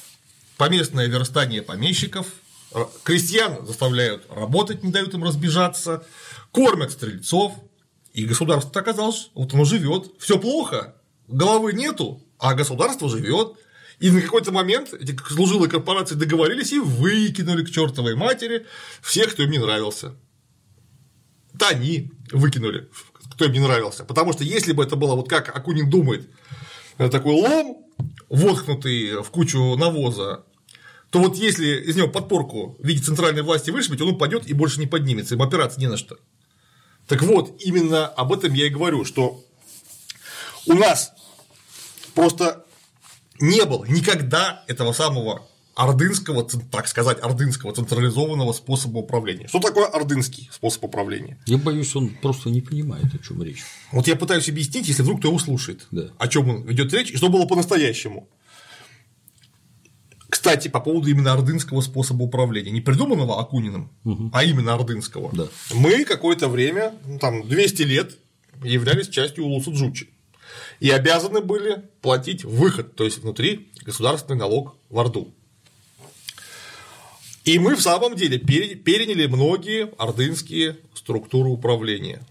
поместное 0.58 1.08
верстание 1.08 1.62
помещиков, 1.62 2.28
крестьян 3.04 3.66
заставляют 3.66 4.26
работать, 4.30 4.84
не 4.84 4.92
дают 4.92 5.14
им 5.14 5.24
разбежаться, 5.24 6.06
кормят 6.52 6.92
стрельцов, 6.92 7.54
и 8.14 8.26
государство 8.26 8.82
оказалось, 8.82 9.32
вот 9.34 9.54
оно 9.54 9.66
живет, 9.66 10.12
все 10.20 10.38
плохо, 10.38 10.96
головы 11.28 11.74
нету, 11.74 12.22
а 12.38 12.54
государство 12.54 13.10
живет. 13.10 13.58
И 14.00 14.12
на 14.12 14.22
какой-то 14.22 14.52
момент 14.52 14.94
эти 14.94 15.18
служилые 15.28 15.70
корпорации 15.70 16.16
договорились 16.16 16.74
и 16.74 16.80
выкинули 16.80 17.64
к 17.64 17.72
чертовой 17.72 18.16
матери 18.16 18.66
всех, 19.02 19.34
кто 19.34 19.44
им 19.44 19.52
не 19.52 19.60
нравился. 19.60 20.16
Да 21.54 21.70
они 21.70 22.12
выкинули, 22.32 22.90
кто 23.34 23.46
им 23.46 23.52
не 23.52 23.60
нравился. 23.60 24.06
Потому 24.06 24.34
что 24.34 24.44
если 24.44 24.74
бы 24.74 24.84
это 24.84 24.96
было 24.96 25.16
вот 25.16 25.28
как 25.28 25.56
Акунин 25.56 25.90
думает, 25.90 26.30
такой 26.98 27.34
лом, 27.34 27.86
воткнутый 28.30 29.22
в 29.22 29.30
кучу 29.30 29.76
навоза, 29.76 30.44
то 31.10 31.20
вот 31.20 31.36
если 31.36 31.82
из 31.82 31.96
него 31.96 32.08
подпорку 32.08 32.76
в 32.80 32.86
виде 32.86 33.02
центральной 33.04 33.42
власти 33.44 33.72
вышибить, 33.72 34.02
он 34.02 34.10
упадет 34.10 34.48
и 34.48 34.54
больше 34.54 34.80
не 34.80 34.88
поднимется, 34.88 35.36
им 35.36 35.42
опираться 35.42 35.80
не 35.80 35.88
на 35.88 35.98
что. 35.98 36.18
Так 37.08 37.22
вот, 37.22 37.56
именно 37.60 38.08
об 38.08 38.32
этом 38.32 38.54
я 38.54 38.68
и 38.68 38.70
говорю, 38.70 39.06
что 39.06 39.44
у 40.66 40.74
нас 40.74 41.12
просто 42.16 42.66
не 43.40 43.66
было 43.66 43.86
никогда 43.86 44.64
этого 44.68 44.94
самого 44.94 45.48
ордынского, 45.76 46.48
так 46.72 46.88
сказать, 46.88 47.20
ордынского 47.22 47.74
централизованного 47.74 48.54
способа 48.54 49.00
управления. 49.00 49.48
Что 49.48 49.60
такое 49.60 49.86
ордынский 49.86 50.50
способ 50.52 50.84
управления? 50.84 51.38
Я 51.46 51.58
боюсь, 51.58 51.96
он 51.96 52.10
просто 52.10 52.50
не 52.50 52.62
понимает, 52.62 53.06
о 53.14 53.18
чем 53.18 53.42
речь. 53.42 53.64
Вот 53.92 54.08
я 54.08 54.16
пытаюсь 54.16 54.48
объяснить, 54.50 54.88
если 54.88 55.02
вдруг 55.02 55.20
кто 55.20 55.30
его 55.30 55.40
слушает, 55.40 55.88
Да. 55.92 56.10
о 56.18 56.28
чем 56.28 56.50
он 56.50 56.64
ведет 56.64 56.94
речь 56.94 57.12
и 57.12 57.18
что 57.18 57.30
было 57.30 57.46
по-настоящему. 57.46 58.28
Кстати, 60.30 60.68
по 60.68 60.80
поводу 60.80 61.10
именно 61.10 61.32
ордынского 61.34 61.82
способа 61.82 62.24
управления, 62.24 62.72
не 62.72 62.82
придуманного 62.82 63.40
Акуниным, 63.40 63.92
а 64.34 64.44
именно 64.44 64.74
ордынского. 64.74 65.30
Да. 65.34 65.48
Мы 65.74 66.06
какое-то 66.06 66.48
время, 66.50 66.94
ну, 67.06 67.20
там 67.20 67.48
200 67.48 67.82
лет, 67.84 68.18
являлись 68.64 69.10
частью 69.10 69.46
Улуса 69.46 69.72
Джучи 69.72 70.10
и 70.80 70.90
обязаны 70.90 71.42
были 71.42 71.84
платить 72.02 72.44
выход, 72.44 72.96
то 72.96 73.04
есть 73.04 73.20
внутри 73.20 73.72
государственный 73.86 74.38
налог 74.40 74.76
в 74.90 75.00
Орду. 75.00 75.34
И 77.44 77.60
мы 77.60 77.76
в 77.76 77.82
самом 77.82 78.16
деле 78.16 78.38
пере- 78.38 78.76
переняли 78.76 79.26
многие 79.28 79.92
ордынские 79.98 80.78
структуры 80.94 81.50
управления 81.50 82.26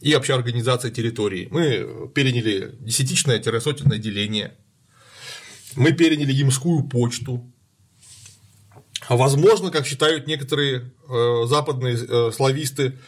и 0.00 0.14
вообще 0.14 0.34
организация 0.34 0.90
территории. 0.90 1.48
Мы 1.50 2.08
переняли 2.08 2.74
десятичное-сотенное 2.80 3.98
деление, 3.98 4.54
мы 5.74 5.92
переняли 5.92 6.32
ямскую 6.32 6.84
почту. 6.84 7.50
А 9.08 9.16
Возможно, 9.16 9.70
как 9.70 9.86
считают 9.86 10.26
некоторые 10.26 10.90
э, 11.08 11.42
западные 11.46 11.96
э, 11.96 12.32
слависты, 12.32 12.98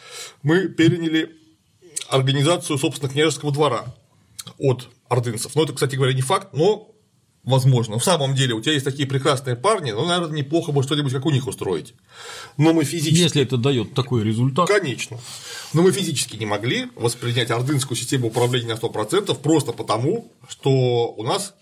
мы 0.43 0.69
переняли 0.69 1.35
организацию, 2.07 2.77
собственно, 2.77 3.11
княжеского 3.11 3.51
двора 3.51 3.95
от 4.57 4.87
ордынцев. 5.09 5.55
Но 5.55 5.63
это, 5.63 5.73
кстати 5.73 5.95
говоря, 5.95 6.13
не 6.13 6.21
факт, 6.21 6.53
но 6.53 6.88
возможно. 7.49 7.99
В 7.99 8.03
самом 8.03 8.35
деле, 8.35 8.53
у 8.53 8.61
тебя 8.61 8.73
есть 8.73 8.85
такие 8.85 9.07
прекрасные 9.07 9.55
парни, 9.55 9.91
ну, 9.91 10.05
наверное, 10.05 10.37
неплохо 10.37 10.71
бы 10.71 10.83
что-нибудь 10.83 11.11
как 11.11 11.25
у 11.25 11.31
них 11.31 11.47
устроить. 11.47 11.93
Но 12.57 12.73
мы 12.73 12.83
физически 12.83 13.21
Если 13.21 13.41
это 13.41 13.57
дает 13.57 13.93
такой 13.93 14.23
результат, 14.23 14.67
Конечно. 14.67 15.19
Но 15.73 15.81
мы 15.81 15.91
физически 15.91 16.35
не 16.37 16.45
могли 16.45 16.87
воспринять 16.95 17.51
ордынскую 17.51 17.97
систему 17.97 18.27
управления 18.27 18.69
на 18.69 18.77
100% 18.77 19.35
просто 19.41 19.71
потому, 19.71 20.31
что 20.47 21.13
у 21.15 21.23
нас 21.23 21.53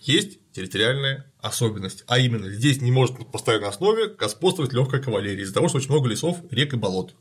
есть 0.00 0.38
территориальная 0.52 1.30
особенность. 1.40 2.04
А 2.06 2.18
именно, 2.18 2.50
здесь 2.50 2.80
не 2.80 2.90
может 2.90 3.18
на 3.18 3.24
постоянной 3.24 3.68
основе 3.68 4.08
господствовать 4.08 4.72
легкая 4.72 5.00
кавалерия 5.00 5.42
из-за 5.42 5.54
того, 5.54 5.68
что 5.68 5.78
очень 5.78 5.90
много 5.90 6.08
лесов, 6.08 6.38
рек 6.50 6.72
и 6.72 6.76
болот. 6.76 7.14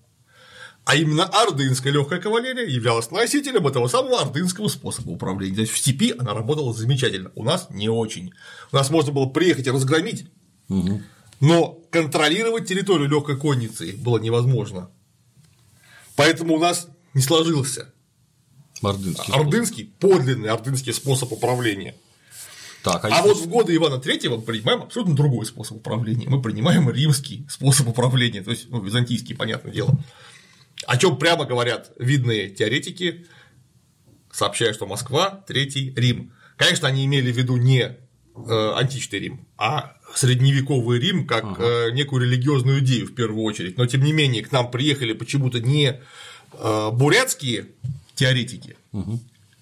А 0.85 0.95
именно 0.95 1.25
ордынская 1.25 1.91
легкая 1.91 2.21
кавалерия 2.21 2.67
являлась 2.67 3.09
носителем 3.09 3.65
этого 3.65 3.87
самого 3.87 4.21
ордынского 4.21 4.67
способа 4.67 5.09
управления. 5.09 5.55
То 5.55 5.61
есть 5.61 5.73
в 5.73 5.77
степи 5.79 6.13
она 6.17 6.35
работала 6.35 6.73
замечательно, 6.73 7.31
у 7.35 7.43
нас 7.43 7.67
не 7.71 7.89
очень. 7.89 8.33
У 8.71 8.75
нас 8.75 8.91
можно 8.91 9.11
было 9.11 9.25
приехать 9.25 9.65
и 9.65 9.71
разгромить, 9.71 10.27
но 11.39 11.79
контролировать 11.89 12.67
территорию 12.67 13.09
легкой 13.09 13.37
конницы 13.37 13.95
было 13.97 14.19
невозможно. 14.19 14.91
Поэтому 16.15 16.55
у 16.55 16.59
нас 16.59 16.87
не 17.15 17.21
сложился 17.21 17.91
ордынский. 18.83 19.33
ордынский, 19.33 19.93
подлинный 19.99 20.49
ордынский 20.49 20.93
способ 20.93 21.31
управления. 21.31 21.95
Так, 22.83 23.03
А 23.05 23.23
вот 23.23 23.37
в 23.37 23.47
годы 23.47 23.75
Ивана 23.75 23.95
III 23.95 24.29
мы 24.29 24.41
принимаем 24.43 24.83
абсолютно 24.83 25.15
другой 25.15 25.47
способ 25.47 25.77
управления. 25.77 26.29
Мы 26.29 26.39
принимаем 26.39 26.87
римский 26.91 27.43
способ 27.49 27.87
управления, 27.87 28.43
то 28.43 28.51
есть 28.51 28.69
ну, 28.69 28.79
византийский, 28.79 29.35
понятное 29.35 29.73
дело. 29.73 29.97
О 30.85 30.97
чем 30.97 31.17
прямо 31.17 31.45
говорят 31.45 31.91
видные 31.97 32.49
теоретики, 32.49 33.25
сообщая, 34.31 34.73
что 34.73 34.85
Москва, 34.85 35.43
Третий 35.47 35.93
Рим. 35.95 36.33
Конечно, 36.57 36.87
они 36.87 37.05
имели 37.05 37.31
в 37.31 37.37
виду 37.37 37.57
не 37.57 37.81
э, 38.35 38.73
античный 38.75 39.19
Рим, 39.19 39.47
а 39.57 39.97
средневековый 40.13 40.99
Рим 40.99 41.27
как 41.27 41.59
э, 41.59 41.91
некую 41.91 42.23
религиозную 42.23 42.79
идею 42.79 43.07
в 43.07 43.15
первую 43.15 43.43
очередь. 43.43 43.77
Но 43.77 43.85
тем 43.85 44.03
не 44.03 44.13
менее 44.13 44.43
к 44.43 44.51
нам 44.51 44.71
приехали 44.71 45.13
почему-то 45.13 45.59
не 45.59 45.99
э, 46.53 46.89
бурятские 46.91 47.67
теоретики. 48.13 48.77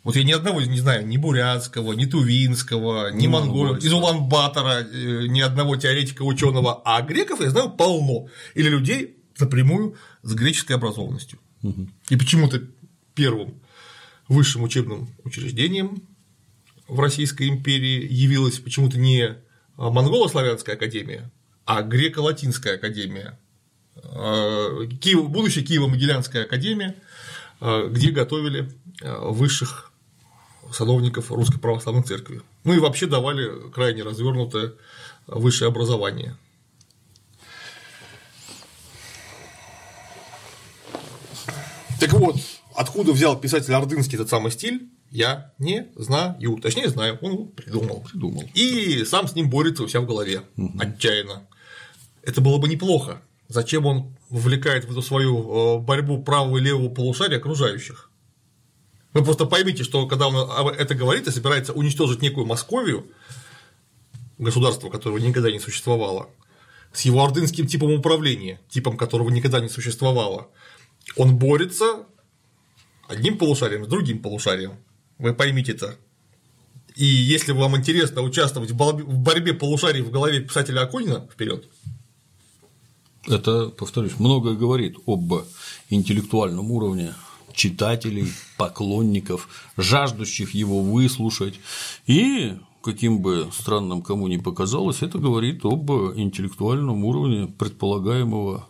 Вот 0.03 0.17
я 0.17 0.23
ни 0.23 0.33
одного 0.33 0.61
не 0.61 0.79
знаю, 0.79 1.07
ни 1.07 1.15
бурятского, 1.15 1.93
ни 1.93 2.05
тувинского, 2.05 3.11
ни 3.13 3.25
монгола, 3.25 3.77
из 3.77 3.93
Улан-Батора, 3.93 4.83
ни 4.83 5.39
одного 5.39 5.77
теоретика 5.77 6.23
ученого, 6.23 6.81
а 6.83 7.01
греков 7.01 7.39
я 7.39 7.49
знаю 7.49 7.69
полно. 7.69 8.27
Или 8.53 8.67
людей 8.67 9.15
напрямую 9.43 9.95
с 10.23 10.33
греческой 10.33 10.75
образованностью. 10.75 11.39
И 12.09 12.15
почему-то 12.17 12.61
первым 13.15 13.55
высшим 14.27 14.63
учебным 14.63 15.09
учреждением 15.23 16.01
в 16.87 16.99
Российской 16.99 17.47
империи 17.47 18.07
явилась 18.11 18.59
почему-то 18.59 18.97
не 18.97 19.37
монголо-славянская 19.77 20.75
академия, 20.75 21.31
а 21.65 21.81
греко-латинская 21.81 22.75
академия. 22.75 23.39
Э, 23.95 24.87
Киево- 24.99 25.27
будущая 25.27 25.63
Киево-Могилянская 25.63 26.43
академия, 26.43 26.95
э, 27.61 27.87
где 27.89 28.11
готовили 28.11 28.69
высших 29.01 29.91
сановников 30.71 31.31
Русской 31.31 31.59
Православной 31.59 32.03
Церкви. 32.03 32.41
Ну 32.63 32.73
и 32.73 32.79
вообще 32.79 33.07
давали 33.07 33.69
крайне 33.71 34.03
развернутое 34.03 34.73
высшее 35.27 35.69
образование. 35.69 36.35
Так 42.03 42.19
вот, 42.19 42.35
откуда 42.75 43.11
взял 43.11 43.39
писатель 43.39 43.73
Ордынский 43.73 44.15
этот 44.15 44.29
самый 44.29 44.51
стиль, 44.51 44.89
Я 45.09 45.53
не 45.59 45.87
знаю. 45.95 46.35
Точнее, 46.59 46.89
знаю, 46.89 47.19
он 47.21 47.33
его 47.33 47.45
придумал. 47.45 48.01
Придумал. 48.01 48.43
И 48.55 49.05
сам 49.05 49.27
с 49.27 49.35
ним 49.35 49.47
борется 49.47 49.83
у 49.83 49.87
себя 49.87 50.01
в 50.01 50.07
голове. 50.07 50.41
Отчаянно. 50.79 51.47
Это 52.23 52.41
было 52.41 52.57
бы 52.57 52.67
неплохо. 52.67 53.21
Зачем 53.47 53.85
он 53.85 54.15
вовлекает 54.29 54.85
в 54.85 54.91
эту 54.91 55.03
свою 55.03 55.77
э, 55.77 55.79
борьбу 55.79 56.23
правого 56.23 56.57
и 56.57 56.61
левого 56.61 56.89
полушария 56.89 57.37
окружающих? 57.37 58.09
Вы 59.13 59.23
просто 59.23 59.45
поймите, 59.45 59.83
что 59.83 60.07
когда 60.07 60.27
он 60.27 60.69
это 60.69 60.95
говорит 60.95 61.27
и 61.27 61.31
собирается 61.31 61.73
уничтожить 61.73 62.23
некую 62.23 62.47
Московию, 62.47 63.05
государство, 64.39 64.89
которого 64.89 65.19
никогда 65.19 65.51
не 65.51 65.59
существовало, 65.59 66.29
с 66.91 67.01
его 67.01 67.23
ордынским 67.23 67.67
типом 67.67 67.91
управления, 67.91 68.59
типом 68.69 68.97
которого 68.97 69.29
никогда 69.29 69.59
не 69.59 69.69
существовало, 69.69 70.47
он 71.15 71.37
борется 71.37 72.05
одним 73.07 73.37
полушарием 73.37 73.85
с 73.85 73.87
другим 73.87 74.21
полушарием. 74.21 74.77
Вы 75.17 75.33
поймите 75.33 75.73
это. 75.73 75.97
И 76.95 77.05
если 77.05 77.51
вам 77.53 77.75
интересно 77.77 78.21
участвовать 78.21 78.71
в 78.71 79.17
борьбе 79.19 79.53
полушарий 79.53 80.01
в 80.01 80.11
голове 80.11 80.41
писателя 80.41 80.81
Акунина, 80.81 81.27
вперед. 81.31 81.67
Это, 83.27 83.69
повторюсь, 83.69 84.19
многое 84.19 84.53
говорит 84.53 84.97
об 85.05 85.33
интеллектуальном 85.89 86.71
уровне 86.71 87.13
читателей, 87.53 88.31
поклонников, 88.57 89.47
жаждущих 89.77 90.53
его 90.53 90.81
выслушать. 90.81 91.59
И, 92.05 92.57
каким 92.83 93.19
бы 93.19 93.49
странным 93.57 94.01
кому 94.01 94.27
ни 94.27 94.37
показалось, 94.37 95.01
это 95.01 95.19
говорит 95.19 95.63
об 95.63 95.89
интеллектуальном 95.91 97.05
уровне 97.05 97.47
предполагаемого 97.47 98.67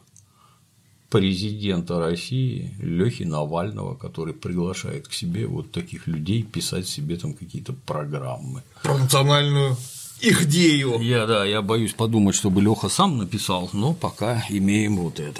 президента 1.13 1.99
России 1.99 2.73
Лехи 2.79 3.21
Навального, 3.21 3.93
который 3.93 4.33
приглашает 4.33 5.07
к 5.07 5.13
себе 5.13 5.45
вот 5.45 5.71
таких 5.71 6.07
людей 6.07 6.41
писать 6.41 6.87
себе 6.87 7.17
там 7.17 7.35
какие-то 7.35 7.73
программы. 7.73 8.63
Про 8.81 8.97
национальную 8.97 9.77
их 10.21 10.47
дею. 10.47 10.99
Я, 10.99 11.27
да, 11.27 11.45
я 11.45 11.61
боюсь 11.61 11.93
подумать, 11.93 12.33
чтобы 12.33 12.63
Леха 12.63 12.89
сам 12.89 13.19
написал, 13.19 13.69
но 13.73 13.93
пока 13.93 14.43
имеем 14.49 14.97
вот 14.97 15.19
это. 15.19 15.39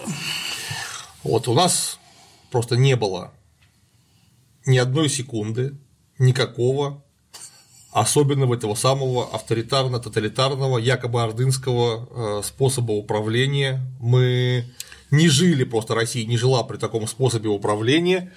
Вот 1.24 1.48
у 1.48 1.56
нас 1.56 1.98
просто 2.52 2.78
не 2.78 2.96
было 2.96 3.32
ни 4.68 4.78
одной 4.78 5.10
секунды, 5.10 5.76
никакого 6.20 7.04
особенного 7.92 8.54
этого 8.54 8.76
самого 8.76 9.28
авторитарно-тоталитарного, 9.34 10.78
якобы 10.78 11.24
ордынского 11.24 12.40
э, 12.40 12.44
способа 12.44 12.92
управления. 12.92 13.82
Мы 14.00 14.66
не 15.14 15.30
жили, 15.30 15.64
просто 15.64 15.96
Россия 15.96 16.26
не 16.26 16.38
жила 16.38 16.64
при 16.64 16.78
таком 16.78 17.08
способе 17.08 17.50
управления, 17.50 18.34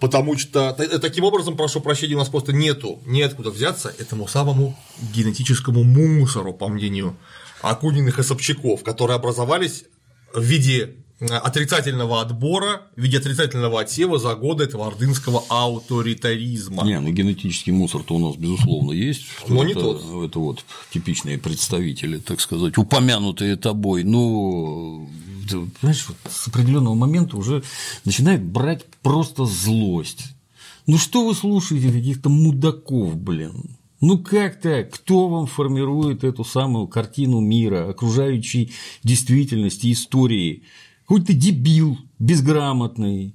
потому 0.00 0.36
что 0.36 0.72
таким 1.00 1.24
образом, 1.24 1.56
прошу 1.56 1.80
прощения, 1.80 2.14
у 2.14 2.18
нас 2.18 2.28
просто 2.28 2.52
нету, 2.52 3.00
неоткуда 3.06 3.50
взяться 3.50 3.94
этому 3.98 4.26
самому 4.26 4.76
генетическому 5.14 5.84
мусору, 5.84 6.52
по 6.52 6.68
мнению 6.68 7.16
Акуниных 7.62 8.18
и 8.18 8.22
Собчаков, 8.22 8.82
которые 8.82 9.16
образовались 9.16 9.84
в 10.32 10.42
виде 10.42 10.96
отрицательного 11.20 12.20
отбора 12.20 12.82
в 12.96 13.00
виде 13.00 13.18
отрицательного 13.18 13.80
отсева 13.80 14.18
за 14.18 14.34
годы 14.34 14.64
этого 14.64 14.88
ордынского 14.88 15.44
авторитаризма. 15.48 16.84
Не, 16.84 17.00
ну 17.00 17.12
генетический 17.12 17.72
мусор-то 17.72 18.16
у 18.16 18.18
нас, 18.18 18.36
безусловно, 18.36 18.92
есть. 18.92 19.22
Но 19.46 19.62
это, 19.62 19.66
не 19.68 19.74
тот. 19.74 20.24
Это 20.24 20.38
вот 20.38 20.64
типичные 20.92 21.38
представители, 21.38 22.18
так 22.18 22.40
сказать, 22.40 22.76
упомянутые 22.78 23.56
тобой. 23.56 24.02
Ну, 24.02 25.08
понимаешь, 25.48 26.06
вот 26.08 26.16
с 26.28 26.48
определенного 26.48 26.94
момента 26.94 27.36
уже 27.36 27.62
начинает 28.04 28.44
брать 28.44 28.86
просто 29.02 29.44
злость. 29.44 30.34
Ну 30.86 30.98
что 30.98 31.26
вы 31.26 31.34
слушаете 31.34 31.90
каких-то 31.90 32.28
мудаков, 32.28 33.16
блин? 33.16 33.76
Ну 34.00 34.18
как 34.18 34.60
так? 34.60 34.90
Кто 34.90 35.28
вам 35.28 35.46
формирует 35.46 36.24
эту 36.24 36.44
самую 36.44 36.88
картину 36.88 37.40
мира, 37.40 37.88
окружающей 37.88 38.72
действительности, 39.02 39.92
истории? 39.92 40.64
Какой-то 41.06 41.32
дебил, 41.32 41.98
безграмотный, 42.18 43.34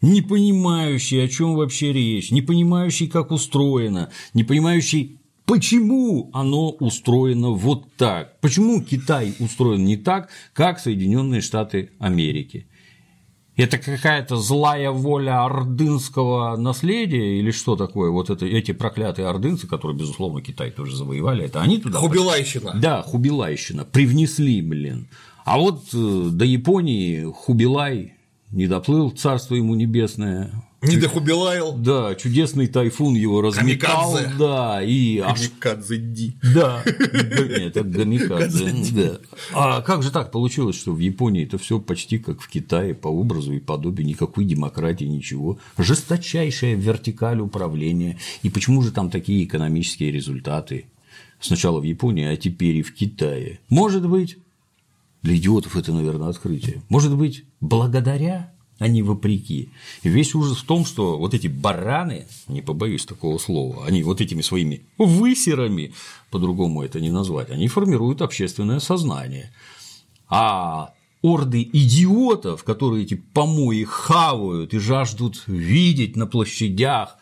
не 0.00 0.20
понимающий, 0.20 1.24
о 1.24 1.28
чем 1.28 1.54
вообще 1.54 1.92
речь, 1.92 2.32
не 2.32 2.42
понимающий, 2.42 3.06
как 3.06 3.30
устроено, 3.30 4.10
не 4.34 4.42
понимающий, 4.42 5.20
почему 5.46 6.30
оно 6.32 6.70
устроено 6.70 7.50
вот 7.50 7.92
так, 7.96 8.40
почему 8.40 8.82
Китай 8.82 9.34
устроен 9.38 9.84
не 9.84 9.96
так, 9.96 10.28
как 10.52 10.78
Соединенные 10.78 11.40
Штаты 11.40 11.90
Америки. 11.98 12.66
Это 13.54 13.76
какая-то 13.76 14.36
злая 14.36 14.90
воля 14.90 15.44
ордынского 15.44 16.56
наследия 16.56 17.38
или 17.38 17.50
что 17.50 17.76
такое? 17.76 18.10
Вот 18.10 18.30
это, 18.30 18.46
эти 18.46 18.72
проклятые 18.72 19.28
ордынцы, 19.28 19.66
которые, 19.66 19.96
безусловно, 19.96 20.40
Китай 20.40 20.70
тоже 20.70 20.96
завоевали, 20.96 21.44
это 21.44 21.60
они 21.60 21.78
туда… 21.78 21.98
Хубилайщина. 21.98 22.72
Да, 22.80 23.02
Хубилайщина. 23.02 23.84
Привнесли, 23.84 24.62
блин. 24.62 25.08
А 25.44 25.58
вот 25.58 25.82
э, 25.92 26.28
до 26.30 26.44
Японии 26.46 27.30
Хубилай 27.30 28.14
не 28.52 28.66
доплыл, 28.68 29.10
царство 29.10 29.54
ему 29.54 29.74
небесное. 29.74 30.50
Не 30.82 30.96
дохубилаял. 30.96 31.74
Да, 31.74 32.14
чудесный 32.16 32.66
тайфун 32.66 33.14
его 33.14 33.40
разметал. 33.40 34.14
Камикадзе. 34.14 34.34
Да, 34.36 34.82
и 34.82 35.20
Камикадзе 35.20 35.96
Ди. 35.96 36.36
да, 36.42 36.82
нет, 36.84 37.76
это 37.76 37.84
гамикадзе. 37.84 38.74
Да. 38.92 39.18
А 39.52 39.82
как 39.82 40.02
же 40.02 40.10
так 40.10 40.32
получилось, 40.32 40.76
что 40.76 40.92
в 40.92 40.98
Японии 40.98 41.44
это 41.44 41.56
все 41.56 41.78
почти 41.78 42.18
как 42.18 42.40
в 42.40 42.48
Китае, 42.48 42.94
по 42.94 43.08
образу 43.08 43.52
и 43.52 43.60
подобию, 43.60 44.06
никакой 44.06 44.44
демократии, 44.44 45.04
ничего. 45.04 45.58
Жесточайшая 45.78 46.74
вертикаль 46.74 47.40
управления. 47.40 48.18
И 48.42 48.50
почему 48.50 48.82
же 48.82 48.90
там 48.90 49.08
такие 49.08 49.44
экономические 49.44 50.10
результаты? 50.10 50.86
Сначала 51.40 51.80
в 51.80 51.84
Японии, 51.84 52.24
а 52.24 52.36
теперь 52.36 52.76
и 52.76 52.82
в 52.82 52.94
Китае. 52.94 53.60
Может 53.68 54.08
быть, 54.08 54.38
для 55.22 55.36
идиотов 55.36 55.76
это, 55.76 55.92
наверное, 55.92 56.28
открытие. 56.28 56.82
Может 56.88 57.16
быть, 57.16 57.44
благодаря 57.60 58.52
а 58.82 58.88
не 58.88 59.02
вопреки. 59.02 59.68
И 60.02 60.08
весь 60.08 60.34
ужас 60.34 60.58
в 60.58 60.64
том, 60.64 60.84
что 60.84 61.16
вот 61.16 61.34
эти 61.34 61.46
бараны, 61.46 62.26
не 62.48 62.62
побоюсь 62.62 63.06
такого 63.06 63.38
слова, 63.38 63.86
они 63.86 64.02
вот 64.02 64.20
этими 64.20 64.42
своими 64.42 64.82
высерами, 64.98 65.92
по-другому 66.30 66.82
это 66.82 67.00
не 67.00 67.10
назвать, 67.10 67.50
они 67.50 67.68
формируют 67.68 68.22
общественное 68.22 68.80
сознание. 68.80 69.52
А 70.28 70.94
орды 71.22 71.62
идиотов, 71.62 72.64
которые 72.64 73.04
эти 73.04 73.14
помои 73.14 73.84
хавают 73.84 74.74
и 74.74 74.78
жаждут 74.78 75.44
видеть 75.46 76.16
на 76.16 76.26
площадях, 76.26 77.18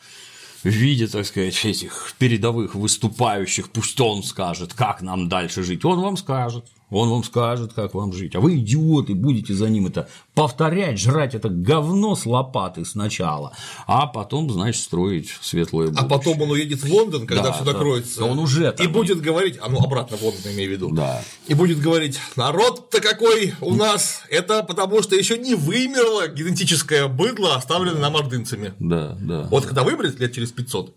виде, 0.64 1.08
так 1.08 1.26
сказать, 1.26 1.62
этих 1.62 2.14
передовых 2.18 2.74
выступающих, 2.74 3.68
пусть 3.68 4.00
он 4.00 4.22
скажет, 4.22 4.72
как 4.72 5.02
нам 5.02 5.28
дальше 5.28 5.62
жить, 5.62 5.84
он 5.84 6.00
вам 6.00 6.16
скажет, 6.16 6.64
он 6.91 7.09
вам 7.11 7.24
скажет, 7.24 7.72
как 7.72 7.95
вам 7.95 8.12
жить. 8.12 8.34
А 8.34 8.41
вы, 8.41 8.57
идиоты, 8.59 9.14
будете 9.14 9.55
за 9.55 9.68
ним 9.68 9.86
это 9.86 10.09
повторять, 10.34 10.99
жрать 10.99 11.34
это 11.34 11.49
говно 11.49 12.14
с 12.16 12.26
лопаты 12.26 12.84
сначала, 12.84 13.53
а 13.86 14.07
потом, 14.07 14.51
значит, 14.51 14.82
строить 14.82 15.30
светлое 15.41 15.88
будущее. 15.88 16.07
А 16.07 16.09
потом 16.09 16.43
он 16.43 16.51
уедет 16.51 16.82
в 16.82 16.93
Лондон, 16.93 17.26
когда 17.26 17.45
Да, 17.45 17.53
все 17.53 17.64
да. 17.64 17.72
закроется. 17.72 18.20
Да 18.20 18.26
он 18.26 18.38
уже 18.38 18.68
И 18.68 18.84
там. 18.84 18.93
будет 18.93 19.20
говорить, 19.20 19.59
а 19.61 19.68
ну 19.68 19.78
обратно 19.78 20.16
в 20.16 20.22
Лондон 20.22 20.53
имею 20.53 20.70
в 20.70 20.72
виду. 20.72 20.91
Да. 20.91 21.22
И 21.47 21.55
будет 21.55 21.80
говорить, 21.80 22.18
народ-то 22.36 23.01
какой 23.01 23.55
у 23.61 23.74
нас, 23.74 24.22
это 24.30 24.62
потому 24.62 25.03
что 25.03 25.14
еще 25.16 25.38
не 25.38 25.55
вымерло 25.55 26.28
генетическое 26.28 27.07
быдло, 27.09 27.57
оставленное 27.57 28.01
нам 28.01 28.16
ордынцами. 28.16 28.74
Да, 28.78 29.16
да. 29.20 29.47
Вот 29.51 29.66
когда 29.66 29.82
вымрет 29.84 30.18
лет 30.20 30.32
через 30.32 30.53
500, 30.53 30.95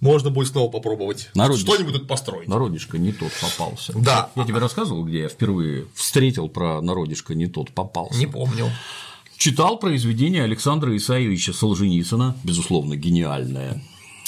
можно 0.00 0.30
будет 0.30 0.48
снова 0.48 0.70
попробовать 0.70 1.30
что-нибудь 1.32 1.94
тут 1.94 2.08
построить. 2.08 2.48
Народишко 2.48 2.98
не 2.98 3.12
тот 3.12 3.32
попался. 3.40 3.92
Да. 3.96 4.30
Я 4.34 4.44
тебе 4.44 4.58
рассказывал, 4.58 5.04
где 5.04 5.20
я 5.20 5.28
впервые 5.28 5.86
встретил 5.94 6.48
про 6.48 6.80
народишко 6.80 7.34
не 7.34 7.46
тот 7.46 7.72
попался. 7.72 8.18
Не 8.18 8.26
помню. 8.26 8.70
Читал 9.36 9.78
произведение 9.78 10.44
Александра 10.44 10.96
Исаевича 10.96 11.52
Солженицына, 11.52 12.36
безусловно, 12.42 12.96
гениальное. 12.96 13.82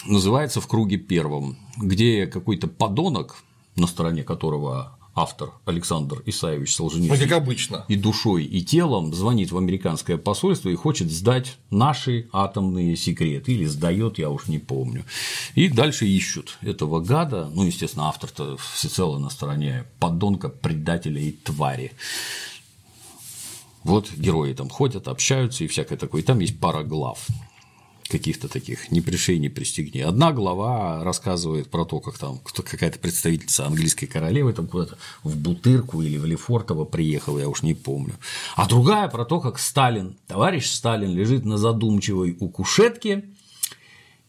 Называется 0.06 0.60
«В 0.60 0.68
круге 0.68 0.96
первом», 0.96 1.56
где 1.76 2.26
какой-то 2.26 2.66
подонок, 2.68 3.36
на 3.74 3.86
стороне 3.86 4.22
которого 4.22 4.97
автор 5.18 5.50
Александр 5.64 6.22
Исаевич 6.26 6.70
Ну, 6.78 6.88
Солженицын 6.88 7.28
как 7.28 7.32
обычно. 7.38 7.84
и 7.88 7.96
душой, 7.96 8.44
и 8.44 8.62
телом 8.62 9.12
звонит 9.12 9.50
в 9.50 9.58
американское 9.58 10.16
посольство 10.16 10.68
и 10.68 10.74
хочет 10.74 11.10
сдать 11.10 11.58
наши 11.70 12.28
атомные 12.32 12.96
секреты. 12.96 13.52
Или 13.52 13.64
сдает, 13.66 14.18
я 14.18 14.30
уж 14.30 14.46
не 14.46 14.58
помню. 14.58 15.04
И 15.54 15.68
дальше 15.68 16.06
ищут 16.06 16.58
этого 16.62 17.00
гада. 17.00 17.50
Ну, 17.52 17.64
естественно, 17.64 18.08
автор-то 18.08 18.56
всецело 18.56 19.18
на 19.18 19.30
стороне 19.30 19.84
подонка, 19.98 20.48
предателя 20.48 21.20
и 21.20 21.32
твари. 21.32 21.92
Вот 23.84 24.12
герои 24.12 24.52
там 24.52 24.68
ходят, 24.68 25.08
общаются 25.08 25.64
и 25.64 25.66
всякое 25.66 25.96
такое. 25.96 26.22
И 26.22 26.24
там 26.24 26.38
есть 26.38 26.58
пара 26.60 26.82
глав 26.84 27.26
каких-то 28.08 28.48
таких 28.48 28.90
«не 28.90 29.00
пришей, 29.00 29.38
не 29.38 29.48
пристегни». 29.48 30.00
Одна 30.00 30.32
глава 30.32 31.04
рассказывает 31.04 31.70
про 31.70 31.84
то, 31.84 32.00
как 32.00 32.18
там 32.18 32.40
какая-то 32.44 32.98
представительница 32.98 33.66
английской 33.66 34.06
королевы 34.06 34.52
там 34.52 34.66
куда-то 34.66 34.98
в 35.22 35.36
Бутырку 35.36 36.02
или 36.02 36.18
в 36.18 36.24
Лефортово 36.24 36.84
приехала, 36.84 37.38
я 37.38 37.48
уж 37.48 37.62
не 37.62 37.74
помню. 37.74 38.14
А 38.56 38.66
другая 38.66 39.08
про 39.08 39.24
то, 39.24 39.40
как 39.40 39.58
Сталин, 39.58 40.16
товарищ 40.26 40.70
Сталин 40.70 41.14
лежит 41.14 41.44
на 41.44 41.58
задумчивой 41.58 42.36
у 42.40 42.48
кушетки 42.48 43.24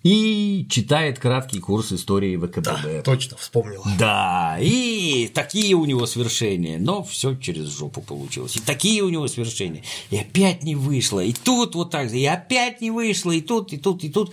и 0.04 0.66
читает 0.70 1.20
краткий 1.20 1.60
курс 1.60 1.92
истории 1.92 2.38
ВКБ. 2.38 2.64
Да, 2.64 3.02
точно, 3.04 3.38
вспомнил. 3.38 3.84
Да, 3.98 4.58
и 4.60 5.30
такие 5.34 5.76
у 5.76 5.86
него 5.86 6.06
свершения, 6.06 6.78
но 6.78 7.04
все 7.04 7.36
через 7.36 7.68
жопу 7.68 8.02
получилось. 8.02 8.56
И 8.56 8.60
такие 8.62 9.02
у 9.04 9.10
него 9.10 9.28
свершения. 9.28 9.84
И 10.10 10.18
опять 10.18 10.64
не 10.64 10.76
вышло, 10.76 11.20
и 11.20 11.34
тут 11.34 11.76
вот 11.76 11.92
так 11.92 12.10
же, 12.10 12.18
и 12.18 12.26
опять 12.26 12.82
не 12.82 12.92
вышло, 12.92 13.32
и 13.32 13.42
тут, 13.42 13.74
и 13.74 13.78
тут, 13.78 14.04
и 14.04 14.10
тут. 14.10 14.32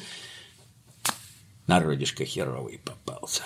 Народишко 1.67 2.25
херовый 2.25 2.81
попался. 2.85 3.43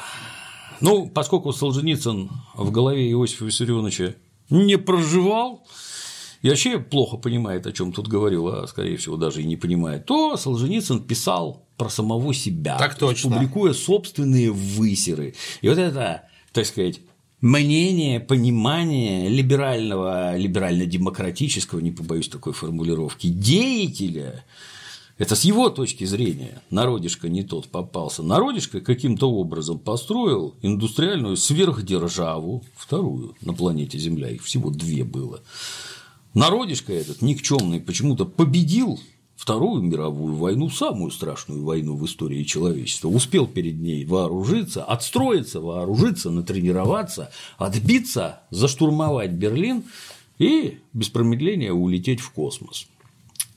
Ну, 0.80 1.08
поскольку 1.08 1.52
Солженицын 1.52 2.30
в 2.54 2.70
голове 2.70 3.10
Иосифа 3.10 3.46
Виссарионовича 3.46 4.14
не 4.50 4.76
проживал, 4.76 5.66
и 6.42 6.48
вообще 6.48 6.78
плохо 6.78 7.16
понимает, 7.16 7.66
о 7.66 7.72
чем 7.72 7.92
тут 7.92 8.08
говорил, 8.08 8.48
а 8.48 8.66
скорее 8.66 8.96
всего 8.96 9.16
даже 9.16 9.42
и 9.42 9.46
не 9.46 9.56
понимает, 9.56 10.06
то 10.06 10.36
Солженицын 10.36 11.02
писал 11.02 11.66
про 11.76 11.88
самого 11.88 12.32
себя, 12.32 12.78
так 12.78 12.96
точно. 12.96 13.30
публикуя 13.30 13.72
собственные 13.72 14.50
высеры. 14.50 15.34
И 15.60 15.68
вот 15.68 15.78
это, 15.78 16.28
так 16.52 16.66
сказать, 16.66 17.00
мнение, 17.40 18.20
понимание 18.20 19.28
либерального, 19.28 20.36
либерально-демократического, 20.36 21.80
не 21.80 21.90
побоюсь 21.90 22.28
такой 22.28 22.52
формулировки, 22.52 23.28
деятеля, 23.28 24.44
это 25.20 25.36
с 25.36 25.44
его 25.44 25.68
точки 25.68 26.04
зрения 26.04 26.62
народишко 26.70 27.28
не 27.28 27.42
тот 27.42 27.68
попался. 27.68 28.22
Народишко 28.22 28.80
каким-то 28.80 29.30
образом 29.30 29.78
построил 29.78 30.54
индустриальную 30.62 31.36
сверхдержаву, 31.36 32.64
вторую 32.74 33.36
на 33.42 33.52
планете 33.52 33.98
Земля, 33.98 34.30
их 34.30 34.42
всего 34.42 34.70
две 34.70 35.04
было. 35.04 35.42
Народишко 36.34 36.92
этот 36.92 37.22
никчемный 37.22 37.80
почему-то 37.80 38.24
победил 38.24 39.00
Вторую 39.40 39.82
мировую 39.82 40.34
войну, 40.34 40.68
самую 40.68 41.10
страшную 41.10 41.64
войну 41.64 41.96
в 41.96 42.04
истории 42.04 42.44
человечества, 42.44 43.08
успел 43.08 43.46
перед 43.46 43.80
ней 43.80 44.04
вооружиться, 44.04 44.84
отстроиться, 44.84 45.62
вооружиться, 45.62 46.30
натренироваться, 46.30 47.30
отбиться, 47.56 48.42
заштурмовать 48.50 49.30
Берлин 49.30 49.84
и 50.38 50.80
без 50.92 51.08
промедления 51.08 51.72
улететь 51.72 52.20
в 52.20 52.32
космос. 52.32 52.86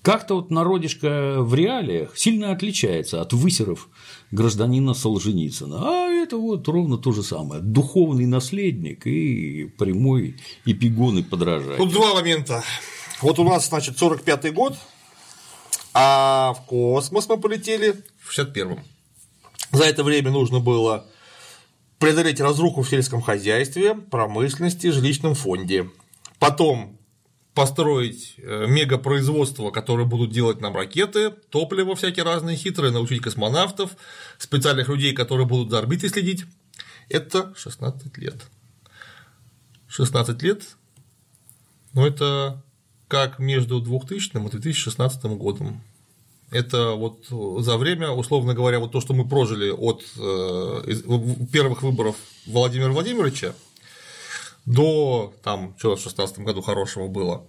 Как-то 0.04 0.36
вот 0.36 0.51
народишко 0.51 1.38
в 1.39 1.56
реалиях 1.56 2.18
сильно 2.18 2.51
отличается 2.51 3.22
от 3.22 3.32
высеров 3.32 3.88
гражданина 4.32 4.93
Солженицына. 4.93 5.80
А 5.82 6.10
это 6.10 6.36
вот 6.36 6.68
ровно 6.68 6.97
то 6.97 7.14
же 7.14 7.24
самое. 7.24 7.62
Духовный 7.62 8.26
наследник 8.26 9.08
и 9.08 9.72
прямой 9.78 10.36
эпигон 10.66 11.24
подражатель. 11.24 11.78
Тут 11.78 11.93
два 11.93 12.16
момента. 12.16 12.62
Вот 13.22 13.39
у 13.39 13.45
нас, 13.45 13.70
значит, 13.70 13.95
45-й 13.95 14.51
год, 14.51 14.78
а 15.93 16.54
в 16.54 16.66
космос 16.66 17.30
мы 17.30 17.38
полетели 17.39 17.95
в 18.20 18.38
61-м. 18.38 18.80
За 19.72 19.86
это 19.86 20.04
время 20.04 20.32
нужно 20.32 20.60
было 20.60 21.06
преодолеть 21.97 22.41
разруху 22.41 22.82
в 22.82 22.89
сельском 22.89 23.22
хозяйстве, 23.22 23.95
промышленности, 23.95 24.88
жилищном 24.91 25.34
фонде. 25.34 25.89
Потом 26.39 26.97
построить 27.54 28.36
э, 28.38 28.66
мегапроизводство, 28.68 29.70
которые 29.70 30.08
будут 30.08 30.32
делать 30.32 30.60
нам 30.60 30.76
ракеты, 30.76 31.32
топливо 31.49 31.95
всякие 31.95 32.26
разные 32.26 32.58
хитрые, 32.58 32.91
научить 32.91 33.22
космонавтов, 33.22 33.91
специальных 34.39 34.89
людей, 34.89 35.14
которые 35.14 35.45
будут 35.45 35.70
за 35.70 35.80
орбитой 35.80 36.10
следить. 36.10 36.45
Это 37.10 37.54
16 37.56 38.18
лет. 38.18 38.36
16 39.88 40.41
лет, 40.41 40.64
но 41.93 42.08
это 42.08 42.64
как 43.08 43.38
между 43.38 43.80
2000 43.80 44.36
и 44.36 44.39
2016 44.39 45.24
годом. 45.38 45.84
Это 46.49 46.91
вот 46.91 47.26
за 47.64 47.78
время, 47.78 48.10
условно 48.12 48.56
говоря, 48.56 48.80
вот 48.80 48.91
то, 48.91 49.01
что 49.01 49.14
мы 49.14 49.28
прожили 49.28 49.70
от 49.70 50.04
э, 50.18 51.45
первых 51.51 51.84
выборов 51.84 52.16
Владимира 52.47 52.91
Владимировича 52.91 53.54
до 54.66 55.34
там, 55.43 55.76
что 55.78 55.95
в 55.95 55.99
2016 55.99 56.39
году 56.39 56.61
хорошего 56.61 57.07
было, 57.07 57.47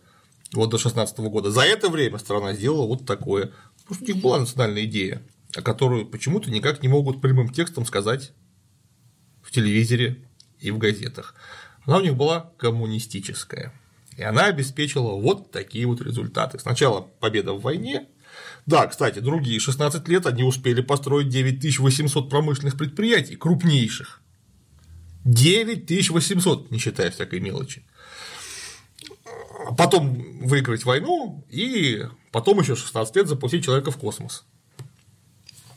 вот 0.52 0.70
до 0.70 0.78
2016 0.78 1.18
года. 1.18 1.50
За 1.50 1.62
это 1.62 1.88
время 1.88 2.18
страна 2.18 2.54
сделала 2.54 2.86
вот 2.86 3.06
такое. 3.06 3.52
Потому 3.82 3.94
что 3.94 4.04
у 4.04 4.14
них 4.14 4.22
была 4.22 4.38
национальная 4.38 4.84
идея, 4.84 5.22
о 5.54 5.62
которой 5.62 6.04
почему-то 6.04 6.50
никак 6.50 6.82
не 6.82 6.88
могут 6.88 7.20
прямым 7.20 7.48
текстом 7.52 7.84
сказать 7.86 8.32
в 9.42 9.50
телевизоре 9.50 10.24
и 10.60 10.70
в 10.70 10.78
газетах. 10.78 11.34
Она 11.84 11.98
у 11.98 12.00
них 12.00 12.16
была 12.16 12.52
коммунистическая. 12.56 13.72
И 14.16 14.22
она 14.22 14.46
обеспечила 14.46 15.20
вот 15.20 15.50
такие 15.50 15.86
вот 15.86 16.00
результаты. 16.00 16.58
Сначала 16.58 17.02
победа 17.20 17.52
в 17.52 17.60
войне. 17.60 18.08
Да, 18.64 18.86
кстати, 18.86 19.18
другие 19.18 19.60
16 19.60 20.08
лет 20.08 20.26
они 20.26 20.44
успели 20.44 20.80
построить 20.80 21.28
9800 21.28 22.30
промышленных 22.30 22.78
предприятий, 22.78 23.36
крупнейших. 23.36 24.22
9800, 25.24 26.70
не 26.70 26.78
считая 26.78 27.10
всякой 27.10 27.40
мелочи. 27.40 27.84
Потом 29.78 30.40
выиграть 30.46 30.84
войну 30.84 31.44
и 31.50 32.02
потом 32.32 32.60
еще 32.60 32.76
16 32.76 33.16
лет 33.16 33.28
запустить 33.28 33.64
человека 33.64 33.90
в 33.90 33.96
космос. 33.96 34.44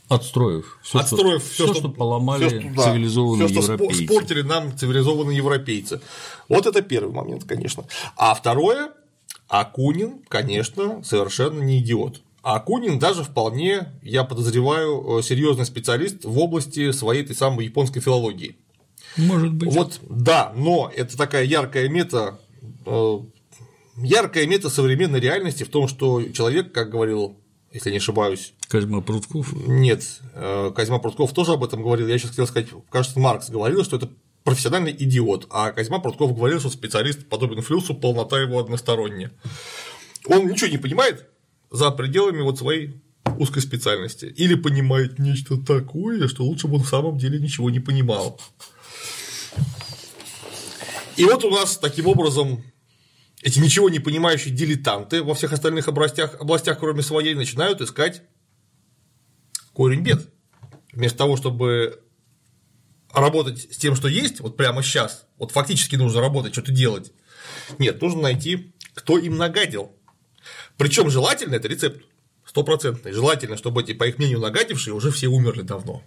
Отстроив 0.08 0.78
все, 0.82 0.98
Отстроив 1.00 1.44
все, 1.44 1.64
что, 1.66 1.74
что 1.74 1.88
поломали 1.90 2.48
всё, 2.48 2.60
что, 2.60 2.82
цивилизованные 2.82 3.48
да, 3.48 3.60
всё, 3.60 3.72
европейцы. 3.72 4.04
Что 4.04 4.04
спортили 4.04 4.42
нам 4.42 4.76
цивилизованные 4.76 5.36
европейцы. 5.36 6.00
Вот 6.48 6.66
это 6.66 6.80
первый 6.80 7.12
момент, 7.12 7.44
конечно. 7.44 7.84
А 8.16 8.34
второе, 8.34 8.92
Акунин, 9.48 10.20
конечно, 10.28 11.02
совершенно 11.04 11.62
не 11.62 11.78
идиот. 11.80 12.22
Акунин 12.42 12.98
даже 12.98 13.22
вполне, 13.22 13.92
я 14.02 14.24
подозреваю, 14.24 15.20
серьезный 15.22 15.66
специалист 15.66 16.24
в 16.24 16.38
области 16.38 16.90
своей 16.92 17.22
этой 17.22 17.36
самой 17.36 17.66
японской 17.66 18.00
филологии. 18.00 18.56
Может 19.16 19.52
быть. 19.54 19.72
Вот, 19.72 20.00
да, 20.08 20.52
но 20.54 20.90
это 20.94 21.16
такая 21.16 21.44
яркая 21.44 21.88
мета, 21.88 22.38
э, 22.86 23.18
яркая 23.96 24.46
мета 24.46 24.70
современной 24.70 25.20
реальности 25.20 25.64
в 25.64 25.68
том, 25.68 25.88
что 25.88 26.22
человек, 26.32 26.72
как 26.72 26.90
говорил 26.90 27.36
если 27.72 27.90
не 27.90 27.98
ошибаюсь. 27.98 28.54
Козьма 28.68 29.02
Прутков? 29.02 29.52
Нет, 29.52 30.02
э, 30.34 30.72
Козьма 30.74 30.98
Прутков 30.98 31.32
тоже 31.32 31.52
об 31.52 31.64
этом 31.64 31.82
говорил. 31.82 32.08
Я 32.08 32.18
сейчас 32.18 32.30
хотел 32.30 32.46
сказать, 32.46 32.68
кажется, 32.90 33.20
Маркс 33.20 33.50
говорил, 33.50 33.84
что 33.84 33.96
это 33.96 34.08
профессиональный 34.44 34.92
идиот, 34.92 35.48
а 35.50 35.72
Козьма 35.72 35.98
Прутков 35.98 36.34
говорил, 36.34 36.60
что 36.60 36.70
специалист 36.70 37.28
подобен 37.28 37.60
Флюсу, 37.60 37.94
полнота 37.94 38.40
его 38.40 38.58
односторонняя. 38.58 39.32
Он 40.26 40.46
ничего 40.46 40.70
не 40.70 40.78
понимает 40.78 41.26
за 41.70 41.90
пределами 41.90 42.40
вот 42.40 42.58
своей 42.58 43.02
узкой 43.38 43.60
специальности. 43.60 44.24
Или 44.24 44.54
понимает 44.54 45.18
нечто 45.18 45.58
такое, 45.58 46.26
что 46.28 46.44
лучше 46.44 46.66
бы 46.66 46.76
он 46.76 46.82
в 46.82 46.88
самом 46.88 47.18
деле 47.18 47.38
ничего 47.38 47.68
не 47.70 47.80
понимал. 47.80 48.40
И 51.18 51.24
вот 51.24 51.44
у 51.44 51.50
нас 51.50 51.76
таким 51.76 52.06
образом 52.06 52.64
эти 53.42 53.58
ничего 53.58 53.90
не 53.90 53.98
понимающие 53.98 54.54
дилетанты 54.54 55.24
во 55.24 55.34
всех 55.34 55.52
остальных 55.52 55.88
областях, 55.88 56.36
областях, 56.40 56.78
кроме 56.78 57.02
своей, 57.02 57.34
начинают 57.34 57.80
искать 57.80 58.22
корень 59.72 60.02
бед. 60.02 60.32
Вместо 60.92 61.18
того, 61.18 61.36
чтобы 61.36 62.04
работать 63.12 63.72
с 63.72 63.76
тем, 63.78 63.96
что 63.96 64.06
есть, 64.06 64.38
вот 64.38 64.56
прямо 64.56 64.80
сейчас, 64.80 65.26
вот 65.38 65.50
фактически 65.50 65.96
нужно 65.96 66.20
работать, 66.20 66.52
что-то 66.52 66.70
делать. 66.70 67.12
Нет, 67.78 68.00
нужно 68.00 68.22
найти, 68.22 68.72
кто 68.94 69.18
им 69.18 69.36
нагадил. 69.36 69.90
Причем 70.76 71.10
желательно 71.10 71.56
это 71.56 71.66
рецепт 71.66 72.04
стопроцентный. 72.44 73.10
Желательно, 73.10 73.56
чтобы 73.56 73.82
эти, 73.82 73.92
по 73.92 74.04
их 74.04 74.18
мнению, 74.18 74.38
нагадившие 74.38 74.94
уже 74.94 75.10
все 75.10 75.26
умерли 75.26 75.62
давно. 75.62 76.04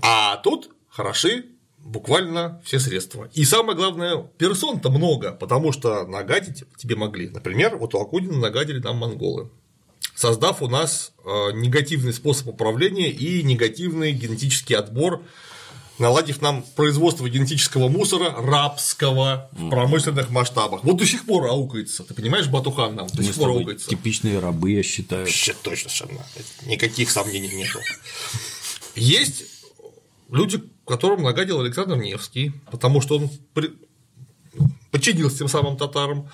А 0.00 0.36
тут 0.36 0.70
хороши 0.88 1.57
буквально 1.84 2.60
все 2.64 2.78
средства. 2.78 3.28
И 3.34 3.44
самое 3.44 3.76
главное, 3.76 4.18
персон-то 4.38 4.90
много, 4.90 5.32
потому 5.32 5.72
что 5.72 6.06
нагадить 6.06 6.64
тебе 6.76 6.96
могли. 6.96 7.28
Например, 7.28 7.76
вот 7.76 7.94
у 7.94 8.00
Акунина 8.00 8.36
нагадили 8.36 8.78
нам 8.78 8.98
монголы, 8.98 9.50
создав 10.14 10.62
у 10.62 10.68
нас 10.68 11.12
э, 11.24 11.52
негативный 11.54 12.12
способ 12.12 12.48
управления 12.48 13.10
и 13.10 13.42
негативный 13.42 14.12
генетический 14.12 14.76
отбор, 14.76 15.22
наладив 15.98 16.40
нам 16.42 16.64
производство 16.76 17.28
генетического 17.28 17.88
мусора 17.88 18.34
рабского 18.36 19.48
в 19.52 19.70
промышленных 19.70 20.30
масштабах. 20.30 20.84
Вот 20.84 20.96
до 20.96 21.06
сих 21.06 21.24
пор 21.24 21.46
аукается. 21.46 22.04
Ты 22.04 22.14
понимаешь, 22.14 22.48
Батухан 22.48 22.94
нам 22.94 23.08
до 23.08 23.22
сих 23.22 23.34
пор 23.34 23.50
аукается. 23.50 23.88
Типичные 23.88 24.38
рабы, 24.38 24.72
я 24.72 24.82
считаю. 24.82 25.24
Вообще 25.24 25.54
точно 25.62 25.90
совершенно. 25.90 26.24
Никаких 26.66 27.10
сомнений 27.10 27.48
нету. 27.48 27.80
Есть 28.94 29.44
люди, 30.30 30.62
которым 30.88 31.22
нагадил 31.22 31.60
Александр 31.60 31.96
Невский, 31.96 32.52
потому 32.70 33.00
что 33.00 33.18
он 33.18 33.30
при... 33.54 33.72
подчинился 34.90 35.38
тем 35.38 35.48
самым 35.48 35.76
татарам. 35.76 36.28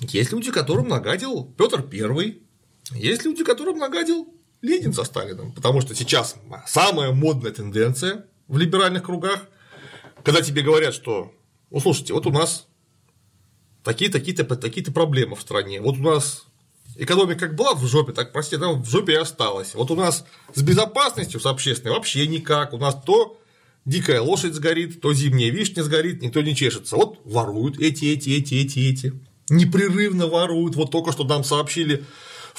Есть 0.00 0.32
люди, 0.32 0.52
которым 0.52 0.88
нагадил 0.88 1.44
Петр 1.56 1.82
Первый. 1.82 2.42
Есть 2.92 3.24
люди, 3.24 3.42
которым 3.42 3.78
нагадил 3.78 4.32
Ленин 4.60 4.92
со 4.92 5.04
Сталиным, 5.04 5.52
потому 5.52 5.80
что 5.80 5.94
сейчас 5.94 6.36
самая 6.66 7.12
модная 7.12 7.52
тенденция 7.52 8.26
в 8.46 8.58
либеральных 8.58 9.04
кругах, 9.04 9.48
когда 10.22 10.42
тебе 10.42 10.62
говорят, 10.62 10.94
что, 10.94 11.32
ну 11.70 11.80
слушайте, 11.80 12.12
вот 12.12 12.26
у 12.26 12.30
нас 12.30 12.66
такие-то 13.82 14.18
такие-то 14.18 14.44
такие 14.56 14.84
проблемы 14.86 15.36
в 15.36 15.40
стране, 15.40 15.80
вот 15.80 15.96
у 15.96 16.02
нас 16.02 16.44
Экономика 16.96 17.48
как 17.48 17.56
была 17.56 17.74
в 17.74 17.84
жопе, 17.84 18.12
так, 18.12 18.32
простите, 18.32 18.56
она 18.56 18.72
в 18.72 18.84
жопе 18.88 19.14
и 19.14 19.16
осталась. 19.16 19.74
Вот 19.74 19.90
у 19.90 19.96
нас 19.96 20.24
с 20.54 20.62
безопасностью, 20.62 21.40
с 21.40 21.46
общественной 21.46 21.92
вообще 21.92 22.26
никак. 22.28 22.72
У 22.72 22.78
нас 22.78 22.96
то 23.04 23.36
дикая 23.84 24.20
лошадь 24.20 24.54
сгорит, 24.54 25.00
то 25.00 25.12
зимняя 25.12 25.50
вишня 25.50 25.82
сгорит, 25.82 26.22
никто 26.22 26.40
не 26.40 26.54
чешется. 26.54 26.96
Вот 26.96 27.20
воруют 27.24 27.78
эти, 27.78 28.06
эти, 28.06 28.30
эти, 28.30 28.54
эти, 28.54 28.78
эти. 28.78 29.12
Непрерывно 29.50 30.26
воруют. 30.26 30.74
Вот 30.76 30.90
только 30.90 31.12
что 31.12 31.24
нам 31.24 31.44
сообщили 31.44 32.04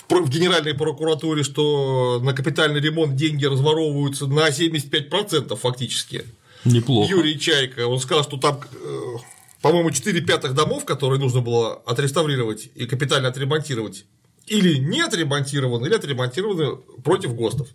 в 0.08 0.30
Генеральной 0.30 0.74
прокуратуре, 0.74 1.44
что 1.44 2.20
на 2.22 2.34
капитальный 2.34 2.80
ремонт 2.80 3.16
деньги 3.16 3.46
разворовываются 3.46 4.28
на 4.28 4.50
75% 4.50 5.56
фактически. 5.56 6.26
Неплохо. 6.64 7.10
Юрий 7.10 7.40
Чайка, 7.40 7.88
он 7.88 8.00
сказал, 8.00 8.24
что 8.24 8.38
там, 8.38 8.60
э, 8.74 9.16
по-моему, 9.62 9.92
4 9.92 10.22
пятых 10.22 10.54
домов, 10.54 10.86
которые 10.86 11.20
нужно 11.20 11.42
было 11.42 11.76
отреставрировать 11.86 12.70
и 12.76 12.86
капитально 12.86 13.30
отремонтировать, 13.30 14.06
или 14.48 14.78
не 14.78 15.02
отремонтированы, 15.02 15.88
или 15.88 15.96
отремонтированы 15.96 16.78
против 17.04 17.36
ГОСТов. 17.36 17.68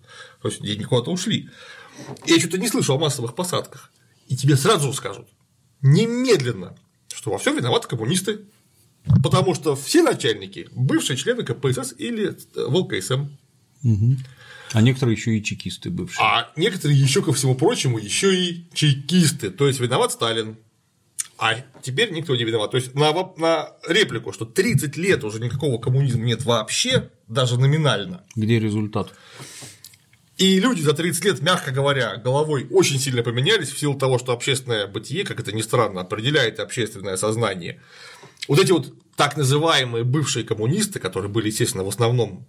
То 0.43 0.49
есть 0.49 0.63
деньги 0.63 0.85
куда-то 0.85 1.11
ушли. 1.11 1.49
Я 2.27 2.39
что-то 2.39 2.59
не 2.59 2.69
слышал 2.69 2.97
о 2.97 2.99
массовых 2.99 3.35
посадках. 3.35 3.93
И 4.29 4.37
тебе 4.37 4.57
сразу 4.57 4.93
скажут, 4.93 5.29
немедленно, 5.83 6.77
что 7.13 7.31
во 7.31 7.39
всем 7.39 7.57
виноваты 7.57 7.89
коммунисты. 7.89 8.41
Потому 9.23 9.55
что 9.55 9.77
все 9.77 10.03
начальники 10.03 10.69
бывшие 10.73 11.17
члены 11.17 11.43
КПСС 11.43 11.95
или 11.97 12.37
ВЛКСМ. 12.55 13.29
Угу. 13.83 14.17
А 14.73 14.83
некоторые 14.83 15.17
еще 15.17 15.37
и 15.37 15.43
чекисты 15.43 15.91
бывшие. 15.91 16.25
А 16.25 16.51
некоторые 16.55 17.01
еще 17.01 17.23
ко 17.23 17.33
всему 17.33 17.55
прочему 17.55 17.99
еще 17.99 18.35
и 18.35 18.67
чекисты. 18.73 19.51
То 19.51 19.67
есть 19.67 19.81
виноват 19.81 20.13
Сталин. 20.13 20.57
А 21.39 21.55
теперь 21.83 22.13
никто 22.13 22.37
не 22.37 22.45
виноват. 22.45 22.71
То 22.71 22.77
есть 22.77 22.95
на, 22.95 23.13
на 23.39 23.71
реплику, 23.89 24.33
что 24.33 24.45
30 24.45 24.97
лет 24.99 25.25
уже 25.25 25.41
никакого 25.41 25.79
коммунизма 25.79 26.23
нет 26.23 26.45
вообще, 26.45 27.11
даже 27.27 27.59
номинально. 27.59 28.23
Где 28.37 28.61
результат? 28.61 29.15
И 30.41 30.59
люди 30.59 30.80
за 30.80 30.95
30 30.95 31.24
лет, 31.26 31.43
мягко 31.43 31.70
говоря, 31.70 32.16
головой 32.16 32.66
очень 32.70 32.99
сильно 32.99 33.22
поменялись 33.22 33.68
в 33.68 33.78
силу 33.78 33.95
того, 33.99 34.18
что 34.18 34.32
общественное 34.32 34.86
бытие, 34.86 35.22
как 35.26 35.38
это 35.38 35.53
ни 35.53 35.61
странно, 35.61 36.01
определяет 36.01 36.61
общественное 36.61 37.18
сознание. 37.18 37.82
Вот 38.49 38.59
эти 38.59 38.72
вот 38.72 38.91
так 39.16 39.36
называемые 39.36 40.03
бывшие 40.03 40.47
коммунисты, 40.47 40.99
которые 40.99 41.30
были, 41.30 41.49
естественно, 41.49 41.84
в 41.84 41.88
основном 41.88 42.47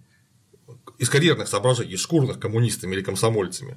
из 0.96 1.10
карьерных 1.10 1.48
соображений, 1.48 1.98
шкурных 1.98 2.40
коммунистами 2.40 2.94
или 2.94 3.02
комсомольцами, 3.02 3.76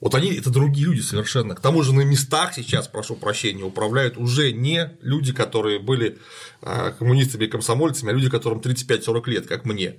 вот 0.00 0.14
они 0.14 0.32
это 0.32 0.48
другие 0.48 0.86
люди 0.86 1.02
совершенно. 1.02 1.54
К 1.54 1.60
тому 1.60 1.82
же 1.82 1.92
на 1.92 2.00
местах 2.00 2.54
сейчас, 2.54 2.88
прошу 2.88 3.14
прощения, 3.14 3.62
управляют 3.62 4.16
уже 4.16 4.52
не 4.52 4.96
люди, 5.02 5.34
которые 5.34 5.80
были 5.80 6.16
а, 6.62 6.92
коммунистами 6.92 7.44
и 7.44 7.48
комсомольцами, 7.48 8.10
а 8.10 8.14
люди, 8.14 8.30
которым 8.30 8.60
35-40 8.60 9.28
лет, 9.28 9.46
как 9.46 9.66
мне, 9.66 9.96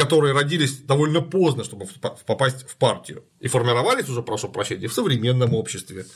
которые 0.00 0.34
родились 0.34 0.78
довольно 0.78 1.20
поздно, 1.20 1.64
чтобы 1.64 1.86
попасть 2.26 2.68
в 2.68 2.76
партию, 2.76 3.24
и 3.40 3.48
формировались 3.48 4.08
уже, 4.08 4.22
прошу 4.22 4.48
прощения, 4.48 4.88
в 4.88 4.94
современном 4.94 5.54
обществе. 5.54 6.06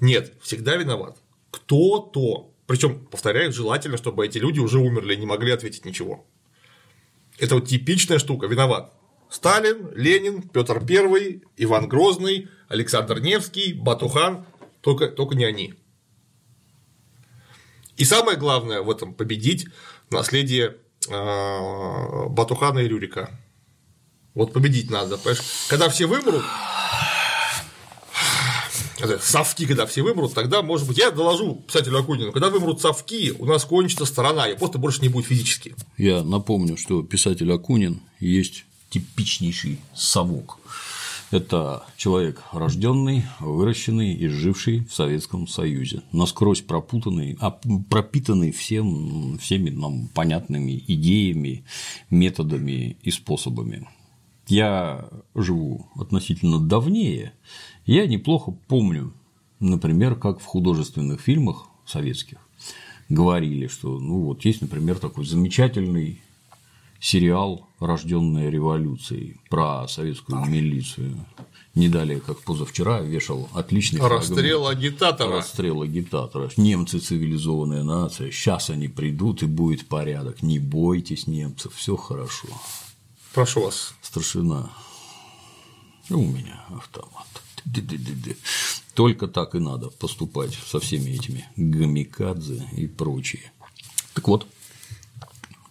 Нет, 0.00 0.32
всегда 0.42 0.76
виноват 0.76 1.16
кто-то. 1.52 2.50
Причем, 2.66 3.04
повторяю, 3.06 3.52
желательно, 3.52 3.96
чтобы 3.96 4.26
эти 4.26 4.38
люди 4.38 4.58
уже 4.58 4.78
умерли 4.78 5.14
и 5.14 5.18
не 5.18 5.26
могли 5.26 5.52
ответить 5.52 5.84
ничего. 5.84 6.26
Это 7.38 7.56
вот 7.56 7.68
типичная 7.68 8.18
штука, 8.18 8.46
виноват. 8.46 8.92
Сталин, 9.30 9.90
Ленин, 9.94 10.42
Петр 10.42 10.82
I, 10.88 11.42
Иван 11.56 11.88
Грозный, 11.88 12.48
Александр 12.68 13.20
Невский, 13.20 13.72
Батухан, 13.72 14.46
только, 14.80 15.08
только 15.08 15.34
не 15.34 15.44
они. 15.44 15.74
И 17.96 18.04
самое 18.04 18.36
главное 18.36 18.82
в 18.82 18.90
этом 18.90 19.14
победить 19.14 19.66
наследие 20.10 20.76
Батухана 21.08 22.80
и 22.80 22.88
Рюрика. 22.88 23.30
Вот 24.34 24.52
победить 24.52 24.90
надо, 24.90 25.18
понимаешь? 25.18 25.42
Когда 25.68 25.88
все 25.88 26.06
вымрут, 26.06 26.42
совки, 29.20 29.66
когда 29.66 29.84
все 29.84 30.02
вымрут, 30.02 30.32
тогда, 30.32 30.62
может 30.62 30.86
быть, 30.86 30.96
я 30.98 31.10
доложу 31.10 31.56
писателю 31.66 31.98
Акунину, 31.98 32.32
когда 32.32 32.48
вымрут 32.48 32.80
совки, 32.80 33.32
у 33.38 33.46
нас 33.46 33.64
кончится 33.64 34.06
сторона, 34.06 34.48
и 34.48 34.56
просто 34.56 34.78
больше 34.78 35.02
не 35.02 35.08
будет 35.08 35.26
физически. 35.26 35.74
Я 35.98 36.22
напомню, 36.22 36.76
что 36.76 37.02
писатель 37.02 37.52
Акунин 37.52 38.00
есть 38.20 38.64
типичнейший 38.90 39.80
совок. 39.94 40.58
Это 41.32 41.86
человек 41.96 42.42
рожденный, 42.52 43.24
выращенный 43.40 44.12
и 44.12 44.28
живший 44.28 44.84
в 44.84 44.92
Советском 44.92 45.48
Союзе, 45.48 46.02
насквозь 46.12 46.60
пропутанный, 46.60 47.38
а 47.40 47.58
пропитанный 47.88 48.52
всем, 48.52 49.38
всеми 49.38 49.70
нам 49.70 50.08
понятными 50.08 50.84
идеями, 50.86 51.64
методами 52.10 52.98
и 53.02 53.10
способами. 53.10 53.88
Я 54.46 55.08
живу 55.34 55.86
относительно 55.96 56.60
давнее, 56.60 57.32
я 57.86 58.06
неплохо 58.06 58.54
помню, 58.68 59.14
например, 59.58 60.16
как 60.16 60.38
в 60.38 60.44
художественных 60.44 61.22
фильмах 61.22 61.66
советских 61.86 62.46
говорили, 63.08 63.68
что 63.68 63.98
ну 63.98 64.20
вот 64.20 64.44
есть, 64.44 64.60
например, 64.60 64.98
такой 64.98 65.24
замечательный 65.24 66.20
сериал 67.02 67.68
«Рожденная 67.80 68.48
революцией» 68.48 69.40
про 69.50 69.88
советскую 69.88 70.46
милицию. 70.46 71.26
Не 71.74 71.88
далее, 71.88 72.20
как 72.20 72.40
позавчера, 72.42 73.00
вешал 73.00 73.48
отличный 73.54 74.00
Расстрел 74.00 74.68
агитатора. 74.68 75.36
Расстрел 75.36 75.82
агитатора. 75.82 76.50
Немцы 76.56 77.00
цивилизованная 77.00 77.82
нация. 77.82 78.30
Сейчас 78.30 78.70
они 78.70 78.88
придут 78.88 79.42
и 79.42 79.46
будет 79.46 79.88
порядок. 79.88 80.42
Не 80.42 80.58
бойтесь 80.58 81.26
немцев, 81.26 81.74
все 81.74 81.96
хорошо. 81.96 82.48
Прошу 83.34 83.62
вас. 83.62 83.94
Старшина. 84.02 84.70
У 86.10 86.18
меня 86.22 86.64
автомат. 86.68 87.26
Только 88.94 89.26
так 89.26 89.54
и 89.54 89.58
надо 89.58 89.88
поступать 89.88 90.54
со 90.66 90.78
всеми 90.78 91.10
этими 91.10 91.48
гамикадзе 91.56 92.68
и 92.76 92.86
прочие. 92.86 93.50
Так 94.14 94.28
вот, 94.28 94.46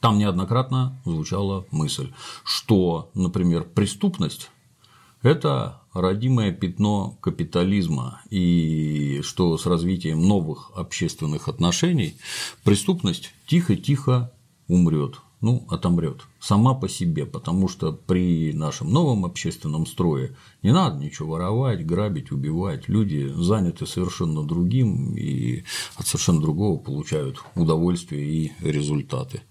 там 0.01 0.17
неоднократно 0.17 0.99
звучала 1.05 1.65
мысль, 1.71 2.11
что, 2.43 3.09
например, 3.13 3.63
преступность– 3.63 4.49
это 5.21 5.81
родимое 5.93 6.51
пятно 6.51 7.17
капитализма, 7.21 8.21
и 8.29 9.21
что 9.23 9.57
с 9.57 9.65
развитием 9.65 10.21
новых 10.27 10.71
общественных 10.75 11.47
отношений 11.47 12.15
преступность 12.63 13.33
тихо-тихо 13.45 14.33
умрет 14.67 15.21
ну, 15.41 15.65
отомрет 15.69 16.21
сама 16.39 16.75
по 16.75 16.87
себе, 16.87 17.25
потому 17.25 17.67
что 17.67 17.91
при 17.91 18.53
нашем 18.53 18.91
новом 18.91 19.25
общественном 19.25 19.87
строе 19.87 20.35
не 20.61 20.71
надо 20.71 21.03
ничего 21.03 21.31
воровать, 21.31 21.85
грабить, 21.85 22.31
убивать. 22.31 22.87
Люди 22.87 23.27
заняты 23.35 23.87
совершенно 23.87 24.43
другим 24.43 25.15
и 25.17 25.63
от 25.95 26.05
совершенно 26.05 26.41
другого 26.41 26.77
получают 26.77 27.43
удовольствие 27.55 28.23
и 28.23 28.51
результаты. 28.61 29.41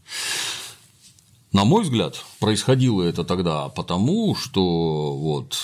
На 1.53 1.65
мой 1.65 1.83
взгляд, 1.83 2.25
происходило 2.39 3.03
это 3.03 3.25
тогда 3.25 3.69
потому, 3.69 4.37
что 4.37 5.17
вот 5.17 5.59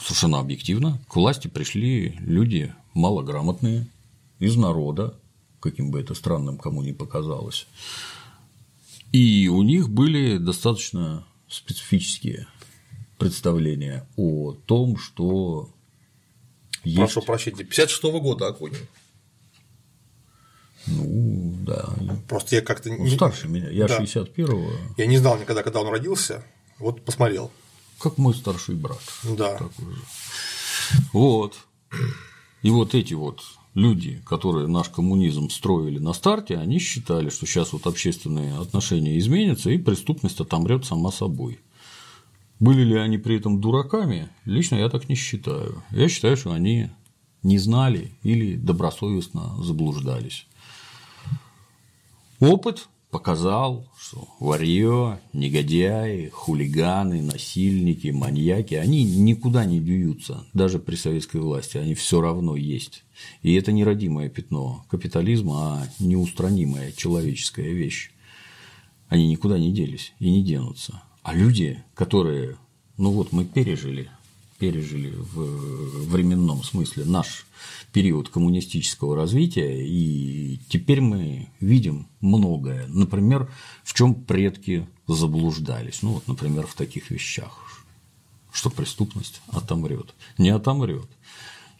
совершенно 0.00 0.38
объективно 0.40 0.98
к 1.08 1.16
власти 1.16 1.48
пришли 1.48 2.16
люди 2.20 2.74
малограмотные 2.94 3.86
из 4.38 4.56
народа, 4.56 5.18
каким 5.60 5.90
бы 5.90 6.00
это 6.00 6.14
странным 6.14 6.56
кому 6.56 6.82
ни 6.82 6.92
показалось, 6.92 7.66
и 9.14 9.46
у 9.46 9.62
них 9.62 9.90
были 9.90 10.38
достаточно 10.38 11.24
специфические 11.46 12.48
представления 13.16 14.08
о 14.16 14.54
том, 14.66 14.98
что 14.98 15.70
есть... 16.82 16.96
Прошу 16.96 17.22
прощения, 17.22 17.62
56-го 17.62 18.20
года 18.20 18.48
Акунин. 18.48 18.88
Ну, 20.88 21.54
да. 21.64 21.94
Просто 22.28 22.56
я 22.56 22.62
как-то 22.62 22.90
не. 22.90 23.08
старше 23.14 23.46
меня, 23.46 23.70
я 23.70 23.86
да. 23.86 24.00
61-го. 24.00 24.72
Я 24.96 25.06
не 25.06 25.18
знал 25.18 25.38
никогда, 25.38 25.62
когда 25.62 25.82
он 25.82 25.92
родился, 25.92 26.44
вот 26.80 27.04
посмотрел. 27.04 27.52
Как 28.00 28.18
мой 28.18 28.34
старший 28.34 28.74
брат. 28.74 29.00
Да. 29.22 29.60
Вот. 31.12 31.54
И 32.62 32.70
вот 32.70 32.96
эти 32.96 33.14
вот 33.14 33.44
люди, 33.74 34.22
которые 34.24 34.68
наш 34.68 34.88
коммунизм 34.88 35.50
строили 35.50 35.98
на 35.98 36.12
старте, 36.12 36.56
они 36.56 36.78
считали, 36.78 37.28
что 37.28 37.46
сейчас 37.46 37.72
вот 37.72 37.86
общественные 37.86 38.58
отношения 38.58 39.18
изменятся, 39.18 39.70
и 39.70 39.78
преступность 39.78 40.40
отомрет 40.40 40.84
сама 40.84 41.10
собой. 41.10 41.60
Были 42.60 42.84
ли 42.84 42.96
они 42.96 43.18
при 43.18 43.36
этом 43.36 43.60
дураками? 43.60 44.28
Лично 44.44 44.76
я 44.76 44.88
так 44.88 45.08
не 45.08 45.16
считаю. 45.16 45.82
Я 45.90 46.08
считаю, 46.08 46.36
что 46.36 46.52
они 46.52 46.88
не 47.42 47.58
знали 47.58 48.12
или 48.22 48.56
добросовестно 48.56 49.62
заблуждались. 49.62 50.46
Опыт 52.40 52.88
показал, 53.14 53.86
что 53.96 54.26
варье, 54.40 55.20
негодяи, 55.32 56.30
хулиганы, 56.30 57.22
насильники, 57.22 58.08
маньяки, 58.08 58.74
они 58.74 59.04
никуда 59.04 59.64
не 59.64 59.78
дуются, 59.78 60.44
даже 60.52 60.80
при 60.80 60.96
советской 60.96 61.40
власти, 61.40 61.76
они 61.76 61.94
все 61.94 62.20
равно 62.20 62.56
есть. 62.56 63.04
И 63.42 63.54
это 63.54 63.70
не 63.70 63.84
родимое 63.84 64.28
пятно 64.28 64.84
капитализма, 64.90 65.54
а 65.54 65.88
неустранимая 66.00 66.90
человеческая 66.90 67.70
вещь. 67.70 68.10
Они 69.08 69.28
никуда 69.28 69.60
не 69.60 69.70
делись 69.70 70.12
и 70.18 70.28
не 70.28 70.42
денутся. 70.42 71.00
А 71.22 71.34
люди, 71.34 71.84
которые, 71.94 72.56
ну 72.96 73.12
вот 73.12 73.30
мы 73.30 73.44
пережили, 73.44 74.10
пережили 74.58 75.12
в 75.14 76.10
временном 76.10 76.64
смысле 76.64 77.04
наш 77.04 77.46
период 77.94 78.28
коммунистического 78.28 79.14
развития, 79.14 79.86
и 79.86 80.58
теперь 80.68 81.00
мы 81.00 81.48
видим 81.60 82.08
многое. 82.20 82.88
Например, 82.88 83.48
в 83.84 83.94
чем 83.94 84.16
предки 84.16 84.88
заблуждались. 85.06 86.02
Ну 86.02 86.14
вот, 86.14 86.26
например, 86.26 86.66
в 86.66 86.74
таких 86.74 87.12
вещах, 87.12 87.84
что 88.52 88.68
преступность 88.68 89.40
отомрет. 89.46 90.12
Не 90.38 90.50
отомрет. 90.50 91.08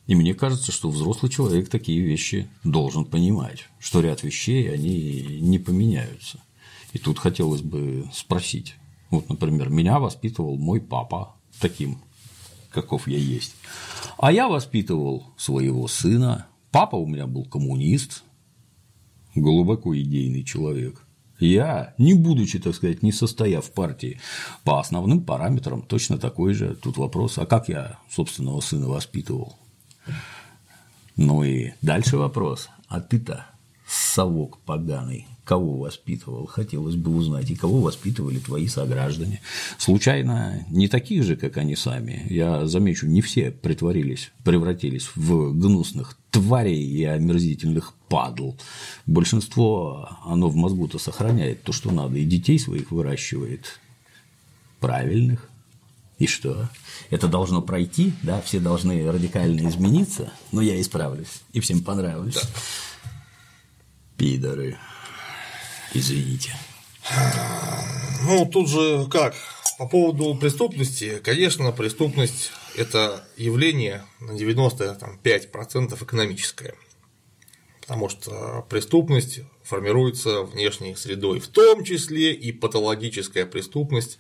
И 0.06 0.14
мне 0.14 0.34
кажется, 0.34 0.70
что 0.70 0.88
взрослый 0.88 1.32
человек 1.32 1.68
такие 1.68 2.00
вещи 2.00 2.48
должен 2.62 3.04
понимать, 3.06 3.68
что 3.80 4.00
ряд 4.00 4.22
вещей, 4.22 4.72
они 4.72 5.40
не 5.40 5.58
поменяются. 5.58 6.38
И 6.92 6.98
тут 6.98 7.18
хотелось 7.18 7.62
бы 7.62 8.08
спросить. 8.12 8.76
Вот, 9.10 9.28
например, 9.28 9.68
меня 9.68 9.98
воспитывал 9.98 10.58
мой 10.58 10.80
папа 10.80 11.34
таким, 11.58 11.98
каков 12.74 13.08
я 13.08 13.18
есть. 13.18 13.54
А 14.18 14.32
я 14.32 14.48
воспитывал 14.48 15.26
своего 15.36 15.88
сына. 15.88 16.46
Папа 16.70 16.96
у 16.96 17.06
меня 17.06 17.26
был 17.26 17.44
коммунист, 17.44 18.24
глубоко 19.34 19.96
идейный 19.96 20.44
человек. 20.44 21.00
Я, 21.38 21.94
не 21.98 22.14
будучи, 22.14 22.58
так 22.58 22.74
сказать, 22.74 23.02
не 23.02 23.12
состояв 23.12 23.66
в 23.66 23.72
партии, 23.72 24.20
по 24.62 24.80
основным 24.80 25.24
параметрам 25.24 25.82
точно 25.82 26.18
такой 26.18 26.54
же. 26.54 26.74
Тут 26.74 26.96
вопрос, 26.96 27.38
а 27.38 27.46
как 27.46 27.68
я 27.68 27.98
собственного 28.10 28.60
сына 28.60 28.88
воспитывал? 28.88 29.56
Ну 31.16 31.44
и 31.44 31.72
дальше 31.82 32.16
вопрос, 32.16 32.68
а 32.88 33.00
ты-то 33.00 33.46
совок 33.86 34.58
поганый, 34.58 35.26
кого 35.44 35.76
воспитывал, 35.76 36.46
хотелось 36.46 36.96
бы 36.96 37.14
узнать, 37.14 37.50
и 37.50 37.54
кого 37.54 37.80
воспитывали 37.80 38.38
твои 38.38 38.66
сограждане. 38.66 39.40
Случайно 39.78 40.64
не 40.70 40.88
таких 40.88 41.22
же, 41.22 41.36
как 41.36 41.58
они 41.58 41.76
сами. 41.76 42.26
Я 42.30 42.66
замечу, 42.66 43.06
не 43.06 43.20
все 43.20 43.50
притворились, 43.50 44.32
превратились 44.42 45.10
в 45.14 45.52
гнусных 45.52 46.18
тварей 46.30 46.82
и 46.82 47.04
омерзительных 47.04 47.94
падл. 48.08 48.52
Большинство, 49.06 50.08
оно 50.24 50.48
в 50.48 50.56
мозгу-то 50.56 50.98
сохраняет 50.98 51.62
то, 51.62 51.72
что 51.72 51.92
надо, 51.92 52.18
и 52.18 52.24
детей 52.24 52.58
своих 52.58 52.90
выращивает 52.90 53.80
правильных. 54.80 55.48
И 56.18 56.26
что? 56.26 56.68
Это 57.10 57.28
должно 57.28 57.60
пройти, 57.60 58.14
да, 58.22 58.40
все 58.40 58.60
должны 58.60 59.10
радикально 59.10 59.68
измениться, 59.68 60.32
но 60.52 60.62
я 60.62 60.80
исправлюсь, 60.80 61.42
и 61.52 61.60
всем 61.60 61.82
понравлюсь. 61.82 62.34
Да. 62.34 62.48
Пидоры. 64.16 64.78
Извините. 65.94 66.56
Ну, 68.22 68.46
тут 68.46 68.68
же 68.68 69.06
как? 69.10 69.34
По 69.78 69.86
поводу 69.86 70.34
преступности, 70.34 71.20
конечно, 71.22 71.70
преступность– 71.72 72.50
это 72.76 73.26
явление 73.36 74.04
на 74.20 74.32
95% 74.32 76.02
экономическое. 76.02 76.74
Потому 77.80 78.08
что 78.08 78.66
преступность 78.68 79.40
формируется 79.64 80.42
внешней 80.42 80.94
средой, 80.94 81.40
в 81.40 81.48
том 81.48 81.84
числе 81.84 82.34
и 82.34 82.52
патологическая 82.52 83.46
преступность 83.46 84.18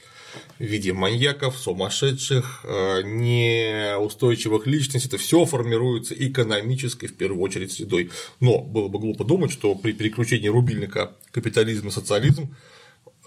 в 0.58 0.64
виде 0.64 0.94
маньяков, 0.94 1.58
сумасшедших, 1.58 2.64
э, 2.64 3.02
неустойчивых 3.04 4.66
личностей. 4.66 5.08
Это 5.08 5.18
все 5.18 5.44
формируется 5.44 6.14
экономической, 6.14 7.08
в 7.08 7.16
первую 7.16 7.42
очередь, 7.42 7.72
средой. 7.72 8.10
Но 8.40 8.60
было 8.60 8.88
бы 8.88 8.98
глупо 8.98 9.24
думать, 9.24 9.52
что 9.52 9.74
при 9.74 9.92
переключении 9.92 10.48
рубильника 10.48 11.14
капитализм 11.30 11.88
и 11.88 11.90
социализм 11.90 12.56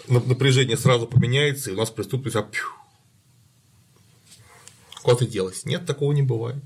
напряжение 0.08 0.78
сразу 0.78 1.06
поменяется, 1.08 1.70
и 1.70 1.74
у 1.74 1.78
нас 1.78 1.92
преступность 1.92 2.36
а, 2.36 2.50
куда-то 5.04 5.28
делась. 5.28 5.66
Нет, 5.66 5.86
такого 5.86 6.14
не 6.14 6.24
бывает. 6.24 6.64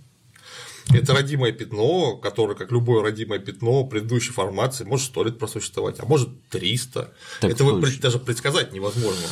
Это 0.90 1.14
родимое 1.14 1.52
пятно, 1.52 2.18
которое, 2.18 2.56
как 2.56 2.72
любое 2.72 3.02
родимое 3.02 3.40
пятно 3.40 3.86
предыдущей 3.86 4.32
формации, 4.32 4.84
может 4.84 5.08
сто 5.08 5.24
лет 5.24 5.40
просуществовать, 5.40 6.00
а 6.00 6.06
может 6.06 6.30
300. 6.50 7.14
Так 7.42 7.52
Это 7.52 7.64
вы 7.64 7.82
даже 8.00 8.20
предсказать 8.20 8.74
невозможно. 8.74 9.28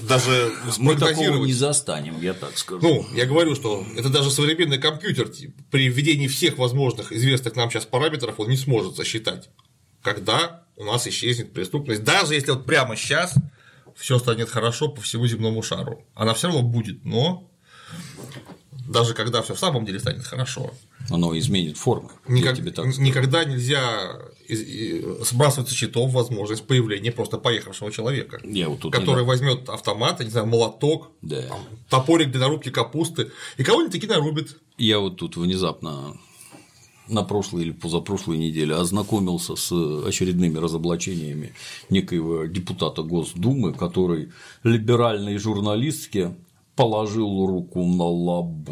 Даже 0.00 0.52
мы 0.78 0.96
такого 0.96 1.44
не 1.44 1.52
застанем, 1.52 2.20
я 2.20 2.32
так 2.34 2.56
скажу. 2.56 2.80
Ну, 2.82 3.06
я 3.14 3.26
говорю, 3.26 3.54
что 3.54 3.84
это 3.96 4.08
даже 4.08 4.30
современный 4.30 4.78
компьютер 4.78 5.30
при 5.70 5.88
введении 5.88 6.26
всех 6.26 6.58
возможных 6.58 7.12
известных 7.12 7.54
нам 7.56 7.70
сейчас 7.70 7.84
параметров 7.84 8.40
он 8.40 8.48
не 8.48 8.56
сможет 8.56 8.96
засчитать, 8.96 9.50
когда 10.02 10.64
у 10.76 10.84
нас 10.84 11.06
исчезнет 11.06 11.52
преступность, 11.52 12.02
даже 12.02 12.34
если 12.34 12.52
вот 12.52 12.64
прямо 12.64 12.96
сейчас 12.96 13.34
все 13.94 14.18
станет 14.18 14.48
хорошо 14.48 14.88
по 14.88 15.00
всему 15.00 15.26
земному 15.26 15.62
шару. 15.62 16.04
Она 16.14 16.34
все 16.34 16.48
равно 16.48 16.62
будет, 16.62 17.04
но 17.04 17.50
даже 18.88 19.14
когда 19.14 19.42
все 19.42 19.54
в 19.54 19.58
самом 19.58 19.84
деле 19.84 19.98
станет 19.98 20.24
хорошо. 20.24 20.72
Оно 21.10 21.36
изменит 21.38 21.76
формы. 21.76 22.10
Никак, 22.28 22.56
тебе 22.56 22.70
так 22.70 22.86
никогда 22.98 23.44
нельзя 23.44 24.18
сбрасывать 24.48 25.68
со 25.68 25.74
счетов 25.74 26.12
возможность 26.12 26.66
появления 26.66 27.12
просто 27.12 27.38
поехавшего 27.38 27.90
человека, 27.90 28.40
Я 28.44 28.68
вот 28.68 28.92
который 28.92 29.22
не... 29.22 29.26
возьмет 29.26 29.68
автомат, 29.68 30.20
не 30.20 30.30
знаю, 30.30 30.46
молоток, 30.46 31.10
да. 31.22 31.42
там, 31.42 31.60
топорик 31.88 32.30
для 32.30 32.40
нарубки 32.40 32.70
капусты 32.70 33.30
и 33.56 33.64
кого-нибудь 33.64 33.92
таки 33.92 34.06
нарубит. 34.06 34.58
Я 34.76 34.98
вот 34.98 35.16
тут 35.16 35.36
внезапно 35.36 36.18
на 37.08 37.22
прошлой 37.22 37.62
или 37.62 37.72
позапрошлой 37.72 38.38
неделе 38.38 38.74
ознакомился 38.74 39.56
с 39.56 39.72
очередными 40.06 40.58
разоблачениями 40.58 41.54
некоего 41.90 42.44
депутата 42.46 43.02
Госдумы, 43.02 43.72
который 43.72 44.30
либеральной 44.62 45.38
журналистке 45.38 46.34
положил 46.76 47.46
руку 47.46 47.84
на 47.84 48.04
лоб. 48.04 48.70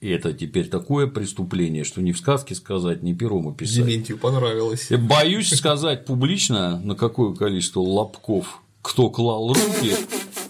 И 0.00 0.08
это 0.10 0.34
теперь 0.34 0.68
такое 0.68 1.06
преступление, 1.06 1.82
что 1.82 2.02
ни 2.02 2.12
в 2.12 2.18
сказке 2.18 2.54
сказать, 2.54 3.02
ни 3.02 3.14
пером 3.14 3.48
описать. 3.48 3.76
Дементию 3.76 4.18
понравилось. 4.18 4.90
Я 4.90 4.98
боюсь 4.98 5.48
сказать 5.48 6.04
публично, 6.04 6.78
на 6.80 6.94
какое 6.94 7.34
количество 7.34 7.80
лобков 7.80 8.60
кто 8.84 9.08
клал 9.08 9.48
руки 9.48 9.94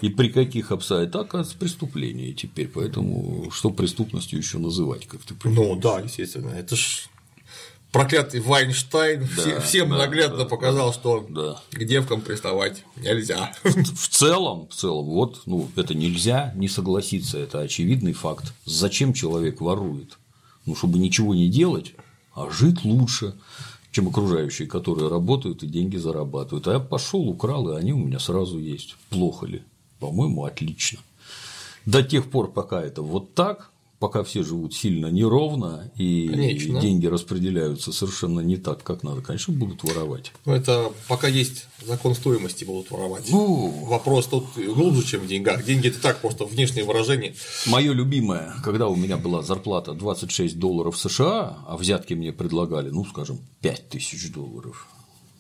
и 0.01 0.09
при 0.09 0.29
каких 0.29 0.73
обстоятельствах. 0.73 1.29
Так, 1.31 1.41
это 1.41 1.57
преступление 1.57 2.33
теперь, 2.33 2.67
поэтому 2.67 3.49
что 3.53 3.71
преступностью 3.71 4.41
еще 4.41 4.59
называть, 4.59 5.07
как 5.07 5.23
ты 5.23 5.35
понимаешь? 5.35 5.69
Ну 5.69 5.81
да, 5.81 6.01
естественно, 6.01 6.51
это 6.51 6.75
ж 6.75 7.09
проклятый 7.95 8.41
Вайнштайн 8.41 9.27
да, 9.37 9.61
всем 9.61 9.91
да, 9.91 9.99
наглядно 9.99 10.39
да, 10.39 10.45
показал, 10.47 10.93
что 10.93 11.25
да. 11.29 11.63
к 11.71 11.85
девкам 11.85 12.21
приставать 12.21 12.85
нельзя. 12.97 13.53
В 13.63 14.09
целом, 14.09 14.67
в 14.69 14.75
целом, 14.75 15.05
вот, 15.05 15.43
ну, 15.47 15.71
это 15.77 15.95
нельзя 15.95 16.53
не 16.57 16.69
согласиться, 16.69 17.39
это 17.39 17.61
очевидный 17.61 18.13
факт. 18.13 18.53
Зачем 18.65 19.13
человек 19.13 19.61
ворует? 19.61 20.19
Ну, 20.67 20.75
чтобы 20.75 20.99
ничего 20.99 21.37
не 21.37 21.49
делать, 21.49 21.95
а 22.35 22.51
жить 22.51 22.85
лучше, 22.85 23.35
чем 23.93 24.09
окружающие, 24.09 24.67
которые 24.67 25.09
работают 25.09 25.63
и 25.63 25.69
деньги 25.69 25.97
зарабатывают. 25.97 26.67
А 26.67 26.73
я 26.73 26.81
пошел, 26.81 27.29
украл, 27.29 27.71
и 27.71 27.77
они 27.77 27.93
у 27.93 27.99
меня 27.99 28.19
сразу 28.19 28.59
есть. 28.59 28.97
Плохо 29.09 29.47
ли? 29.47 29.63
По-моему, 30.01 30.45
отлично. 30.45 30.99
До 31.87 32.03
тех 32.03 32.29
пор, 32.29 32.51
пока 32.51 32.83
это 32.83 33.03
вот 33.03 33.35
так, 33.35 33.71
пока 33.99 34.23
все 34.23 34.43
живут 34.43 34.75
сильно 34.75 35.07
неровно 35.07 35.91
и 35.97 36.29
Конечно. 36.29 36.81
деньги 36.81 37.07
распределяются 37.07 37.93
совершенно 37.93 38.41
не 38.41 38.57
так, 38.57 38.83
как 38.83 39.03
надо, 39.03 39.21
конечно, 39.23 39.55
будут 39.55 39.83
воровать. 39.85 40.33
Но 40.45 40.55
это 40.55 40.93
пока 41.09 41.29
есть 41.29 41.67
закон 41.85 42.15
стоимости 42.15 42.65
будут 42.65 42.91
воровать. 42.91 43.29
Ну, 43.31 43.71
Вопрос 43.87 44.27
тут 44.27 44.45
глубже, 44.57 45.05
чем 45.05 45.21
в 45.21 45.27
деньгах. 45.27 45.65
Деньги 45.65 45.89
это 45.89 46.01
так 46.01 46.21
просто 46.21 46.45
внешнее 46.45 46.85
выражение. 46.85 47.35
Мое 47.67 47.93
любимое, 47.93 48.55
когда 48.63 48.89
у 48.89 48.97
меня 48.97 49.17
была 49.17 49.43
зарплата 49.43 49.93
26 49.93 50.59
долларов 50.59 50.99
США, 50.99 51.59
а 51.67 51.77
взятки 51.77 52.15
мне 52.15 52.33
предлагали, 52.33 52.91
ну, 52.91 53.05
скажем, 53.05 53.41
5 53.61 53.89
тысяч 53.89 54.33
долларов 54.33 54.89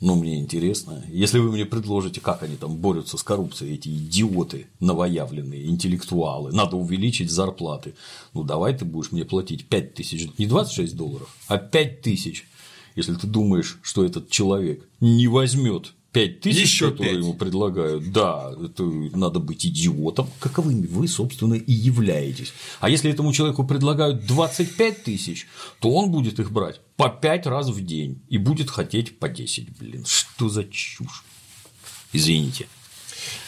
но 0.05 0.17
мне 0.17 0.39
интересно. 0.39 1.03
Если 1.09 1.39
вы 1.39 1.51
мне 1.51 1.65
предложите, 1.65 2.21
как 2.21 2.43
они 2.43 2.57
там 2.57 2.77
борются 2.77 3.17
с 3.17 3.23
коррупцией, 3.23 3.73
эти 3.73 3.89
идиоты 3.89 4.67
новоявленные, 4.79 5.67
интеллектуалы, 5.67 6.53
надо 6.53 6.77
увеличить 6.77 7.31
зарплаты. 7.31 7.95
Ну, 8.35 8.45
давай 8.45 8.77
ты 8.77 8.85
будешь 8.85 9.13
мне 9.13 9.25
платить 9.25 9.67
5 9.67 9.95
тысяч, 9.95 10.29
не 10.37 10.45
26 10.45 10.95
долларов, 10.95 11.35
а 11.49 11.57
5 11.57 12.03
тысяч, 12.03 12.47
если 12.95 13.15
ты 13.15 13.27
думаешь, 13.27 13.79
что 13.81 14.05
этот 14.05 14.29
человек 14.29 14.87
не 15.01 15.27
возьмет 15.27 15.95
5 16.15 16.41
тысяч, 16.41 16.79
которые 16.79 17.15
5. 17.15 17.23
ему 17.23 17.35
предлагают, 17.35 18.13
да, 18.13 18.53
это 18.65 18.85
надо 18.85 19.41
быть 19.41 19.67
идиотом, 19.67 20.31
каковыми 20.39 20.87
вы, 20.87 21.09
собственно, 21.09 21.55
и 21.55 21.73
являетесь. 21.73 22.53
А 22.81 22.89
если 22.89 23.11
этому 23.11 23.33
человеку 23.33 23.65
предлагают 23.65 24.25
25 24.25 25.03
тысяч, 25.03 25.49
то 25.81 25.91
он 25.91 26.13
будет 26.13 26.39
их 26.39 26.53
брать 26.53 26.81
по 26.97 27.09
5 27.09 27.47
раз 27.47 27.69
в 27.69 27.85
день 27.85 28.23
и 28.29 28.39
будет 28.39 28.71
хотеть 28.71 29.19
по 29.19 29.29
10, 29.29 29.77
блин, 29.77 30.05
что 30.07 30.49
за 30.49 30.63
чушь. 30.65 31.25
Извините. 32.13 32.69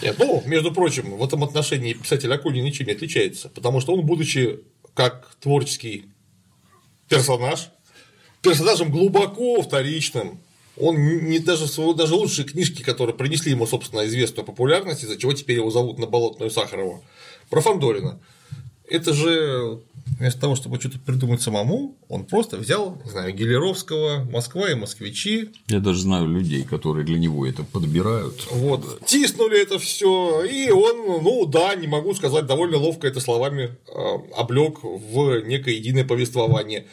Нет, 0.02 0.16
ну, 0.18 0.42
между 0.44 0.72
прочим, 0.72 1.16
в 1.16 1.24
этом 1.24 1.44
отношении 1.44 1.92
писатель 1.92 2.32
Акунин 2.32 2.64
ничем 2.64 2.86
не 2.86 2.92
отличается, 2.92 3.48
потому 3.48 3.80
что 3.80 3.94
он, 3.94 4.04
будучи 4.04 4.60
как 4.94 5.36
творческий 5.40 6.06
персонаж, 7.08 7.68
персонажем 8.42 8.90
глубоко 8.90 9.62
вторичным, 9.62 10.40
Он 10.78 10.96
не 10.96 11.38
даже, 11.38 11.66
даже 11.94 12.14
лучшие 12.14 12.46
книжки, 12.46 12.82
которые 12.82 13.16
принесли 13.16 13.52
ему, 13.52 13.66
собственно, 13.66 14.06
известную 14.06 14.44
популярность, 14.44 15.02
из-за 15.02 15.16
чего 15.16 15.32
теперь 15.32 15.56
его 15.56 15.70
зовут 15.70 15.98
на 15.98 16.06
Болотную 16.06 16.50
Сахарова, 16.50 17.00
про 17.48 17.60
Фандорина. 17.60 18.20
Это 18.88 19.12
же 19.12 19.80
вместо 20.18 20.40
того, 20.40 20.54
чтобы 20.54 20.78
что-то 20.78 20.98
придумать 20.98 21.42
самому, 21.42 21.96
он 22.08 22.24
просто 22.24 22.56
взял, 22.56 23.00
не 23.04 23.10
знаю, 23.10 23.34
Гелеровского, 23.34 24.24
Москва 24.30 24.70
и 24.70 24.74
москвичи. 24.74 25.50
Я 25.68 25.80
даже 25.80 26.00
знаю 26.00 26.28
людей, 26.28 26.62
которые 26.62 27.04
для 27.04 27.18
него 27.18 27.46
это 27.46 27.64
подбирают. 27.64 28.46
Вот, 28.50 29.04
тиснули 29.04 29.60
это 29.60 29.78
все, 29.78 30.44
и 30.44 30.70
он, 30.70 31.22
ну 31.22 31.46
да, 31.46 31.74
не 31.74 31.86
могу 31.86 32.14
сказать, 32.14 32.46
довольно 32.46 32.78
ловко 32.78 33.06
это 33.08 33.20
словами 33.20 33.76
а, 33.88 34.22
облег 34.36 34.82
в 34.82 35.40
некое 35.42 35.74
единое 35.74 36.04
повествование. 36.04 36.86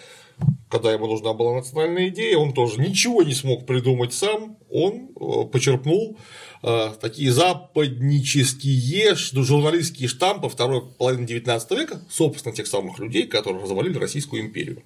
Когда 0.70 0.92
ему 0.92 1.08
нужна 1.08 1.34
была 1.34 1.56
национальная 1.56 2.10
идея, 2.10 2.38
он 2.38 2.54
тоже 2.54 2.82
ничего 2.82 3.22
не 3.24 3.34
смог 3.34 3.66
придумать 3.66 4.14
сам, 4.14 4.58
он 4.70 5.10
э, 5.16 5.46
почерпнул 5.52 6.18
Э, 6.66 6.94
такие 7.00 7.30
западнические 7.30 9.16
журналистские 9.16 10.08
штампы 10.08 10.48
второй 10.48 10.82
половины 10.82 11.28
19 11.28 11.72
века, 11.72 12.02
собственно, 12.10 12.56
тех 12.56 12.68
самых 12.68 13.00
людей, 13.00 13.28
которые 13.28 13.62
развалили 13.62 13.98
Российскую 13.98 14.42
империю. 14.42 14.82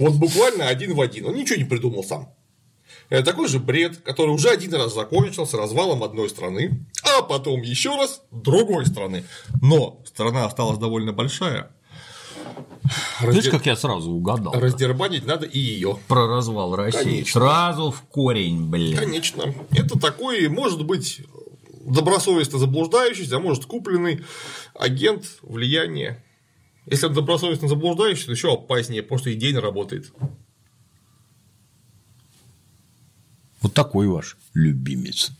Вот 0.00 0.14
буквально 0.14 0.66
один 0.66 0.94
в 0.94 1.00
один. 1.00 1.26
Он 1.26 1.36
ничего 1.36 1.56
не 1.56 1.64
придумал 1.64 2.02
сам. 2.02 2.34
Это 3.10 3.24
такой 3.24 3.48
же 3.48 3.60
бред, 3.60 3.98
который 3.98 4.30
уже 4.30 4.48
один 4.48 4.74
раз 4.74 4.92
закончился 4.92 5.56
развалом 5.56 6.02
одной 6.02 6.28
страны, 6.28 6.84
а 7.04 7.22
потом 7.22 7.62
еще 7.62 7.94
раз 7.96 8.22
другой 8.32 8.84
страны. 8.84 9.24
Но 9.62 10.02
страна 10.04 10.46
осталась 10.46 10.78
довольно 10.78 11.12
большая, 11.12 11.70
Раздер... 13.20 13.42
Знаешь, 13.42 13.48
как 13.48 13.66
я 13.66 13.76
сразу 13.76 14.10
угадал? 14.10 14.52
Раздербанить 14.52 15.26
надо 15.26 15.46
и 15.46 15.58
ее. 15.58 15.98
Про 16.08 16.26
развал 16.26 16.74
России. 16.76 17.02
Конечно. 17.02 17.40
Сразу 17.40 17.90
в 17.90 18.02
корень, 18.02 18.68
блин. 18.68 18.96
Конечно. 18.96 19.54
Это 19.70 19.98
такой, 19.98 20.48
может 20.48 20.84
быть, 20.84 21.22
добросовестно 21.84 22.58
заблуждающийся, 22.58 23.36
а 23.36 23.40
может 23.40 23.64
купленный 23.66 24.24
агент 24.74 25.24
влияния. 25.42 26.24
Если 26.86 27.06
он 27.06 27.12
добросовестно 27.12 27.68
заблуждающийся, 27.68 28.26
то 28.26 28.32
еще 28.32 28.52
опаснее, 28.52 29.02
потому 29.02 29.18
что 29.18 29.32
идейно 29.32 29.60
работает. 29.60 30.12
Вот 33.60 33.74
такой 33.74 34.06
ваш 34.06 34.36
любимец. 34.54 35.32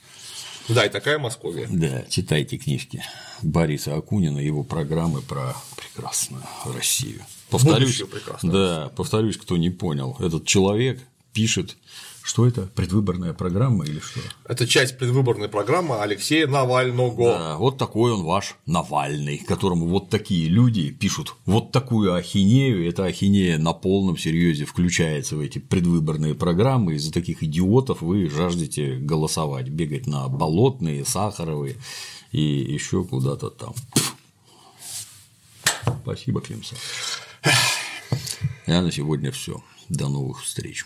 Да, 0.69 0.85
и 0.85 0.89
такая 0.89 1.19
Московия. 1.19 1.67
Да, 1.71 2.05
читайте 2.09 2.59
книжки 2.59 3.03
Бориса 3.43 3.97
Акунина, 3.97 4.39
его 4.39 4.65
программы 4.65 5.23
про 5.23 5.55
прекрасную 5.77 6.43
Россию. 6.67 7.23
Повторюсь, 7.51 8.03
да, 8.43 8.91
повторюсь, 8.95 9.39
кто 9.39 9.57
не 9.57 9.71
понял, 9.71 10.17
этот 10.21 10.45
человек 10.47 11.01
пишет 11.33 11.77
что 12.29 12.47
это? 12.47 12.67
Предвыборная 12.67 13.33
программа 13.33 13.87
или 13.87 14.01
что? 14.01 14.21
Это 14.45 14.67
часть 14.67 14.99
предвыборной 14.99 15.49
программы 15.49 16.03
Алексея 16.03 16.47
Навального. 16.47 17.33
Да, 17.33 17.57
вот 17.57 17.79
такой 17.79 18.13
он 18.13 18.23
ваш 18.23 18.57
Навальный, 18.67 19.39
которому 19.39 19.87
вот 19.87 20.11
такие 20.11 20.47
люди 20.51 20.91
пишут 20.91 21.37
вот 21.47 21.73
такую 21.73 22.13
ахинею. 22.15 22.87
Эта 22.87 23.07
ахинея 23.07 23.57
на 23.57 23.73
полном 23.73 24.19
серьезе 24.19 24.67
включается 24.67 25.37
в 25.37 25.41
эти 25.41 25.59
предвыборные 25.59 26.35
программы. 26.35 26.97
Из-за 26.97 27.15
таких 27.15 27.43
идиотов 27.43 28.03
вы 28.03 28.29
жаждете 28.29 28.97
голосовать, 28.97 29.71
бегать 29.71 30.07
на 30.07 30.29
болотные, 30.29 31.07
сахаровые 31.07 31.77
и 32.31 32.43
еще 32.43 33.05
куда-то 33.05 33.49
там. 33.49 33.73
Спасибо, 36.03 36.43
Климсон. 36.43 36.77
Я 38.67 38.83
на 38.83 38.93
сегодня 38.93 39.33
все. 39.33 39.63
До 39.89 40.09
новых 40.09 40.43
встреч. 40.43 40.85